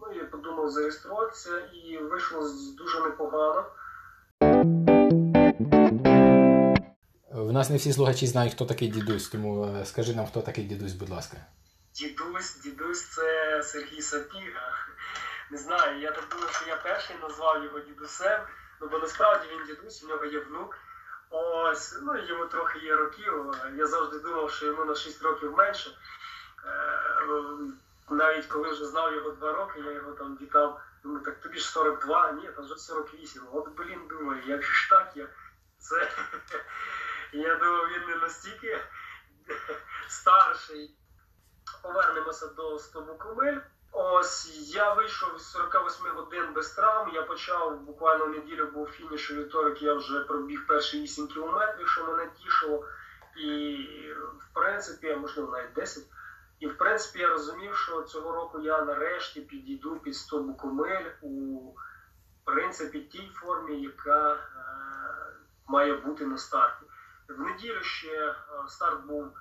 Ну 0.00 0.12
я 0.14 0.24
подумав 0.24 0.70
зареєструватися 0.70 1.58
і 1.58 1.98
вийшло 1.98 2.40
дуже 2.78 3.00
непогано. 3.00 3.64
В 7.32 7.52
нас 7.52 7.70
не 7.70 7.76
всі 7.76 7.92
слухачі 7.92 8.26
знають, 8.26 8.52
хто 8.52 8.64
такий 8.64 8.88
дідусь, 8.88 9.28
тому 9.28 9.64
е, 9.64 9.84
скажи 9.84 10.14
нам, 10.14 10.26
хто 10.26 10.42
такий 10.42 10.64
дідусь, 10.64 10.92
будь 10.92 11.10
ласка. 11.10 11.36
Дідусь, 11.94 12.60
дідусь 12.64 13.08
це 13.08 13.62
Сергій 13.62 14.02
Сапіга. 14.02 14.72
Не 15.50 15.58
знаю, 15.58 16.00
я 16.00 16.12
так 16.12 16.28
думав, 16.28 16.50
що 16.50 16.66
я 16.66 16.76
перший 16.76 17.16
назвав 17.22 17.64
його 17.64 17.80
дідусем, 17.80 18.40
ну 18.80 18.88
бо 18.88 18.98
насправді 18.98 19.48
він 19.48 19.66
дідусь, 19.66 20.04
у 20.04 20.08
нього 20.08 20.24
є 20.24 20.38
внук. 20.38 20.78
Ось, 21.30 21.98
ну 22.02 22.18
йому 22.18 22.46
трохи 22.46 22.78
є 22.78 22.96
років. 22.96 23.54
Я 23.74 23.86
завжди 23.86 24.18
думав, 24.18 24.50
що 24.50 24.66
йому 24.66 24.84
на 24.84 24.94
6 24.94 25.22
років 25.22 25.52
менше. 25.56 25.90
Е, 26.64 27.26
Навіть 28.10 28.46
коли 28.46 28.70
вже 28.70 28.84
знав 28.84 29.14
його 29.14 29.30
2 29.30 29.52
роки, 29.52 29.80
я 29.80 29.92
його 29.92 30.12
там 30.12 30.38
вітав. 30.40 30.80
Думаю, 31.02 31.24
так 31.24 31.40
тобі 31.40 31.58
ж 31.58 31.70
42, 31.70 32.32
ні, 32.32 32.48
там 32.48 32.64
вже 32.64 32.76
48. 32.76 33.42
От 33.52 33.68
блін, 33.68 34.06
думаю, 34.08 34.42
як 34.46 34.62
ж 34.62 34.90
так 34.90 35.12
я. 35.14 35.28
Це 35.78 36.10
я 37.32 37.54
думав, 37.54 37.88
він 37.88 38.08
не 38.08 38.16
настільки 38.16 38.80
старший 40.08 40.96
повернемося 41.82 42.46
до 42.46 42.78
Стобукомель. 42.78 43.58
Ось 43.98 44.74
я 44.74 44.94
вийшов 44.94 45.38
з 45.38 45.50
48 45.50 46.06
годин 46.06 46.52
без 46.54 46.70
травм. 46.70 47.14
Я 47.14 47.22
почав 47.22 47.80
буквально 47.80 48.26
в 48.26 48.30
неділю 48.30 48.66
був 48.66 48.88
фініш 48.88 49.30
вівторок. 49.30 49.82
Я 49.82 49.94
вже 49.94 50.20
пробіг 50.20 50.66
перші 50.66 51.02
8 51.02 51.26
кілометрів, 51.28 51.88
що 51.88 52.06
мене 52.06 52.30
тішило. 52.42 52.84
І 53.36 53.76
в 54.38 54.54
принципі, 54.54 55.16
можливо, 55.20 55.52
навіть 55.52 55.72
10. 55.72 56.04
І 56.60 56.66
в 56.66 56.78
принципі 56.78 57.18
я 57.18 57.28
розумів, 57.28 57.76
що 57.76 58.02
цього 58.02 58.32
року 58.32 58.60
я 58.60 58.84
нарешті 58.84 59.40
підійду 59.40 59.96
під 59.96 60.16
Стобукомель 60.16 61.10
у 61.22 61.60
принципі 62.44 63.00
тій 63.00 63.30
формі, 63.34 63.82
яка 63.82 64.32
е, 64.32 64.38
має 65.66 65.96
бути 65.96 66.26
на 66.26 66.38
старті. 66.38 66.86
В 67.28 67.40
неділю 67.40 67.82
ще 67.82 68.28
е, 68.28 68.34
старт 68.68 69.04
був 69.04 69.36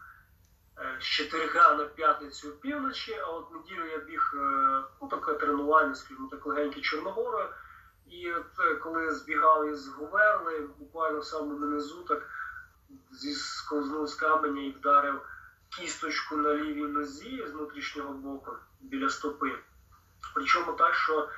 з 0.99 1.03
четверга 1.03 1.76
на 1.76 1.86
п'ятницю 1.86 2.51
півночі, 2.51 3.13
а 3.13 3.26
от 3.26 3.51
неділю 3.51 3.86
я 3.86 3.97
біг 3.97 4.32
е, 4.34 4.84
ну, 5.01 5.07
таке 5.07 5.34
тренування, 5.34 5.95
скажімо 5.95 6.28
так, 6.32 6.45
легеньке 6.45 6.82
Чорногорою. 6.82 7.49
І 8.09 8.32
от 8.32 8.59
е, 8.59 8.76
коли 8.76 9.13
збігали 9.13 9.76
з 9.76 9.88
Гуверли, 9.88 10.69
буквально 10.80 11.19
в 11.19 11.26
самому 11.26 11.65
низу, 11.65 12.03
так 12.03 12.30
зісковзнув 13.11 14.07
з 14.07 14.15
каменя 14.15 14.61
і 14.61 14.71
вдарив 14.71 15.21
кісточку 15.69 16.38
на 16.38 16.53
лівій 16.53 16.88
нозі 16.88 17.45
з 17.47 17.51
внутрішнього 17.51 18.13
боку 18.13 18.51
біля 18.82 19.09
стопи. 19.09 19.55
Причому 20.34 20.73
так, 20.73 20.95
що 20.95 21.30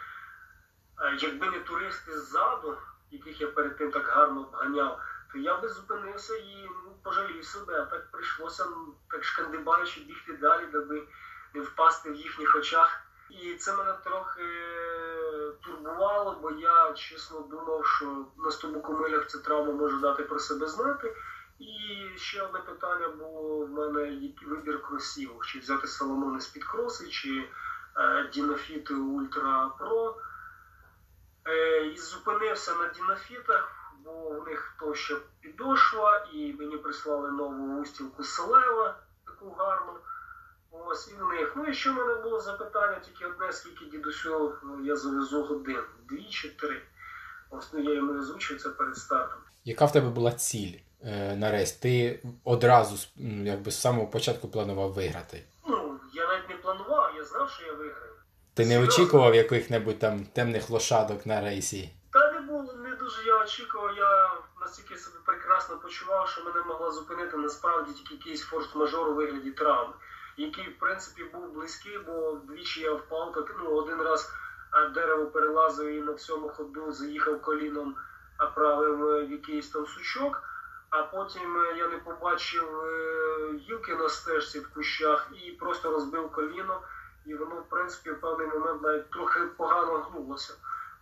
е, 1.01 1.17
якби 1.19 1.49
не 1.49 1.59
туристи 1.59 2.19
ззаду, 2.19 2.77
яких 3.11 3.41
я 3.41 3.47
перед 3.47 3.77
тим 3.77 3.91
так 3.91 4.07
гарно 4.07 4.41
обганяв, 4.41 4.99
то 5.32 5.38
я 5.38 5.57
би 5.57 5.69
зупинився 5.69 6.36
і 6.36 6.69
ну, 6.86 6.95
пожалів 7.03 7.45
себе. 7.45 7.82
А 7.82 7.86
так 7.86 8.11
прийшлося 8.11 8.65
ну, 8.65 8.93
так 9.09 9.23
шкандибаючи 9.23 9.99
бігти 10.01 10.34
далі, 10.34 10.65
даби 10.65 11.07
не 11.53 11.61
впасти 11.61 12.11
в 12.11 12.15
їхніх 12.15 12.55
очах. 12.55 13.01
І 13.30 13.53
це 13.53 13.78
мене 13.78 13.93
трохи 14.03 14.43
турбувало, 15.63 16.39
бо 16.41 16.51
я 16.51 16.93
чесно 16.93 17.39
думав, 17.39 17.86
що 17.86 18.25
на 18.38 18.51
стобукомилях 18.51 19.28
ця 19.28 19.38
травма 19.38 19.71
може 19.73 19.97
дати 19.97 20.23
про 20.23 20.39
себе 20.39 20.67
знати. 20.67 21.15
І 21.59 22.07
ще 22.17 22.41
одне 22.41 22.59
питання 22.59 23.07
було 23.07 23.65
в 23.65 23.69
мене 23.69 24.13
який 24.13 24.47
вибір 24.47 24.82
кросівок, 24.82 25.45
чи 25.45 25.59
взяти 25.59 25.88
Соломони 25.88 26.41
з-під 26.41 26.63
кроси, 26.63 27.07
чи 27.07 27.49
е, 27.97 28.30
Дінофіти 28.34 28.93
Ультра 28.93 29.71
Про. 29.80 30.17
Е, 31.47 31.86
і 31.86 31.97
зупинився 31.97 32.75
на 32.75 32.88
Дінофітах, 32.88 33.71
бо 34.08 34.30
в 34.39 34.47
них 34.47 34.76
товща 34.80 35.16
підошва, 35.41 36.28
і 36.34 36.53
мені 36.53 36.78
прислали 36.78 37.32
нову 37.32 37.82
устілку 37.82 38.24
Селева, 38.24 38.95
таку 39.26 39.49
гарну. 39.58 39.91
Ось 40.72 41.08
і 41.12 41.14
в 41.24 41.28
них. 41.28 41.53
Ну 41.55 41.66
і 41.66 41.74
що 41.74 41.93
в 41.93 41.95
мене 41.95 42.16
було 42.16 42.39
запитання, 42.39 42.99
тільки 43.05 43.26
одне, 43.26 43.53
скільки 43.53 43.86
дідусю 43.86 44.53
ну, 44.64 44.86
я 44.86 44.95
завезу 44.95 45.43
годин? 45.43 45.80
Дві 46.10 46.24
чи 46.30 46.49
три. 46.49 46.82
Ось 47.49 47.74
ну 47.74 47.80
я 47.80 47.93
йому 47.93 48.20
озвучив 48.20 48.62
це 48.62 48.70
перед 48.70 48.97
стартом. 48.97 49.39
Яка 49.66 49.86
в 49.86 49.91
тебе 49.91 50.10
була 50.10 50.32
ціль 50.32 50.74
е, 51.03 51.36
на 51.36 51.51
рейс? 51.51 51.72
Ти 51.72 52.20
одразу 52.43 52.97
з- 52.97 53.10
якби 53.43 53.72
з 53.72 53.82
самого 53.82 54.08
початку 54.08 54.47
планував 54.47 54.91
виграти. 54.93 55.43
Ну, 55.68 55.99
я 56.14 56.28
навіть 56.28 56.49
не 56.49 56.55
планував, 56.55 57.14
я 57.18 57.24
знав, 57.24 57.49
що 57.49 57.66
я 57.66 57.74
виграю. 57.74 58.14
Ти 58.53 58.66
не 58.66 58.70
Серйозно? 58.74 58.93
очікував 59.03 59.36
яких-небудь 59.36 59.99
там 59.99 60.26
темних 60.26 60.70
лошадок 60.70 61.26
на 61.26 61.41
рейсі? 61.41 61.89
Та 62.14 62.32
не 62.32 62.39
було, 62.39 62.74
не 62.74 62.95
дуже 63.08 63.28
я 63.28 63.43
очікував. 63.43 63.97
Я 63.97 64.32
настільки 64.62 64.97
себе 64.97 65.18
прекрасно 65.26 65.78
почував, 65.78 66.30
що 66.30 66.43
мене 66.43 66.62
могла 66.62 66.91
зупинити 66.91 67.38
насправді 67.38 67.93
тільки 67.93 68.14
якийсь 68.14 68.51
форс-мажор 68.51 69.10
у 69.10 69.14
вигляді 69.14 69.51
травми, 69.51 69.93
який, 70.38 70.70
в 70.70 70.80
принципі, 70.80 71.24
був 71.24 71.53
близький, 71.53 71.99
бо 71.99 72.38
двічі 72.43 72.82
я 72.82 72.93
впав, 72.93 73.34
так 73.34 73.55
ну 73.60 73.70
один 73.70 74.01
раз 74.01 74.32
дерево 74.93 75.26
перелазив 75.26 75.88
і 75.88 76.01
на 76.01 76.12
всьому 76.12 76.49
ходу 76.49 76.91
заїхав 76.91 77.41
коліном, 77.41 77.95
а 78.38 78.45
е, 78.62 78.89
в 78.89 79.32
якийсь 79.32 79.70
там 79.70 79.88
сучок. 79.88 80.43
А 80.89 81.03
потім 81.03 81.58
е, 81.58 81.78
я 81.78 81.88
не 81.88 81.97
побачив 81.97 82.80
е, 82.80 83.53
гілки 83.53 83.95
на 83.95 84.10
стежці 84.10 84.60
в 84.60 84.74
кущах 84.74 85.28
і 85.45 85.51
просто 85.51 85.91
розбив 85.91 86.32
коліно. 86.32 86.82
І 87.26 87.36
воно, 87.36 87.55
в 87.55 87.70
принципі, 87.70 88.12
в 88.12 88.22
певний 88.22 88.47
момент 88.47 88.82
навіть 88.82 89.10
трохи 89.10 89.39
погано 89.39 89.97
гнулося. 89.97 90.53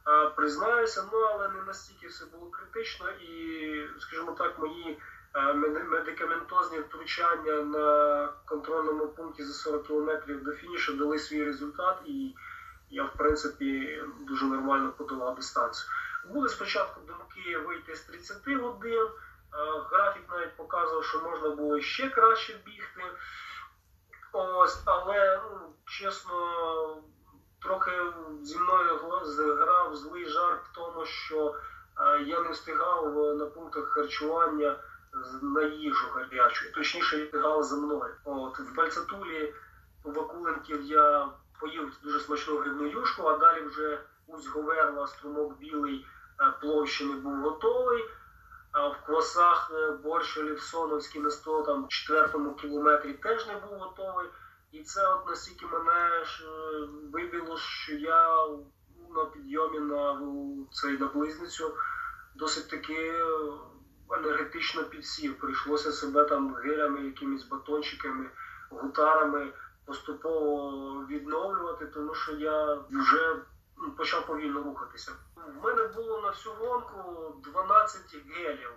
А, 0.05 0.29
Признаюся, 0.29 1.03
ну 1.11 1.19
але 1.19 1.47
не 1.49 1.61
настільки 1.61 2.07
все 2.07 2.25
було 2.25 2.49
критично, 2.49 3.09
і, 3.09 3.87
скажімо 3.99 4.31
так, 4.31 4.59
мої 4.59 4.99
е, 5.35 5.53
медикаментозні 5.53 6.79
втручання 6.79 7.53
на 7.53 8.27
контрольному 8.45 9.07
пункті 9.07 9.43
за 9.43 9.53
40 9.53 9.87
кілометрів 9.87 10.43
до 10.43 10.51
фінішу 10.51 10.93
дали 10.93 11.19
свій 11.19 11.43
результат, 11.43 11.97
і 12.05 12.35
я, 12.89 13.03
в 13.03 13.13
принципі, 13.13 14.01
дуже 14.19 14.45
нормально 14.45 14.93
подолав 14.97 15.35
дистанцію. 15.35 15.89
Були 16.29 16.49
спочатку 16.49 17.01
думки 17.07 17.57
вийти 17.57 17.95
з 17.95 18.01
30 18.01 18.47
годин. 18.47 19.07
е, 19.07 19.11
Графік 19.91 20.23
навіть 20.31 20.57
показував, 20.57 21.03
що 21.03 21.19
можна 21.19 21.49
було 21.49 21.81
ще 21.81 22.09
краще 22.09 22.53
бігти. 22.65 23.03
Ось, 24.31 24.81
але 24.85 25.41
ну, 25.43 25.73
чесно, 25.85 26.33
трохи 27.65 27.91
зі 28.41 28.59
мною 28.59 28.99
зграв 29.23 29.95
злий 29.95 30.29
жарт 30.29 30.59
в 30.71 30.75
тому, 30.75 31.05
що 31.05 31.55
е, 31.99 32.23
я 32.23 32.41
не 32.41 32.49
встигав 32.49 33.19
е, 33.19 33.33
на 33.33 33.45
пунктах 33.45 33.85
харчування 33.85 34.75
на 35.41 35.61
їжу 35.61 36.05
гарячу. 36.13 36.71
Точніше, 36.71 37.17
я 37.17 37.25
встигав 37.25 37.63
за 37.63 37.75
мною. 37.75 38.15
От 38.23 38.59
в 38.59 38.75
Бальцатулі 38.75 39.53
у 40.03 40.11
Вакуленків 40.11 40.81
я 40.81 41.29
поїв 41.59 41.97
дуже 42.03 42.19
смачну 42.19 42.57
грибну 42.57 42.87
юшку, 42.87 43.27
а 43.27 43.37
далі 43.37 43.61
вже 43.61 44.01
усть 44.27 44.49
Говерла, 44.49 45.07
струмок 45.07 45.57
білий 45.57 46.05
е, 46.41 46.53
площини 46.61 47.13
був 47.13 47.35
готовий. 47.35 48.05
А 48.71 48.87
в 48.87 49.05
квасах 49.05 49.71
борщ 50.03 50.37
Олівсоновський 50.37 51.21
на 51.21 51.29
100 51.29 51.61
там 51.61 51.87
четвертому 51.87 52.55
кілометрі 52.55 53.13
теж 53.13 53.47
не 53.47 53.55
був 53.55 53.79
готовий. 53.79 54.27
І 54.71 54.83
це 54.83 55.07
от 55.07 55.27
настільки 55.27 55.65
мене 55.65 56.25
ж 56.25 56.45
е, 56.45 56.87
вибило, 57.13 57.57
що 57.57 57.93
я 57.93 58.47
на 59.15 59.25
підйомі 59.25 59.79
на 59.79 60.21
цей 60.71 60.97
на 60.97 61.07
близницю 61.07 61.73
досить 62.35 62.69
таки 62.69 62.93
е, 62.93 63.25
енергетично 64.09 64.83
підсів. 64.83 65.39
Прийшлося 65.39 65.91
себе 65.91 66.25
там 66.25 66.55
гелями, 66.55 67.05
якимись 67.05 67.47
батончиками, 67.47 68.29
гутарами 68.69 69.53
поступово 69.85 71.05
відновлювати, 71.09 71.85
тому 71.85 72.15
що 72.15 72.31
я 72.31 72.79
вже 72.91 73.35
почав 73.97 74.27
повільно 74.27 74.63
рухатися. 74.63 75.11
В 75.35 75.63
мене 75.63 75.87
було 75.87 76.21
на 76.21 76.29
всю 76.29 76.55
гонку 76.55 77.01
12 77.43 78.15
гелів. 78.29 78.71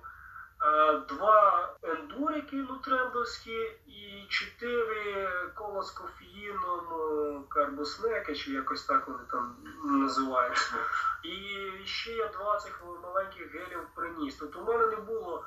Е, 0.62 1.00
Два 1.09 1.68
ендурики 1.82 2.56
нутрендовські 2.56 3.61
і 3.86 4.26
чотири 4.28 5.28
кола 5.54 5.82
з 5.82 5.90
кофеїном 5.90 6.80
е, 6.92 7.40
карбоснеки, 7.48 8.34
чи 8.34 8.52
якось 8.52 8.84
так 8.84 9.09
вони 9.09 9.24
там 9.30 9.56
називаються. 9.84 10.74
І 11.22 11.59
ще 11.84 12.12
я 12.12 12.28
20 12.28 12.72
маленьких 13.02 13.54
гелів 13.54 13.88
приніс. 13.94 14.36
Тобто 14.36 14.61
у 14.61 14.64
мене 14.64 14.86
не 14.86 14.96
було, 14.96 15.44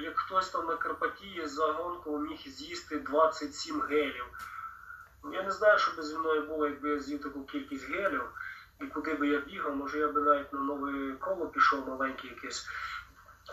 як 0.00 0.18
хтось 0.18 0.50
там 0.50 0.66
на 0.66 0.76
Карпатії 0.76 1.46
за 1.46 1.72
гонку 1.72 2.18
міг 2.18 2.38
з'їсти 2.38 2.98
27 2.98 3.80
гелів. 3.80 4.26
Я 5.32 5.42
не 5.42 5.50
знаю, 5.50 5.78
що 5.78 5.96
би 5.96 6.02
зі 6.02 6.18
мною 6.18 6.46
було, 6.46 6.66
якби 6.66 6.88
я 6.88 6.98
з'їв 6.98 7.22
таку 7.22 7.44
кількість 7.44 7.90
гелів. 7.90 8.24
І 8.80 8.86
куди 8.86 9.14
би 9.14 9.28
я 9.28 9.40
бігав, 9.40 9.76
може 9.76 9.98
я 9.98 10.08
би 10.08 10.20
навіть 10.20 10.52
на 10.52 10.60
нове 10.60 11.12
коло 11.12 11.46
пішов 11.46 11.88
маленьке 11.88 12.28
якесь. 12.28 12.68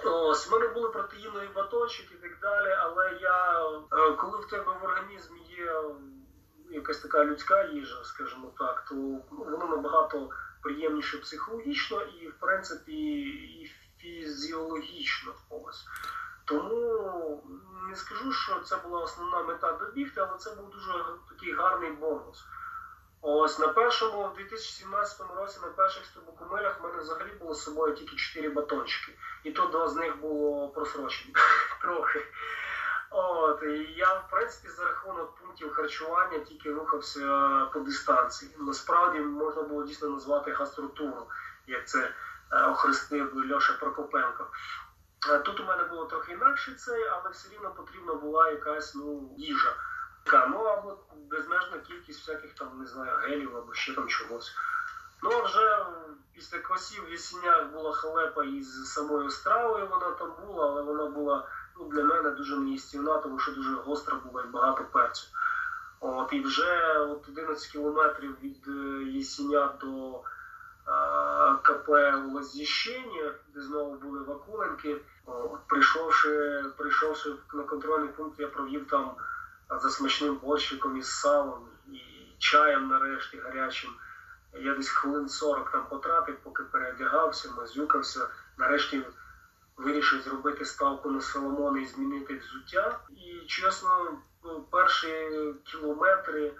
Ось, 0.03 0.47
в 0.47 0.51
мене 0.51 0.67
були 0.67 0.89
протеїнові 0.89 1.49
батончики 1.55 2.15
і 2.15 2.17
так 2.17 2.39
далі, 2.41 2.75
але 2.79 3.19
я, 3.21 3.59
е, 3.91 4.13
коли 4.13 4.37
в 4.39 4.49
тебе 4.49 4.77
в 4.81 4.83
організмі 4.83 5.39
є 5.39 5.83
якась 6.69 6.99
така 6.99 7.25
людська 7.25 7.63
їжа, 7.63 8.03
скажімо 8.03 8.51
так, 8.57 8.85
то 8.89 8.95
ну, 8.95 9.23
воно 9.31 9.67
набагато 9.67 10.29
приємніше 10.61 11.17
психологічно 11.17 12.01
і, 12.01 12.27
в 12.27 12.39
принципі, 12.39 12.93
і 13.21 13.71
фізіологічно. 13.97 15.33
Ось. 15.49 15.85
Тому 16.45 17.43
не 17.89 17.95
скажу, 17.95 18.31
що 18.31 18.59
це 18.59 18.77
була 18.77 18.99
основна 18.99 19.43
мета 19.43 19.71
добігти, 19.71 20.21
але 20.21 20.37
це 20.37 20.55
був 20.55 20.69
дуже 20.69 21.05
такий 21.29 21.53
гарний 21.53 21.91
бонус. 21.91 22.45
Ось 23.27 23.59
на 23.59 23.67
першому, 23.67 24.29
в 24.29 24.33
2017 24.33 25.21
році, 25.35 25.59
на 25.61 25.67
перших 25.67 26.05
стрибокомилях, 26.05 26.79
в 26.79 26.83
мене 26.83 26.97
взагалі 26.97 27.31
було 27.39 27.53
з 27.53 27.63
собою 27.63 27.95
тільки 27.95 28.15
4 28.15 28.49
батончики. 28.49 29.11
І 29.43 29.51
то 29.51 29.65
два 29.67 29.87
з 29.87 29.95
них 29.95 30.17
було 30.17 30.69
просрочені 30.69 31.33
трохи. 31.81 32.25
От, 33.09 33.63
і 33.63 33.93
я, 33.97 34.13
в 34.13 34.29
принципі, 34.31 34.69
за 34.69 34.85
рахунок 34.85 35.35
пунктів 35.35 35.73
харчування 35.73 36.39
тільки 36.39 36.73
рухався 36.73 37.65
по 37.73 37.79
дистанції. 37.79 38.51
Насправді 38.59 39.19
можна 39.19 39.61
було 39.61 39.83
дійсно 39.83 40.09
назвати 40.09 40.51
гастротуром, 40.51 41.25
як 41.67 41.87
це 41.87 42.13
е, 42.51 42.65
охрестив 42.67 43.51
Льоша 43.51 43.73
Прокопенко. 43.73 44.47
Е, 45.29 45.39
Тут 45.39 45.59
у 45.59 45.63
мене 45.63 45.83
було 45.83 46.05
трохи 46.05 46.31
інакше 46.31 46.75
цей, 46.75 47.07
але 47.07 47.29
все 47.29 47.53
рівно 47.53 47.71
потрібна 47.71 48.13
була 48.13 48.49
якась 48.49 48.95
ну, 48.95 49.35
їжа. 49.37 49.75
Ну 50.33 50.63
або 50.63 50.97
безмежна 51.29 51.77
кількість 51.87 52.19
всяких 52.19 52.53
там, 52.53 52.79
не 52.79 52.87
знаю, 52.87 53.17
гелів 53.17 53.57
або 53.57 53.73
ще 53.73 53.93
там 53.93 54.07
чогось. 54.07 54.55
Ну 55.23 55.31
а 55.31 55.43
вже 55.43 55.85
після 56.33 56.59
квасів 56.59 57.05
в 57.05 57.11
Ясінях 57.11 57.67
була 57.67 57.93
халепа 57.93 58.43
із 58.43 58.93
самою 58.93 59.29
стравою, 59.29 59.87
вона 59.87 60.11
там 60.11 60.33
була, 60.45 60.67
але 60.67 60.81
вона 60.81 61.05
була 61.05 61.47
ну, 61.79 61.87
для 61.89 62.03
мене 62.03 62.29
дуже 62.29 62.57
неїстівна, 62.57 63.17
тому 63.17 63.39
що 63.39 63.51
дуже 63.51 63.73
гостра 63.75 64.17
була 64.25 64.43
і 64.43 64.47
багато 64.47 64.83
перцю. 64.91 65.27
От, 65.99 66.33
і 66.33 66.41
вже 66.41 66.97
от 66.97 67.29
11 67.29 67.71
кілометрів 67.71 68.37
від 68.43 68.67
е, 68.67 69.03
Єсіня 69.03 69.73
до 69.81 70.15
е, 70.17 70.21
КП 71.61 71.89
Лазіщення, 72.33 73.33
де 73.53 73.61
знову 73.61 73.95
були 73.95 74.23
Вакуленки. 74.23 75.01
От, 75.25 75.67
прийшовши, 75.67 76.65
прийшовши 76.77 77.35
на 77.53 77.63
контрольний 77.63 78.09
пункт, 78.09 78.39
я 78.39 78.47
провів 78.47 78.87
там 78.87 79.15
за 79.69 79.89
смачним 79.89 80.35
борщиком 80.35 80.97
із 80.97 81.07
салом 81.07 81.67
і 81.93 81.99
чаєм 82.37 82.87
нарешті 82.87 83.37
гарячим. 83.37 83.89
Я 84.53 84.75
десь 84.75 84.89
хвилин 84.89 85.29
40 85.29 85.71
там 85.71 85.85
потратив, 85.89 86.37
поки 86.43 86.63
переодягався, 86.63 87.51
мазюкався. 87.57 88.27
Нарешті 88.57 89.03
вирішив 89.77 90.21
зробити 90.21 90.65
ставку 90.65 91.11
на 91.11 91.21
Соломони 91.21 91.81
і 91.81 91.85
змінити 91.85 92.37
взуття. 92.37 92.99
І 93.09 93.45
чесно, 93.47 94.17
ну, 94.43 94.67
перші 94.71 95.53
кілометри 95.63 96.45
е, 96.47 96.53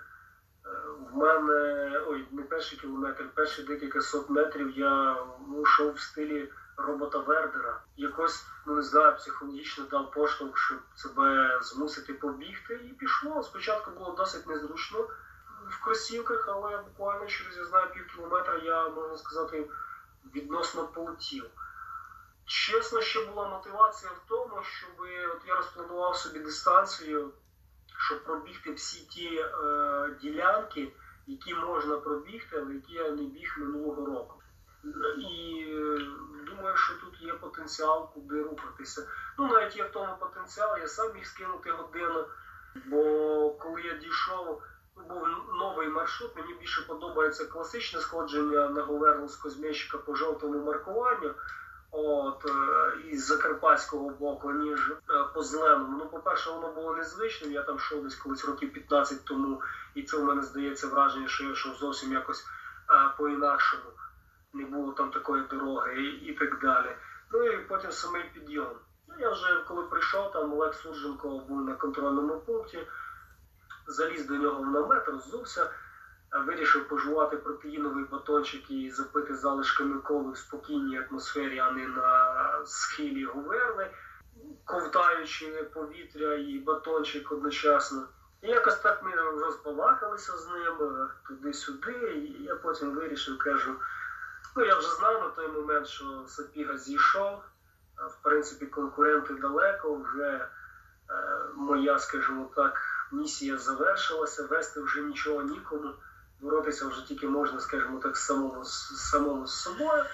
в 1.12 1.18
мене, 1.18 1.92
ой, 2.08 2.28
не 2.32 2.44
перші 2.44 2.78
кілометри, 2.78 3.26
перші 3.34 3.64
декілька 3.64 4.02
сот 4.02 4.30
метрів 4.30 4.78
я 4.78 5.18
ну, 5.48 5.62
йшов 5.62 5.94
в 5.94 6.00
стилі 6.00 6.52
робота 6.78 7.20
Вердера. 7.20 7.82
Якось, 7.98 8.46
ну 8.66 8.76
не 8.76 8.82
знаю, 8.82 9.16
психологічно 9.16 9.86
дав 9.92 10.12
поштовх, 10.12 10.58
щоб 10.58 10.80
себе 10.96 11.60
змусити 11.62 12.14
побігти, 12.14 12.74
і 12.74 12.90
пішло. 12.90 13.44
Спочатку 13.44 13.92
було 13.92 14.12
досить 14.12 14.48
незручно 14.48 15.08
в 15.70 15.84
кросівках, 15.84 16.48
але 16.48 16.78
буквально 16.78 17.26
через 17.26 17.58
я 17.58 17.66
знаю 17.66 17.94
пів 17.94 18.08
кілометра 18.08 18.58
я 18.58 18.90
можна 18.90 19.18
сказати 19.18 19.70
відносно 20.36 20.88
полетів. 20.88 21.46
Чесно, 22.46 23.02
ще 23.02 23.26
була 23.26 23.50
мотивація 23.50 24.12
в 24.12 24.22
тому, 24.28 24.64
щоб 24.64 24.92
от 25.36 25.42
я 25.48 25.56
розпланував 25.56 26.16
собі 26.16 26.40
дистанцію, 26.40 27.32
щоб 27.98 28.24
пробігти 28.24 28.74
всі 28.74 29.06
ті 29.06 29.36
е, 29.38 30.16
ділянки, 30.22 30.92
які 31.28 31.54
можна 31.54 31.98
пробігти, 31.98 32.58
але 32.58 32.74
які 32.74 32.94
я 32.94 33.10
не 33.10 33.24
біг 33.24 33.56
минулого 33.60 34.06
року. 34.06 34.42
І 35.18 35.66
е, 35.70 36.00
думаю, 36.46 36.78
що 36.78 36.94
тут 36.94 37.22
є 37.22 37.34
потенціал, 37.34 38.14
куди 38.14 38.44
рухатися. 38.44 39.08
Ну, 39.38 39.48
навіть 39.48 39.78
є 39.78 39.84
в 39.84 39.92
тому 39.92 40.16
потенціал, 40.20 40.78
я 40.78 40.88
сам 40.88 41.14
міг 41.14 41.26
скинути 41.26 41.72
годину, 41.72 42.26
бо 42.86 43.50
коли 43.50 43.82
я 43.82 43.94
дійшов, 43.94 44.62
був 45.10 45.28
новий 45.60 45.88
маршрут, 45.88 46.36
мені 46.36 46.54
більше 46.54 46.82
подобається 46.82 47.46
класичне 47.46 48.00
сходження 48.00 48.70
на 48.70 48.84
Говерлу 48.84 49.28
з 49.28 49.36
Козмєщика 49.36 49.98
по 49.98 50.16
жовтому 50.16 50.66
маркуванню. 50.66 51.34
От 51.92 52.46
е, 52.46 53.10
із 53.10 53.26
закарпатського 53.26 54.10
боку, 54.10 54.52
ніж 54.52 54.90
е, 54.90 55.24
по 55.34 55.44
зеленому. 55.44 55.98
Ну, 55.98 56.10
по-перше, 56.10 56.52
воно 56.52 56.72
було 56.72 56.96
незвичним. 56.96 57.52
Я 57.52 57.62
там 57.62 57.76
йшов 57.76 58.04
десь 58.04 58.16
колись 58.16 58.46
років 58.46 58.74
15 58.74 59.26
тому, 59.26 59.62
і 59.96 60.04
це 60.04 60.18
в 60.18 60.24
мене 60.24 60.42
здається 60.42 60.88
враження, 60.88 61.28
що 61.28 61.44
я 61.44 61.52
йшов 61.52 61.76
зовсім 61.76 62.14
якось 62.14 62.46
по-інакшому. 63.18 63.84
Не 64.56 64.66
було 64.66 64.92
там 64.92 65.12
такої 65.12 65.44
дороги 65.44 66.02
і, 66.02 66.26
і 66.26 66.34
так 66.34 66.60
далі. 66.60 66.96
Ну 67.32 67.44
і 67.44 67.58
потім 67.58 67.92
самий 67.92 68.24
підйом. 68.34 68.76
Ну, 69.08 69.16
я 69.20 69.30
вже 69.30 69.64
коли 69.68 69.84
прийшов, 69.84 70.32
там 70.32 70.54
Олег 70.54 70.74
Сурженко 70.74 71.40
був 71.40 71.62
на 71.62 71.74
контрольному 71.74 72.40
пункті, 72.40 72.88
заліз 73.88 74.28
до 74.28 74.36
нього 74.36 74.64
в 74.64 74.68
намет, 74.68 75.08
роззувся 75.08 75.70
вирішив 76.32 76.88
пожувати 76.88 77.38
протеїновий 77.38 78.04
батончик 78.04 78.72
і 78.72 78.92
запити 78.92 79.36
залишками 79.36 80.00
коли 80.00 80.32
в 80.32 80.38
спокійній 80.38 81.00
атмосфері, 81.00 81.60
а 81.60 81.72
не 81.72 81.88
на 81.88 82.62
схилі 82.66 83.26
Гуверли, 83.26 83.90
ковтаючи 84.66 85.70
повітря 85.74 86.34
і 86.34 86.60
батончик 86.60 87.32
одночасно. 87.32 88.04
І 88.42 88.48
якось 88.48 88.76
так 88.76 89.04
ми 89.04 89.16
розбалакалися 89.16 90.38
з 90.38 90.48
ним 90.48 91.08
туди-сюди, 91.28 92.14
і 92.16 92.44
я 92.44 92.56
потім 92.56 92.92
вирішив, 92.92 93.38
кажу, 93.38 93.76
ну 94.56 94.66
я 94.66 94.76
вже 94.76 94.88
знав 94.88 95.22
на 95.22 95.30
той 95.30 95.48
момент, 95.48 95.88
що 95.88 96.24
Сапіга 96.28 96.78
зійшов. 96.78 97.42
В 97.98 98.24
принципі, 98.24 98.66
конкуренти 98.66 99.34
далеко, 99.34 99.96
вже 99.96 100.30
е, 100.30 100.50
моя, 101.56 102.00
скажімо 102.00 102.50
так, 102.56 102.82
місія 103.12 103.58
завершилася, 103.58 104.44
вести 104.44 104.82
вже 104.82 105.02
нічого 105.02 105.42
нікому 105.42 105.94
боротися 106.42 106.88
вже 106.88 107.08
тільки 107.08 107.28
можна, 107.28 107.60
скажімо 107.60 108.00
так, 108.00 108.18
самому, 108.18 108.66
самому 108.66 109.48
з 109.48 109.62
собою. 109.62 110.06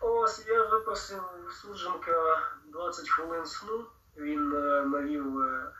Ось 0.00 0.46
я 0.46 0.64
випросив 0.64 1.22
Судженка 1.62 2.42
20 2.64 3.08
хвилин 3.08 3.46
сну. 3.46 3.86
Він 4.16 4.52
е, 4.54 4.84
навів 4.84 5.40
е, 5.40 5.72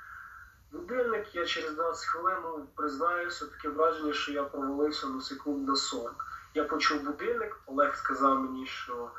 будильник. 0.73 1.35
Я 1.35 1.47
через 1.47 1.75
20 1.75 2.05
хвилин 2.05 2.39
ну, 2.43 2.67
признаюся, 2.77 3.47
таке 3.47 3.69
враження, 3.69 4.13
що 4.13 4.33
я 4.33 4.43
провалився 4.43 5.07
на 5.07 5.21
секунд 5.21 5.67
до 5.67 5.77
40. 5.77 6.30
Я 6.55 6.65
почув 6.65 7.03
будильник, 7.03 7.57
Олег 7.67 7.97
сказав 7.97 8.41
мені, 8.41 8.67
що 8.67 9.11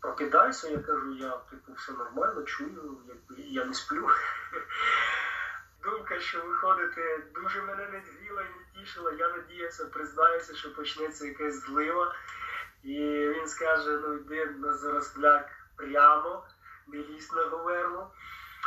прокидайся. 0.00 0.68
Я 0.68 0.78
кажу, 0.78 1.14
я 1.14 1.30
типу 1.30 1.72
все 1.72 1.92
нормально, 1.92 2.42
чую, 2.42 2.96
я 3.36 3.64
не 3.64 3.74
сплю. 3.74 4.08
Думка, 5.82 6.20
що 6.20 6.42
виходити, 6.42 7.22
дуже 7.34 7.62
мене 7.62 7.86
не 7.86 8.00
гріла 8.00 8.42
і 8.42 8.44
не 8.44 8.80
тішила. 8.80 9.12
Я 9.12 9.28
надіявся, 9.28 9.84
признаюся, 9.84 10.54
що 10.54 10.74
почнеться 10.74 11.26
якась 11.26 11.66
злива. 11.66 12.14
І 12.82 12.98
він 13.28 13.48
скаже: 13.48 13.98
ну 14.02 14.14
йди 14.14 14.46
на 14.46 14.72
заросляк 14.72 15.50
прямо, 15.76 16.46
не 16.86 16.98
лізь 16.98 17.32
на 17.32 17.42
говерлу. 17.42 18.06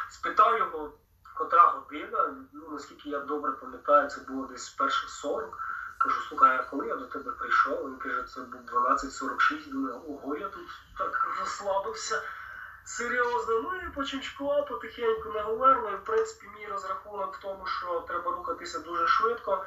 Спитав 0.10 0.58
його, 0.58 0.94
котра 1.38 1.68
година, 1.68 2.36
ну 2.54 2.70
наскільки 2.72 3.10
я 3.10 3.20
добре 3.20 3.52
пам'ятаю, 3.52 4.10
це 4.10 4.22
було 4.22 4.48
десь 4.48 4.70
перше 4.70 5.08
40. 5.08 5.58
Кажу, 5.98 6.22
слухай, 6.22 6.58
а 6.58 6.64
коли 6.64 6.88
я 6.88 6.96
до 6.96 7.06
тебе 7.06 7.32
прийшов? 7.32 7.86
Він 7.86 7.98
каже, 7.98 8.24
це 8.24 8.42
був 8.42 8.62
12.46. 8.62 9.72
Думаю, 9.72 10.02
ого, 10.10 10.36
я 10.36 10.50
тут 10.50 10.68
так 10.98 11.36
розслабився. 11.40 12.22
Серйозно, 12.84 13.60
ну 13.62 13.76
і 13.76 13.90
починчкував 13.90 14.68
потихеньку 14.68 15.30
на 15.30 15.42
Говерло. 15.42 15.98
В 15.98 16.04
принципі, 16.04 16.46
мій 16.56 16.68
розрахунок 16.68 17.36
в 17.36 17.42
тому, 17.42 17.66
що 17.66 18.00
треба 18.08 18.32
рухатися 18.32 18.80
дуже 18.80 19.08
швидко, 19.08 19.66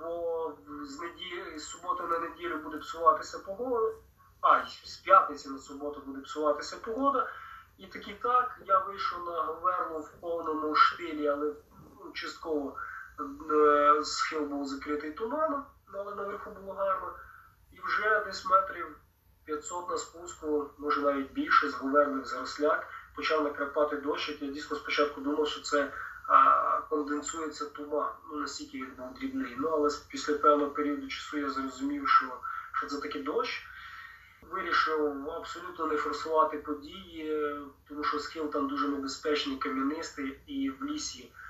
бо 0.00 0.52
з 0.82 1.00
неділі, 1.00 1.58
з 1.58 1.68
суботи 1.68 2.02
на 2.02 2.18
неділю 2.18 2.56
буде 2.56 2.78
псуватися 2.78 3.38
погода, 3.38 3.94
а 4.40 4.66
з 4.84 4.96
п'ятниці 4.96 5.48
на 5.48 5.58
суботу 5.58 6.02
буде 6.06 6.20
псуватися 6.20 6.76
погода. 6.76 7.28
І 7.78 7.86
таки 7.86 8.18
так, 8.22 8.58
я 8.66 8.78
вийшов 8.78 9.24
на 9.24 9.42
Говерло 9.42 10.00
в 10.00 10.10
повному 10.20 10.74
штилі, 10.74 11.28
але 11.28 11.52
ну, 12.04 12.10
частково 12.12 12.70
е, 12.70 12.91
схил 14.02 14.44
був 14.44 14.66
закритий 14.66 15.10
туманом, 15.10 15.64
але 15.94 16.14
наверху 16.14 16.50
було 16.50 16.72
гарно. 16.72 17.14
І 17.72 17.80
вже 17.80 18.22
десь 18.26 18.44
метрів. 18.44 18.86
500 19.44 19.90
на 19.90 19.98
спуску, 19.98 20.70
може 20.78 21.00
навіть 21.00 21.32
більше, 21.32 21.70
з 21.70 21.74
гуверних 21.74 22.26
заросляк, 22.26 22.86
почав 23.16 23.44
накрапати 23.44 23.96
дощик. 23.96 24.42
Я 24.42 24.48
дійсно 24.48 24.76
спочатку 24.76 25.20
думав, 25.20 25.48
що 25.48 25.60
це 25.60 25.92
а, 26.28 26.80
конденсується 26.90 27.64
туман, 27.66 28.08
ну 28.30 28.40
настільки 28.40 28.78
він 28.78 28.92
був 28.98 29.14
дрібний. 29.14 29.56
Ну 29.58 29.68
але 29.68 29.90
після 30.08 30.34
певного 30.34 30.70
періоду 30.70 31.08
часу 31.08 31.38
я 31.38 31.50
зрозумів, 31.50 32.08
що, 32.08 32.26
що 32.72 32.86
це 32.86 33.00
таки 33.00 33.22
дощ. 33.22 33.66
Вирішив 34.50 35.30
абсолютно 35.30 35.86
не 35.86 35.96
форсувати 35.96 36.58
події, 36.58 37.40
тому 37.88 38.04
що 38.04 38.18
схил 38.18 38.50
там 38.50 38.68
дуже 38.68 38.88
небезпечний, 38.88 39.56
кам'янистий, 39.56 40.40
і 40.46 40.70
в 40.70 40.84
лісі 40.84 41.32
Е, 41.34 41.41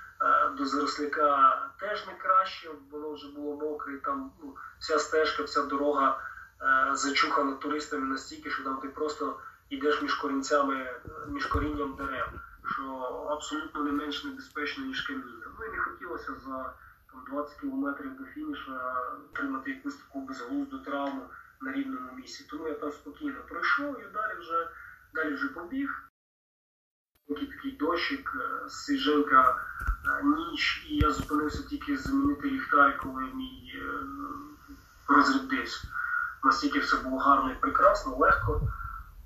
до 0.57 0.65
заросляка 0.65 1.69
теж 1.79 2.07
не 2.07 2.13
краще, 2.13 2.69
воно 2.91 3.13
вже 3.13 3.31
було 3.31 3.55
мокре, 3.55 3.97
там 3.97 4.31
ну, 4.43 4.55
вся 4.79 4.99
стежка, 4.99 5.43
вся 5.43 5.63
дорога 5.63 6.19
е, 6.61 6.95
зачухана 6.95 7.55
туристами 7.55 8.05
настільки, 8.05 8.49
що 8.49 8.63
там 8.63 8.77
ти 8.77 8.87
просто 8.87 9.39
йдеш 9.69 10.01
між 10.01 10.13
корінцями, 10.13 10.95
між 11.27 11.45
корінням 11.45 11.95
дерев, 11.95 12.27
що 12.65 12.83
абсолютно 13.29 13.83
не 13.83 13.91
менш 13.91 14.23
небезпечно, 14.23 14.85
ніж 14.85 15.01
каміння. 15.01 15.47
Ну 15.59 15.65
і 15.65 15.71
не 15.71 15.77
хотілося 15.77 16.33
за 16.45 16.73
там, 17.11 17.23
20 17.29 17.59
кілометрів 17.59 18.17
до 18.17 18.25
фініша 18.25 18.95
отримати 19.31 19.71
якусь 19.71 19.95
таку 19.95 20.21
безглузду 20.21 20.79
травму 20.79 21.21
на 21.61 21.71
рівному 21.71 22.11
місці. 22.15 22.47
Тому 22.49 22.67
я 22.67 22.73
там 22.73 22.91
спокійно 22.91 23.39
пройшов 23.49 23.99
і 24.01 24.13
далі 24.13 24.39
вже 24.39 24.67
далі 25.13 25.33
вже 25.33 25.47
побіг. 25.47 26.12
Такий 27.33 27.47
такий 27.47 27.71
дощик, 27.71 28.33
е, 28.35 28.67
е, 29.33 30.23
ніч, 30.23 30.85
і 30.89 30.95
я 30.95 31.11
зупинився 31.11 31.63
тільки 31.63 31.97
замінити 31.97 32.49
ліхтар, 32.49 32.99
коли 33.03 33.21
мій 33.21 33.73
е, 33.75 33.93
розрядився. 35.07 35.87
Настільки 36.43 36.79
все 36.79 36.97
було 36.97 37.17
гарно 37.17 37.51
і 37.51 37.55
прекрасно, 37.55 38.15
легко. 38.15 38.61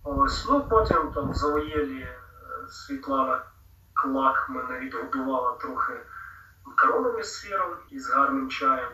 Ось, 0.03 0.47
ну 0.49 0.67
Потім 0.69 1.11
там 1.13 1.33
Завоєлі 1.33 2.07
Світлана 2.69 3.41
Клак 3.93 4.49
мене 4.49 4.79
відгодувала 4.79 5.51
трохи 5.51 5.93
коронами 6.77 7.23
з 7.23 7.41
сиром 7.41 7.71
і 7.89 7.99
з 7.99 8.09
гарним 8.09 8.49
чаєм. 8.49 8.89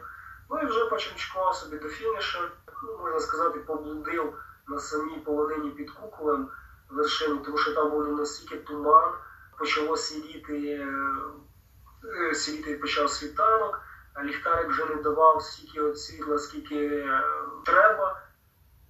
Ну 0.49 0.59
і 0.59 0.65
вже 0.65 0.85
починчкував 0.85 1.55
собі 1.55 1.77
до 1.77 1.89
фінішу. 1.89 2.39
Ну, 2.83 2.97
можна 3.01 3.19
сказати, 3.19 3.59
поблудив 3.59 4.33
на 4.67 4.79
самій 4.79 5.17
полонині 5.19 5.69
під 5.69 5.91
куколем 5.91 6.49
вершину, 6.93 7.37
тому 7.37 7.57
що 7.57 7.73
там 7.73 7.89
був 7.89 8.17
настільки 8.17 8.57
туман, 8.57 9.13
почало 9.59 9.97
сидіти, 9.97 10.87
е, 12.71 12.77
почав 12.81 13.09
світанок, 13.09 13.81
а 14.13 14.23
ліхтарик 14.23 14.69
вже 14.69 14.85
не 14.85 14.95
давав 14.95 15.41
стільки 15.41 15.95
світла, 15.95 16.37
скільки 16.37 16.85
е, 16.85 17.23
треба. 17.65 18.21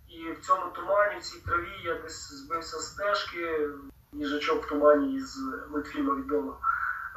І 0.08 0.32
в 0.32 0.40
цьому 0.40 0.72
тумані, 0.72 1.20
в 1.20 1.24
цій 1.24 1.40
траві 1.40 1.82
я 1.84 1.96
десь 1.96 2.34
збився 2.34 2.78
стежки, 2.78 3.70
їжачок 4.12 4.66
в 4.66 4.70
тумані 4.70 5.16
із 5.16 5.38
мультфільму 5.70 6.16
відомо. 6.16 6.58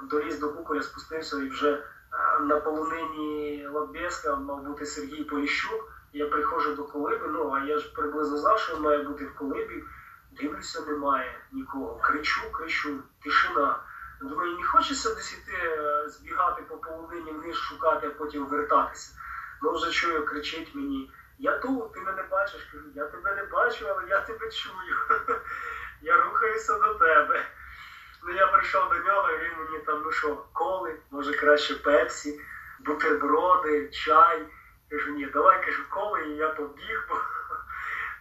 Доліз 0.02 0.38
до 0.38 0.52
куколя, 0.52 0.82
спустився 0.82 1.36
і 1.36 1.48
вже 1.48 1.72
е, 1.72 1.82
на 2.40 2.60
полонині 2.60 3.66
Лабеска 3.72 4.36
мав 4.36 4.62
бути 4.62 4.86
Сергій 4.86 5.24
Поліщук. 5.24 5.92
Я 6.12 6.26
приходжу 6.26 6.74
до 6.74 6.84
колиби, 6.84 7.28
ну 7.28 7.52
а 7.52 7.64
я 7.64 7.78
ж 7.78 7.92
приблизно 7.92 8.36
знав, 8.36 8.58
що 8.58 8.76
він 8.76 8.82
має 8.82 9.02
бути 9.02 9.24
в 9.24 9.34
колибі. 9.34 9.84
Дивлюся, 10.40 10.80
немає 10.80 11.40
нікого. 11.52 11.98
Кричу, 12.02 12.50
кричу, 12.52 13.02
тишина. 13.22 13.78
Думаю, 14.20 14.56
не 14.56 14.64
хочеться 14.64 15.14
десь 15.14 15.32
іти 15.32 15.52
е, 15.52 16.08
збігати 16.08 16.62
по 16.62 16.76
половині 16.76 17.32
вниз, 17.32 17.56
шукати, 17.56 18.06
а 18.06 18.10
потім 18.10 18.46
вертатися. 18.46 19.12
Ну 19.62 19.72
вже 19.72 19.90
чую, 19.90 20.26
кричить 20.26 20.74
мені. 20.74 21.10
Я 21.38 21.58
тут, 21.58 21.92
ти 21.92 22.00
мене 22.00 22.22
бачиш, 22.30 22.68
кажу, 22.72 22.84
я 22.94 23.06
тебе 23.06 23.34
не 23.34 23.44
бачу, 23.44 23.86
але 23.88 24.08
я 24.08 24.20
тебе 24.20 24.50
чую. 24.50 24.96
Я 26.02 26.16
рухаюся 26.16 26.78
до 26.78 26.94
тебе. 26.94 27.46
Ну 28.22 28.34
я 28.34 28.46
прийшов 28.46 28.88
до 28.88 28.98
нього, 28.98 29.30
і 29.30 29.38
він 29.38 29.52
мені 29.58 29.84
там, 29.84 30.02
ну 30.04 30.12
що, 30.12 30.44
коли, 30.52 30.96
може 31.10 31.32
краще 31.32 31.74
пепсі, 31.74 32.40
бутерброди, 32.80 33.88
чай. 33.88 34.46
Кажу, 34.90 35.10
ні, 35.10 35.26
давай 35.26 35.66
кажу, 35.66 35.82
коли, 35.90 36.28
і 36.28 36.36
я 36.36 36.48
побіг, 36.48 37.06
бо 37.08 37.14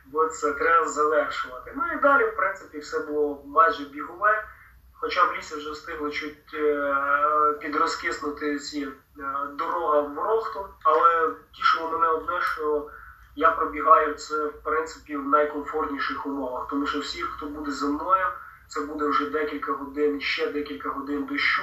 бо 0.05 0.27
це 0.27 0.53
треба 0.53 0.87
завершувати. 0.87 1.73
Ну 1.75 1.83
і 1.93 2.01
далі, 2.01 2.25
в 2.25 2.35
принципі, 2.35 2.79
все 2.79 2.99
було 2.99 3.41
майже 3.45 3.85
бігове. 3.85 4.43
Хоча 4.93 5.23
в 5.23 5.33
лісі 5.37 5.55
вже 5.55 5.71
встигло 5.71 6.09
чуть 6.09 6.53
е, 6.53 7.53
підрозкиснути 7.59 8.59
ці 8.59 8.87
е, 8.87 8.91
дорога 9.53 10.01
в 10.01 10.13
Ворохту, 10.13 10.67
але 10.83 11.31
тішило 11.53 11.91
мене 11.91 12.07
одне, 12.07 12.41
що 12.41 12.89
я 13.35 13.51
пробігаю 13.51 14.13
це 14.13 14.45
в 14.45 14.63
принципі 14.63 15.17
в 15.17 15.27
найкомфортніших 15.27 16.25
умовах, 16.25 16.67
тому 16.69 16.87
що 16.87 16.99
всі, 16.99 17.21
хто 17.21 17.45
буде 17.45 17.71
за 17.71 17.87
мною, 17.87 18.25
це 18.67 18.81
буде 18.81 19.07
вже 19.07 19.29
декілька 19.29 19.73
годин, 19.73 20.21
ще 20.21 20.51
декілька 20.51 20.89
годин 20.89 21.25
дощу, 21.25 21.61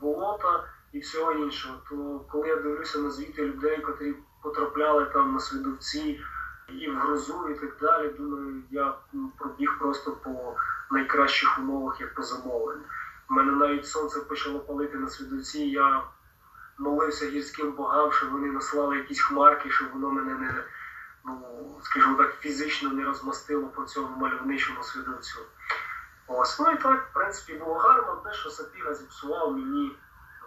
болота 0.00 0.64
і 0.92 0.98
всього 0.98 1.32
іншого. 1.32 1.74
То 1.90 2.20
коли 2.32 2.48
я 2.48 2.56
дивлюся 2.56 2.98
на 2.98 3.10
звіти 3.10 3.42
людей, 3.42 3.80
котрі 3.80 4.14
потрапляли 4.42 5.04
там 5.04 5.32
на 5.32 5.40
свідовці 5.40 6.20
і 6.68 6.88
в 6.88 6.98
грозу, 6.98 7.48
і 7.48 7.54
так 7.54 7.76
далі. 7.80 8.08
Думаю, 8.08 8.62
я 8.70 8.94
пробіг 9.38 9.78
просто 9.78 10.12
по 10.12 10.56
найкращих 10.90 11.58
умовах, 11.58 12.00
як 12.00 12.14
по 12.14 12.22
замовленню. 12.22 12.82
У 13.30 13.34
мене 13.34 13.52
навіть 13.52 13.86
сонце 13.86 14.20
почало 14.20 14.60
палити 14.60 14.98
на 14.98 15.08
свідоці. 15.08 15.58
Я 15.58 16.02
молився 16.78 17.26
гірським 17.26 17.72
богам, 17.72 18.12
щоб 18.12 18.30
вони 18.30 18.50
наслали 18.50 18.96
якісь 18.96 19.20
хмарки, 19.20 19.70
щоб 19.70 19.90
воно 19.92 20.10
мене 20.10 20.34
не, 20.34 20.64
ну 21.24 21.80
скажімо 21.82 22.16
так, 22.16 22.34
фізично 22.40 22.90
не 22.90 23.04
розмастило 23.04 23.66
по 23.66 23.84
цьому 23.84 24.16
мальовничому 24.16 24.82
свідоцю. 24.82 25.38
Ось, 26.26 26.60
ну 26.60 26.70
і 26.70 26.76
так, 26.76 27.08
в 27.10 27.12
принципі, 27.12 27.54
було 27.54 27.74
гарно, 27.74 28.22
те, 28.24 28.32
що 28.32 28.50
Сапіга 28.50 28.94
зіпсував 28.94 29.52
мені 29.52 29.98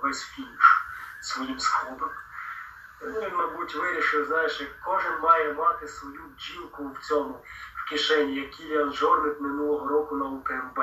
весь 0.01 0.23
фініш 0.23 0.85
своїм 1.21 1.59
сходом. 1.59 2.09
Він, 3.01 3.35
мабуть, 3.35 3.75
вирішив, 3.75 4.25
знаєш, 4.25 4.61
кожен 4.85 5.19
має 5.21 5.53
мати 5.53 5.87
свою 5.87 6.21
бджілку 6.35 6.91
в 6.91 6.99
цьому 6.99 7.41
в 7.75 7.89
кишені, 7.89 8.35
як 8.35 8.49
Кіліан 8.49 8.93
Жорнет 8.93 9.41
минулого 9.41 9.87
року 9.87 10.15
на 10.15 10.25
УТМБ. 10.25 10.79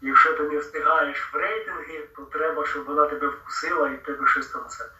Якщо 0.00 0.32
ти 0.32 0.42
не 0.42 0.58
встигаєш 0.58 1.32
в 1.32 1.36
рейтинги, 1.36 2.08
то 2.16 2.22
треба, 2.22 2.66
щоб 2.66 2.84
вона 2.84 3.06
тебе 3.06 3.26
вкусила 3.26 3.88
і 3.90 4.04
тебе 4.04 4.26
щось 4.26 4.46
там 4.46 4.68
це. 4.68 4.90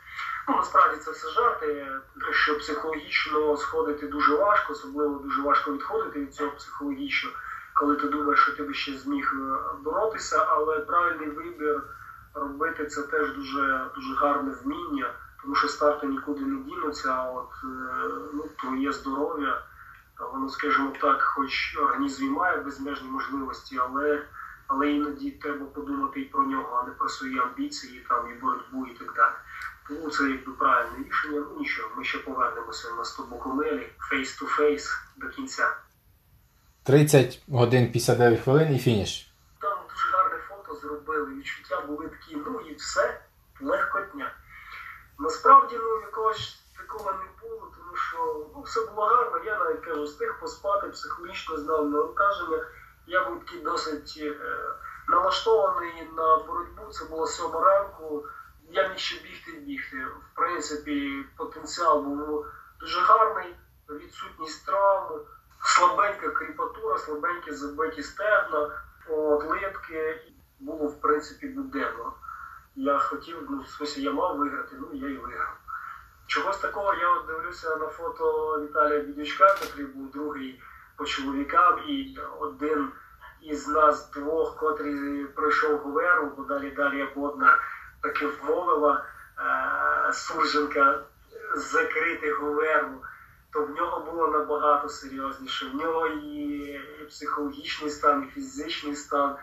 Ну, 0.48 0.56
насправді 0.56 0.96
це 0.96 1.10
все 1.10 1.30
жарти, 1.30 1.86
що 2.30 2.58
психологічно 2.58 3.56
сходити 3.56 4.06
дуже 4.06 4.34
важко, 4.34 4.72
особливо 4.72 5.18
дуже 5.18 5.42
важко 5.42 5.72
відходити 5.72 6.20
від 6.20 6.34
цього 6.34 6.50
психологічно, 6.50 7.30
коли 7.74 7.96
ти 7.96 8.08
думаєш, 8.08 8.40
що 8.40 8.52
ти 8.52 8.62
би 8.62 8.74
ще 8.74 8.92
зміг 8.92 9.34
е, 9.34 9.58
боротися, 9.82 10.44
але 10.48 10.80
правильний 10.80 11.30
вибір 11.30 11.82
робити 12.34 12.86
це 12.86 13.02
теж 13.02 13.34
дуже, 13.34 13.90
дуже 13.94 14.14
гарне 14.14 14.54
вміння 14.62 15.14
тому 15.46 15.56
що 15.56 15.68
старти 15.68 16.06
нікуди 16.06 16.40
не 16.40 16.62
дінуться, 16.62 17.08
а 17.08 17.30
от 17.30 17.50
е, 17.64 17.68
ну, 18.34 18.44
твоє 18.60 18.92
здоров'я, 18.92 19.62
воно, 20.32 20.48
скажімо 20.48 20.92
так, 21.00 21.22
хоч 21.22 21.76
організм 21.78 22.26
і 22.26 22.30
має 22.30 22.56
безмежні 22.56 23.08
можливості, 23.08 23.78
але 23.78 24.22
але 24.66 24.92
іноді 24.92 25.30
треба 25.30 25.66
подумати 25.66 26.20
і 26.20 26.24
про 26.24 26.42
нього, 26.42 26.80
а 26.82 26.86
не 26.88 26.94
про 26.94 27.08
свої 27.08 27.38
амбіції, 27.38 28.06
там, 28.08 28.30
і 28.30 28.40
боротьбу 28.40 28.86
і 28.86 28.94
так 28.94 29.14
далі. 29.16 29.34
Тому 29.88 30.10
це 30.10 30.30
якби 30.30 30.52
правильне 30.52 31.04
рішення. 31.06 31.44
Ну 31.50 31.60
нічого, 31.60 31.90
ми 31.96 32.04
ще 32.04 32.18
повернемося 32.18 32.90
на 32.90 33.04
Стобокомелі 33.04 33.88
face-to-face 33.98 34.98
до 35.16 35.28
кінця. 35.28 35.76
30 36.82 37.42
годин 37.48 37.92
59 37.92 38.40
хвилин 38.40 38.74
і 38.74 38.78
фініш. 38.78 39.32
Там 39.60 39.78
дуже 39.90 40.16
гарне 40.16 40.38
фото 40.48 40.80
зробили, 40.80 41.34
відчуття 41.34 41.80
були 41.80 42.08
такі, 42.08 42.36
ну 42.46 42.60
і 42.60 42.74
все, 42.74 43.20
легкотня. 43.60 44.32
Насправді 45.18 45.76
ну, 45.82 46.00
якогось 46.00 46.62
такого 46.76 47.12
не 47.12 47.24
було, 47.42 47.72
тому 47.76 47.96
що 47.96 48.46
ну, 48.54 48.62
все 48.62 48.86
було 48.86 49.06
гарно. 49.06 49.38
Я 49.44 49.58
навіть 49.58 49.80
кажу, 49.80 50.02
встиг 50.02 50.40
поспати, 50.40 50.88
психологічно 50.88 51.56
знав 51.56 51.90
навантаження. 51.90 52.66
Я 53.06 53.30
був 53.30 53.44
такий 53.44 53.60
досить 53.60 54.14
е, 54.18 54.36
налаштований 55.08 56.08
на 56.16 56.36
боротьбу. 56.36 56.86
Це 56.90 57.04
було 57.04 57.26
сьома 57.26 57.60
ранку. 57.60 58.24
Я 58.70 58.88
міг 58.88 58.98
ще 58.98 59.22
бігти 59.22 59.50
і 59.50 59.60
бігти. 59.60 59.96
В 59.96 60.36
принципі, 60.36 61.24
потенціал 61.36 62.02
був 62.02 62.46
дуже 62.80 63.00
гарний, 63.00 63.56
відсутність 63.90 64.66
травм, 64.66 65.20
слабенька 65.62 66.30
кріпатура, 66.30 66.98
слабенькі 66.98 67.52
забиті 67.52 68.02
стегна, 68.02 68.82
литки. 69.08 70.32
Було 70.58 70.86
в 70.86 71.00
принципі 71.00 71.46
буденно 71.46 72.12
я 72.76 72.98
хотів, 72.98 73.46
ну, 73.50 73.58
в 73.58 73.66
смысле, 73.66 74.00
я 74.00 74.12
мав 74.12 74.36
виграти, 74.36 74.76
ну 74.80 74.88
я 74.92 75.08
і 75.08 75.16
виграв. 75.16 75.56
Чогось 76.26 76.58
такого 76.58 76.94
я 76.94 77.10
от 77.10 77.26
дивлюся 77.26 77.76
на 77.76 77.86
фото 77.86 78.58
Віталія 78.62 79.00
Бідючка, 79.00 79.56
який 79.62 79.84
був 79.84 80.10
другий 80.10 80.62
по 80.96 81.04
чоловікам, 81.04 81.78
і 81.88 82.18
один 82.40 82.88
із 83.42 83.68
нас 83.68 84.10
двох, 84.10 84.56
котрий 84.56 85.24
пройшов 85.24 85.78
Гуверу, 85.78 86.32
бо 86.36 86.42
далі 86.42 86.70
Дар'я 86.70 87.08
Бодна 87.16 87.58
таки 88.02 88.26
вмовила 88.26 89.04
е- 90.08 90.12
Сурженка 90.12 91.00
закрити 91.54 92.32
Гуверу, 92.32 93.02
то 93.52 93.64
в 93.64 93.70
нього 93.70 94.12
було 94.12 94.28
набагато 94.28 94.88
серйозніше. 94.88 95.66
В 95.66 95.74
нього 95.74 96.06
і 96.06 96.80
психологічний 97.08 97.90
стан, 97.90 98.24
і 98.28 98.34
фізичний 98.34 98.96
стан. 98.96 99.36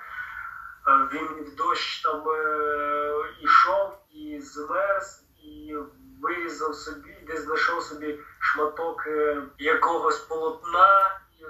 Він 0.87 1.27
в 1.27 1.55
дощ 1.55 2.03
там 2.03 2.29
е, 2.29 3.13
ішов 3.39 3.97
і 4.11 4.39
змерз, 4.41 5.23
і 5.43 5.75
вирізав 6.21 6.75
собі, 6.75 7.17
де 7.27 7.37
знайшов 7.37 7.83
собі 7.83 8.19
шматок 8.39 9.07
е, 9.07 9.43
якогось 9.57 10.19
полотна, 10.19 11.19
і 11.39 11.43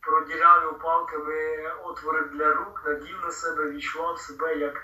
продірявив 0.00 0.78
палками 0.78 1.70
отвори 1.84 2.24
для 2.24 2.52
рук, 2.52 2.82
надів 2.86 3.20
на 3.24 3.30
себе, 3.30 3.70
відчував 3.70 4.18
себе 4.18 4.56
як 4.56 4.82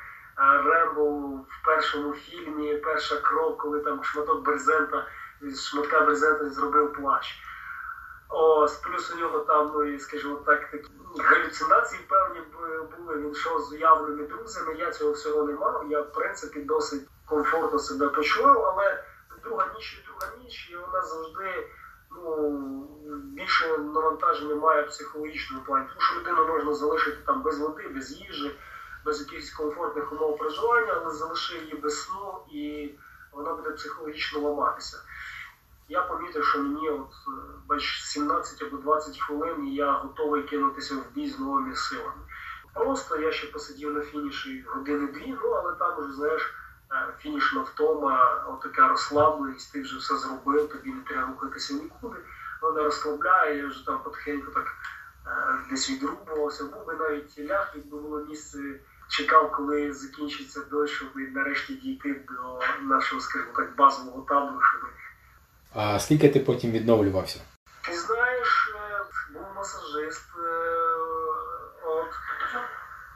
Рембо 0.64 1.04
в 1.36 1.64
першому 1.64 2.14
фільмі, 2.14 2.76
перша 2.76 3.16
кров, 3.16 3.56
коли 3.56 3.80
там 3.80 4.04
шматок 4.04 4.44
брезента, 4.44 5.06
з 5.40 5.68
шматка 5.68 6.00
брезента 6.00 6.50
зробив 6.50 6.92
плащ. 6.92 7.42
Ось, 8.38 8.76
плюс 8.76 9.12
у 9.14 9.18
нього 9.18 9.38
там, 9.38 9.72
ну, 9.74 9.98
скажімо 9.98 10.36
так, 10.46 10.70
такі 10.70 10.88
галюцинації 11.18 12.00
певні 12.08 12.40
були. 12.96 13.16
Він 13.16 13.32
йшов 13.32 13.60
з 13.60 13.72
уявними 13.72 14.26
друзями. 14.26 14.74
Я 14.78 14.90
цього 14.90 15.12
всього 15.12 15.44
не 15.44 15.52
мав. 15.52 15.86
Я, 15.90 16.00
в 16.00 16.12
принципі, 16.12 16.60
досить 16.60 17.08
комфортно 17.26 17.78
себе 17.78 18.08
почував, 18.08 18.64
але 18.64 19.04
друга 19.44 19.66
ніч 19.74 20.02
і 20.02 20.06
друга 20.06 20.36
ніч, 20.42 20.70
і 20.70 20.76
вона 20.76 21.02
завжди 21.02 21.68
ну, 22.10 22.50
більше 23.24 23.78
навантаження 23.78 24.54
має 24.54 24.82
психологічному 24.82 25.64
плані. 25.66 25.86
Тому 25.88 26.00
що 26.00 26.20
людину 26.20 26.46
можна 26.48 26.74
залишити 26.74 27.18
там 27.26 27.42
без 27.42 27.58
води, 27.58 27.88
без 27.88 28.12
їжі, 28.12 28.58
без 29.04 29.20
якихось 29.20 29.50
комфортних 29.50 30.12
умов 30.12 30.38
проживання, 30.38 31.00
але 31.02 31.14
залиши 31.14 31.58
її 31.58 31.74
без 31.74 32.02
сну 32.02 32.38
і 32.52 32.94
вона 33.32 33.52
буде 33.52 33.70
психологічно 33.70 34.40
ламатися. 34.40 34.96
Я 35.88 36.02
помітив, 36.02 36.44
що 36.44 36.62
мені 36.62 36.90
от 36.90 37.12
бач 37.66 38.02
17 38.02 38.62
або 38.62 38.76
20 38.76 39.18
хвилин 39.18 39.68
і 39.68 39.74
я 39.74 39.92
готовий 39.92 40.42
кинутися 40.42 40.94
в 40.94 41.14
бій 41.14 41.30
з 41.30 41.38
новими 41.38 41.76
силами. 41.76 42.22
Просто 42.74 43.16
я 43.16 43.32
ще 43.32 43.46
посидів 43.46 43.94
на 43.94 44.00
фініші 44.00 44.64
години-дві, 44.68 45.38
ну 45.42 45.50
але 45.50 45.72
там 45.72 45.98
уже 45.98 46.12
знаєш. 46.12 46.54
Фінішна 47.18 47.60
втома, 47.60 48.44
отака 48.48 48.88
розслабленість, 48.88 49.72
ти 49.72 49.82
вже 49.82 49.98
все 49.98 50.16
зробив, 50.16 50.68
тобі 50.68 50.90
не 50.90 51.00
треба 51.00 51.26
рухатися 51.26 51.74
нікуди. 51.74 52.16
Вона 52.62 52.82
розслабляє, 52.82 53.58
я 53.58 53.66
вже 53.66 53.86
там 53.86 54.02
потихеньку 54.02 54.50
так 54.50 54.66
десь 55.70 55.90
відрубувався, 55.90 56.64
був 56.64 56.86
би 56.86 56.94
навіть 56.94 57.38
ляг, 57.38 57.72
якби 57.74 57.98
було 57.98 58.24
місце, 58.24 58.58
чекав, 59.08 59.52
коли 59.52 59.92
закінчиться 59.92 60.60
дощ, 60.70 60.94
щоб 60.94 61.08
нарешті 61.16 61.74
дійти 61.74 62.24
до 62.28 62.60
нашого, 62.82 63.20
скажімо 63.20 63.52
так, 63.56 63.76
базового 63.76 64.22
табору. 64.22 64.60
Щоб... 64.62 64.90
А 65.78 65.98
скільки 65.98 66.28
ти 66.28 66.40
потім 66.40 66.70
відновлювався? 66.70 67.40
Ти 67.84 67.96
знаєш, 67.96 68.74
був 69.32 69.42
масажист. 69.56 70.24
От 71.84 72.12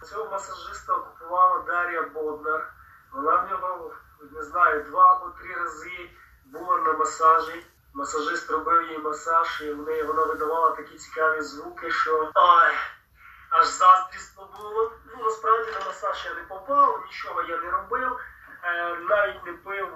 цього 0.09 0.31
масажиста 0.31 0.93
окупувала 0.93 1.65
Дар'я 1.67 2.03
Боднар. 2.03 2.73
Вона 3.13 3.37
в 3.37 3.51
нього, 3.51 3.91
не 4.33 4.43
знаю, 4.43 4.85
два 4.85 5.17
або 5.17 5.31
три 5.41 5.55
рази 5.55 6.11
була 6.45 6.79
на 6.79 6.93
масажі. 6.93 7.67
Масажист 7.95 8.51
робив 8.51 8.91
їй 8.91 8.99
масаж, 8.99 9.63
і 9.63 9.73
в 9.73 9.83
неї 9.83 10.03
вона 10.03 10.25
видавала 10.25 10.71
такі 10.71 10.99
цікаві 10.99 11.41
звуки, 11.41 11.91
що 11.91 12.31
ай, 12.35 12.75
аж 13.51 13.67
заздрісно 13.67 14.49
було. 14.59 14.93
Ну, 15.07 15.25
насправді 15.25 15.71
на 15.71 15.87
масаж 15.87 16.25
я 16.25 16.35
не 16.35 16.43
попав, 16.49 17.03
нічого 17.07 17.43
я 17.43 17.57
не 17.57 17.71
робив, 17.71 18.13
е, 18.13 18.19
навіть 19.09 19.47
не 19.47 19.53
пив 19.53 19.89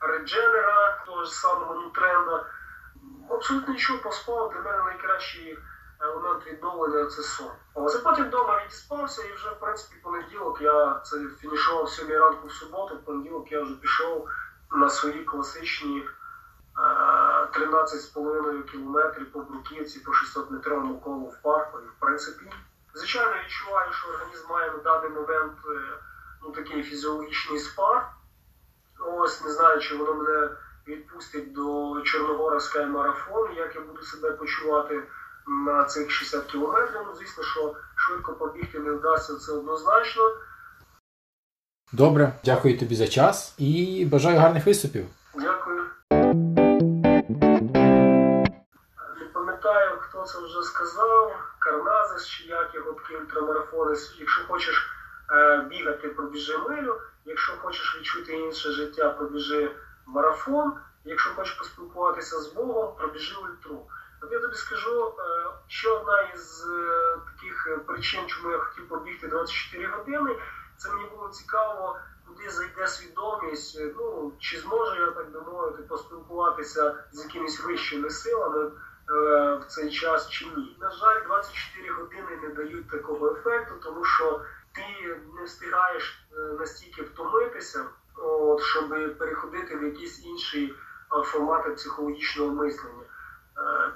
редженера, 0.00 1.02
того 1.06 1.24
ж 1.24 1.30
самого 1.30 1.74
нутренда. 1.74 2.46
Абсолютно 3.30 3.72
нічого 3.74 3.98
поспав, 3.98 4.52
для 4.52 4.60
мене 4.60 4.82
найкращий 4.82 5.58
елемент 6.00 6.46
відновлення 6.46 7.06
це 7.06 7.22
сон. 7.22 7.50
Але 7.74 7.98
потім 7.98 8.24
вдома 8.24 8.64
відспався 8.64 9.22
і 9.22 9.32
вже 9.32 9.50
в 9.50 9.60
принципі 9.60 9.96
понеділок 10.02 10.60
я 10.60 11.00
це 11.04 11.16
фінішував 11.40 11.88
7 11.88 12.08
ранку 12.08 12.46
в 12.46 12.52
суботу, 12.52 12.94
в 12.94 13.04
понеділок 13.04 13.52
я 13.52 13.62
вже 13.62 13.74
пішов 13.74 14.28
на 14.72 14.88
свої 14.88 15.24
класичні 15.24 16.08
13,5 17.52 18.62
кілометрів 18.62 19.32
по 19.32 19.40
Бруківці, 19.40 20.00
по 20.00 20.12
600 20.12 20.50
метровому 20.50 21.00
колу 21.00 21.26
в 21.26 21.42
парку. 21.42 21.78
І 21.78 21.86
в 21.86 22.00
принципі, 22.00 22.52
звичайно, 22.94 23.32
відчуваю, 23.44 23.92
що 23.92 24.08
організм 24.08 24.48
має 24.52 24.70
на 24.70 24.78
даний 24.78 25.10
момент 25.10 25.52
ну, 26.42 26.50
такий 26.50 26.82
фізіологічний 26.82 27.58
спад. 27.58 28.02
Ось 29.00 29.44
не 29.44 29.50
знаю, 29.52 29.80
чи 29.80 29.96
воно 29.96 30.14
мене 30.14 30.50
відпустить 30.88 31.52
до 31.52 32.00
Чорногора 32.04 32.58
Sky 32.58 33.56
як 33.56 33.74
я 33.74 33.80
буду 33.80 34.02
себе 34.02 34.32
почувати 34.32 35.02
на 35.46 35.84
цих 35.84 36.10
60 36.10 36.44
кілометрів. 36.44 37.00
Ну, 37.06 37.14
звісно, 37.14 37.44
що 37.44 37.74
швидко 37.96 38.32
побігти 38.32 38.78
не 38.78 38.92
вдасться, 38.92 39.36
це 39.36 39.52
однозначно. 39.52 40.22
Добре, 41.92 42.32
дякую 42.44 42.78
тобі 42.78 42.94
за 42.94 43.08
час 43.08 43.54
і 43.58 44.04
бажаю 44.10 44.38
гарних 44.38 44.66
виступів. 44.66 45.06
Дякую. 45.34 45.84
Не 49.20 49.24
пам'ятаю, 49.32 49.98
хто 50.00 50.24
це 50.24 50.38
вже 50.38 50.62
сказав. 50.62 51.32
Карназис 51.58 52.26
чи 52.26 52.44
як 52.44 52.74
його 52.74 52.92
такий 52.92 53.16
ультрамарафонець. 53.16 54.16
Якщо 54.18 54.42
хочеш 54.48 54.90
бігати, 55.70 56.08
пробіжи 56.08 56.58
милю. 56.58 57.00
Якщо 57.24 57.56
хочеш 57.56 57.96
відчути 57.98 58.32
інше 58.32 58.70
життя, 58.70 59.10
пробіжи 59.10 59.70
марафон. 60.06 60.72
Якщо 61.04 61.30
хочеш 61.30 61.52
поспілкуватися 61.54 62.40
з 62.40 62.52
Богом, 62.52 62.94
пробіжи 62.98 63.36
ультру. 63.36 63.86
От 64.22 64.32
я 64.32 64.38
тобі 64.38 64.54
скажу, 64.54 65.14
ще 65.66 65.90
одна 65.90 66.20
із 66.20 66.66
таких 67.34 67.84
причин, 67.86 68.26
чому 68.26 68.50
я 68.50 68.58
хотів 68.58 68.88
побігти 68.88 69.28
24 69.28 69.86
години, 69.86 70.36
це 70.76 70.90
мені 70.90 71.08
було 71.16 71.28
цікаво, 71.28 71.96
куди 72.26 72.50
зайде 72.50 72.86
свідомість, 72.86 73.80
ну 73.98 74.32
чи 74.38 74.58
зможу 74.58 75.00
я 75.00 75.10
так 75.10 75.30
би 75.30 75.40
мовити 75.40 75.82
поспілкуватися 75.82 76.94
з 77.12 77.24
якимись 77.24 77.64
вищими 77.64 78.10
силами 78.10 78.70
в 79.60 79.64
цей 79.68 79.90
час 79.90 80.28
чи 80.28 80.44
ні. 80.44 80.76
На 80.80 80.90
жаль, 80.90 81.24
24 81.26 81.90
години 81.90 82.38
не 82.42 82.48
дають 82.48 82.90
такого 82.90 83.32
ефекту, 83.32 83.74
тому 83.82 84.04
що 84.04 84.40
ти 84.74 85.16
не 85.36 85.44
встигаєш 85.44 86.28
настільки 86.58 87.02
втомитися, 87.02 87.84
от, 88.16 88.62
щоб 88.62 89.18
переходити 89.18 89.76
в 89.76 89.82
якісь 89.82 90.24
інші 90.24 90.74
формати 91.24 91.70
психологічного 91.70 92.50
мислення. 92.50 93.04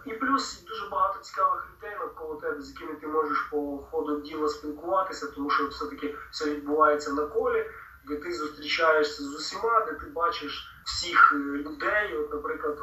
І 0.05 0.13
плюс 0.13 0.63
дуже 0.63 0.89
багато 0.89 1.19
цікавих 1.19 1.67
людей 1.73 1.97
навколо 1.99 2.35
тебе, 2.35 2.63
з 2.63 2.71
якими 2.71 2.95
ти 2.95 3.07
можеш 3.07 3.49
по 3.51 3.79
ходу 3.91 4.21
діла 4.21 4.49
спілкуватися, 4.49 5.27
тому 5.27 5.51
що 5.51 5.69
все-таки 5.69 6.15
все 6.31 6.51
відбувається 6.55 7.13
на 7.13 7.27
колі, 7.27 7.71
де 8.05 8.17
ти 8.17 8.33
зустрічаєшся 8.33 9.23
з 9.23 9.35
усіма, 9.35 9.81
де 9.81 9.93
ти 9.93 10.07
бачиш 10.07 10.75
всіх 10.85 11.33
людей. 11.33 12.17
От, 12.17 12.33
Наприклад, 12.33 12.79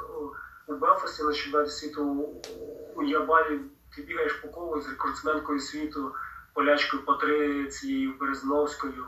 у 0.68 0.74
Белфасті 0.74 1.24
на 1.24 1.34
чемпіонаті 1.34 1.72
світу 1.72 2.30
у 2.96 3.04
Ябалі 3.04 3.60
ти 3.96 4.02
бігаєш 4.02 4.34
по 4.34 4.48
колу 4.48 4.82
з 4.82 4.90
рекордсменкою 4.90 5.60
світу, 5.60 6.12
полячкою 6.54 7.06
Патрицією 7.06 8.14
Березновською. 8.20 9.06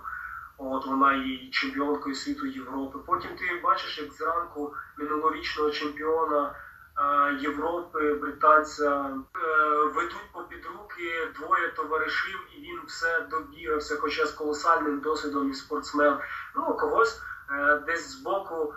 От 0.58 0.86
вона 0.86 1.14
є 1.14 1.50
чемпіонкою 1.52 2.16
світу 2.16 2.46
Європи. 2.46 3.00
Потім 3.06 3.30
ти 3.36 3.62
бачиш, 3.64 3.98
як 3.98 4.14
зранку 4.14 4.74
минулорічного 4.98 5.72
чемпіона. 5.72 6.56
Європи, 7.40 8.14
британця 8.14 9.10
ведуть 9.96 10.32
попід 10.34 10.66
руки 10.66 11.28
двоє 11.40 11.68
товаришів, 11.68 12.40
і 12.58 12.62
він 12.62 12.80
все 12.88 13.28
добігався, 13.32 13.98
хоча 14.02 14.26
з 14.26 14.32
колосальним 14.32 15.00
досвідом 15.00 15.50
і 15.52 15.54
спортсмен. 15.54 16.18
Ну 16.56 16.74
когось 16.74 17.22
десь 17.86 18.10
збоку 18.10 18.74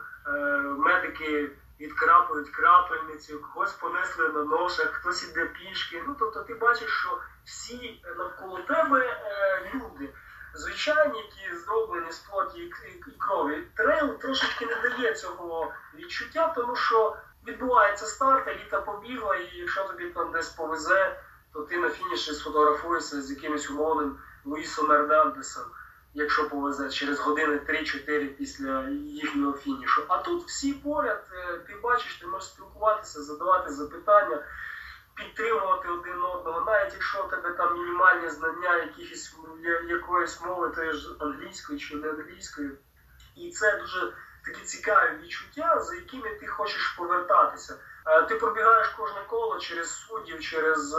медики 0.79 1.51
відкрапують 1.81 2.51
крапельницю, 2.51 3.41
когось 3.41 3.73
понесли 3.73 4.29
на 4.29 4.45
ношах, 4.45 4.93
хтось 4.93 5.31
іде 5.31 5.47
пішки. 5.47 6.03
Ну 6.07 6.17
тобто, 6.19 6.43
ти 6.43 6.55
бачиш, 6.55 6.91
що 6.91 7.19
всі 7.45 8.05
навколо 8.19 8.59
тебе 8.59 9.21
люди. 9.75 10.13
Звичайні, 10.55 11.19
які 11.19 11.57
зроблені 11.57 12.13
з 12.13 12.19
плоті 12.19 12.59
і 12.59 13.11
крові, 13.19 13.63
трейл 13.77 14.19
трошечки 14.19 14.67
не 14.67 14.89
дає 14.89 15.15
цього 15.15 15.73
відчуття, 15.95 16.53
тому 16.57 16.77
що 16.77 17.17
відбувається 17.47 18.07
старт, 18.07 18.49
еліта 18.49 18.81
побігла, 18.81 19.37
і 19.37 19.57
якщо 19.57 19.85
тобі 19.85 20.11
там 20.11 20.33
десь 20.33 20.49
повезе, 20.49 21.21
то 21.53 21.63
ти 21.63 21.79
на 21.79 21.91
фініші 21.91 22.33
сфотографуєшся 22.33 23.23
з 23.23 23.31
якимось 23.31 23.71
умовним 23.71 24.19
Луїсом 24.45 24.93
Ернандесом, 24.93 25.65
якщо 26.17 26.49
повезе 26.49 26.91
через 26.91 27.21
години 27.21 27.61
3-4 27.69 28.27
після 28.27 28.89
їхнього 28.89 29.53
фінішу. 29.53 30.05
А 30.09 30.19
тут 30.19 30.45
всі 30.45 30.73
поряд, 30.73 31.27
ти 31.67 31.75
бачиш, 31.83 32.15
ти 32.15 32.27
можеш 32.27 32.49
спілкуватися, 32.49 33.23
задавати 33.23 33.71
запитання, 33.73 34.43
підтримувати 35.15 35.89
один 35.89 36.23
одного, 36.23 36.65
навіть 36.67 36.93
якщо 36.93 37.25
у 37.25 37.29
тебе 37.29 37.51
там 37.51 37.75
мінімальні 37.75 38.29
знання 38.29 38.77
якихось 38.77 39.35
якоїсь 39.89 40.41
мови, 40.41 40.73
то 40.77 40.93
ж 40.93 41.17
англійської 41.19 41.79
чи 41.79 41.97
не 41.97 42.11
англійської. 42.11 42.71
І 43.37 43.51
це 43.51 43.79
дуже 43.79 44.13
такі 44.45 44.65
цікаві 44.65 45.23
відчуття, 45.23 45.81
за 45.81 45.95
якими 45.95 46.31
ти 46.31 46.47
хочеш 46.47 46.95
повертатися. 46.99 47.79
Ти 48.29 48.35
пробігаєш 48.35 48.89
кожне 48.89 49.21
коло 49.29 49.59
через 49.59 49.91
суддів, 49.91 50.41
через 50.41 50.97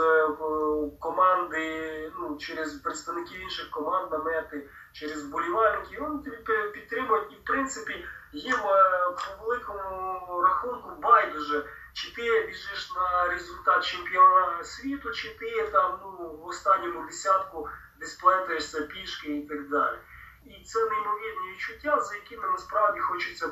команди, 1.00 2.12
ну 2.18 2.36
через 2.36 2.72
представників 2.72 3.40
інших 3.40 3.70
команд 3.70 4.12
намети, 4.12 4.68
через 4.98 5.22
болівальників. 5.22 6.00
Вони 6.00 6.22
тобі 6.22 6.68
підтримують 6.72 7.32
і 7.32 7.34
в 7.34 7.44
принципі 7.44 8.04
їм 8.32 8.56
по 8.58 9.44
великому 9.44 10.42
рахунку 10.42 10.90
байдуже. 11.02 11.64
Чи 11.92 12.14
ти 12.14 12.46
біжиш 12.46 12.92
на 12.94 13.28
результат 13.28 13.84
чемпіона 13.84 14.64
світу, 14.64 15.10
чи 15.10 15.28
ти 15.34 15.68
там 15.72 15.98
ну 16.02 16.10
в 16.10 16.46
останньому 16.46 17.06
десятку 17.06 17.68
десь 18.00 18.14
плетаєшся 18.14 18.82
пішки 18.82 19.36
і 19.36 19.42
так 19.42 19.68
далі. 19.68 19.98
і 20.46 20.64
це 20.64 20.78
неймовірні 20.78 21.52
відчуття, 21.52 22.00
за 22.00 22.14
якими 22.14 22.48
насправді 22.48 23.00
хочеться 23.00 23.46
е, 23.46 23.50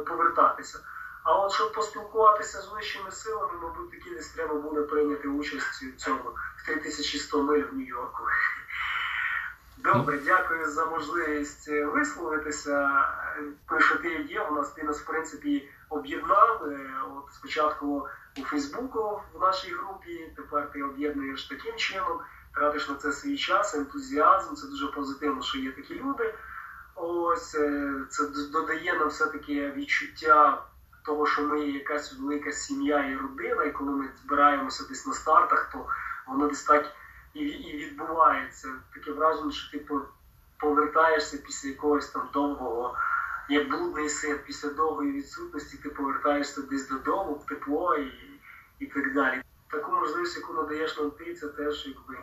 повертатися. 0.00 0.78
А 1.24 1.34
от 1.34 1.52
щоб 1.52 1.72
поспілкуватися 1.72 2.60
з 2.60 2.68
вищими 2.72 3.10
силами, 3.10 3.52
мабуть, 3.62 3.90
таки 3.90 4.10
десь 4.10 4.28
треба 4.28 4.54
буде 4.54 4.82
прийняти 4.82 5.28
участь 5.28 5.82
у 5.82 5.96
цьому 5.96 6.30
в 6.56 6.66
3100 6.66 7.42
миль 7.42 7.64
в 7.64 7.74
Нью-Йорку. 7.74 8.22
Добре, 9.76 10.18
дякую 10.24 10.70
за 10.70 10.86
можливість 10.86 11.68
висловитися. 11.68 13.04
Пишу 13.66 13.98
ти 13.98 14.08
є, 14.08 14.40
у 14.40 14.54
нас 14.54 14.70
ти 14.70 14.82
нас 14.82 15.00
в 15.00 15.06
принципі 15.06 15.68
об'єднав. 15.88 16.68
От 17.16 17.34
спочатку 17.34 18.08
у 18.36 18.42
Фейсбуку 18.42 19.22
в 19.34 19.40
нашій 19.40 19.74
групі, 19.74 20.32
тепер 20.36 20.72
ти 20.72 20.82
об'єднуєш 20.82 21.44
таким 21.44 21.76
чином, 21.76 22.20
тратиш 22.54 22.88
на 22.88 22.94
це 22.94 23.12
свій 23.12 23.36
час, 23.36 23.74
ентузіазм. 23.74 24.54
Це 24.54 24.66
дуже 24.66 24.86
позитивно, 24.86 25.42
що 25.42 25.58
є 25.58 25.72
такі 25.72 25.94
люди. 25.94 26.34
Ось 26.94 27.50
це 28.10 28.26
додає 28.52 28.98
нам 28.98 29.08
все-таки 29.08 29.70
відчуття 29.76 30.62
того, 31.04 31.26
що 31.26 31.42
ми 31.42 31.60
якась 31.60 32.18
велика 32.18 32.52
сім'я 32.52 33.06
і 33.06 33.16
родина, 33.16 33.64
і 33.64 33.72
коли 33.72 33.90
ми 33.90 34.08
збираємося 34.24 34.84
десь 34.88 35.06
на 35.06 35.12
стартах, 35.12 35.70
то 35.72 35.86
воно 36.26 36.48
десь 36.48 36.62
так 36.62 36.92
і 37.38 37.44
і 37.44 37.76
відбувається. 37.76 38.68
Таке 38.94 39.12
враження, 39.12 39.52
що 39.52 39.78
ти 39.78 39.86
повертаєшся 40.56 41.38
після 41.38 41.68
якогось 41.68 42.10
там 42.10 42.28
довгого, 42.32 42.96
як 43.48 43.68
блудний 43.68 44.08
син, 44.08 44.38
після 44.46 44.68
довгої 44.68 45.12
відсутності 45.12 45.76
ти 45.76 45.90
повертаєшся 45.90 46.62
десь 46.62 46.88
додому, 46.88 47.34
в 47.34 47.46
тепло 47.46 47.96
і 47.96 48.12
і 48.78 48.86
так 48.86 49.14
далі. 49.14 49.42
Таку 49.70 49.92
можливість, 49.92 50.36
яку 50.36 50.52
надаєш 50.52 50.98
нам 50.98 51.10
ти, 51.10 51.34
це 51.34 51.48
теж 51.48 51.86
якби 51.86 52.18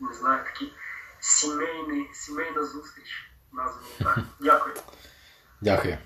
не 0.00 0.14
знаю, 0.14 0.44
такий 0.44 0.72
сімейний, 1.20 2.10
сімейна 2.12 2.64
зустріч. 2.64 3.30
Названо 3.52 3.86
так. 3.98 4.18
Дякую. 4.40 4.74
Дякую. 5.60 5.98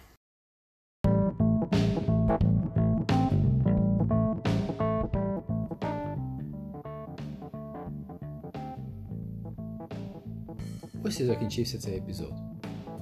Ось 11.07 11.21
і 11.21 11.25
закінчився 11.25 11.79
цей 11.79 11.97
епізод. 11.97 12.33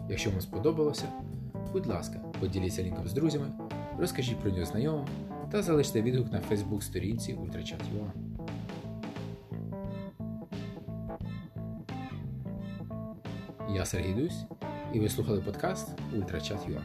Якщо 0.08 0.30
вам 0.30 0.40
сподобалося, 0.40 1.04
будь 1.72 1.86
ласка, 1.86 2.18
поділіться 2.40 2.82
лінком 2.82 3.08
з 3.08 3.12
друзями, 3.12 3.52
розкажіть 3.98 4.40
про 4.40 4.50
нього 4.50 4.64
знайомим 4.64 5.06
та 5.50 5.62
залиште 5.62 6.02
відгук 6.02 6.32
на 6.32 6.40
Facebook 6.40 6.80
сторінці 6.80 7.34
UltraChat.ua. 7.34 8.10
Я 13.74 13.84
Сергій 13.84 14.14
Дусь, 14.14 14.44
і 14.92 15.00
ви 15.00 15.08
слухали 15.08 15.40
подкаст 15.40 15.88
UltraChat.ua. 16.16 16.80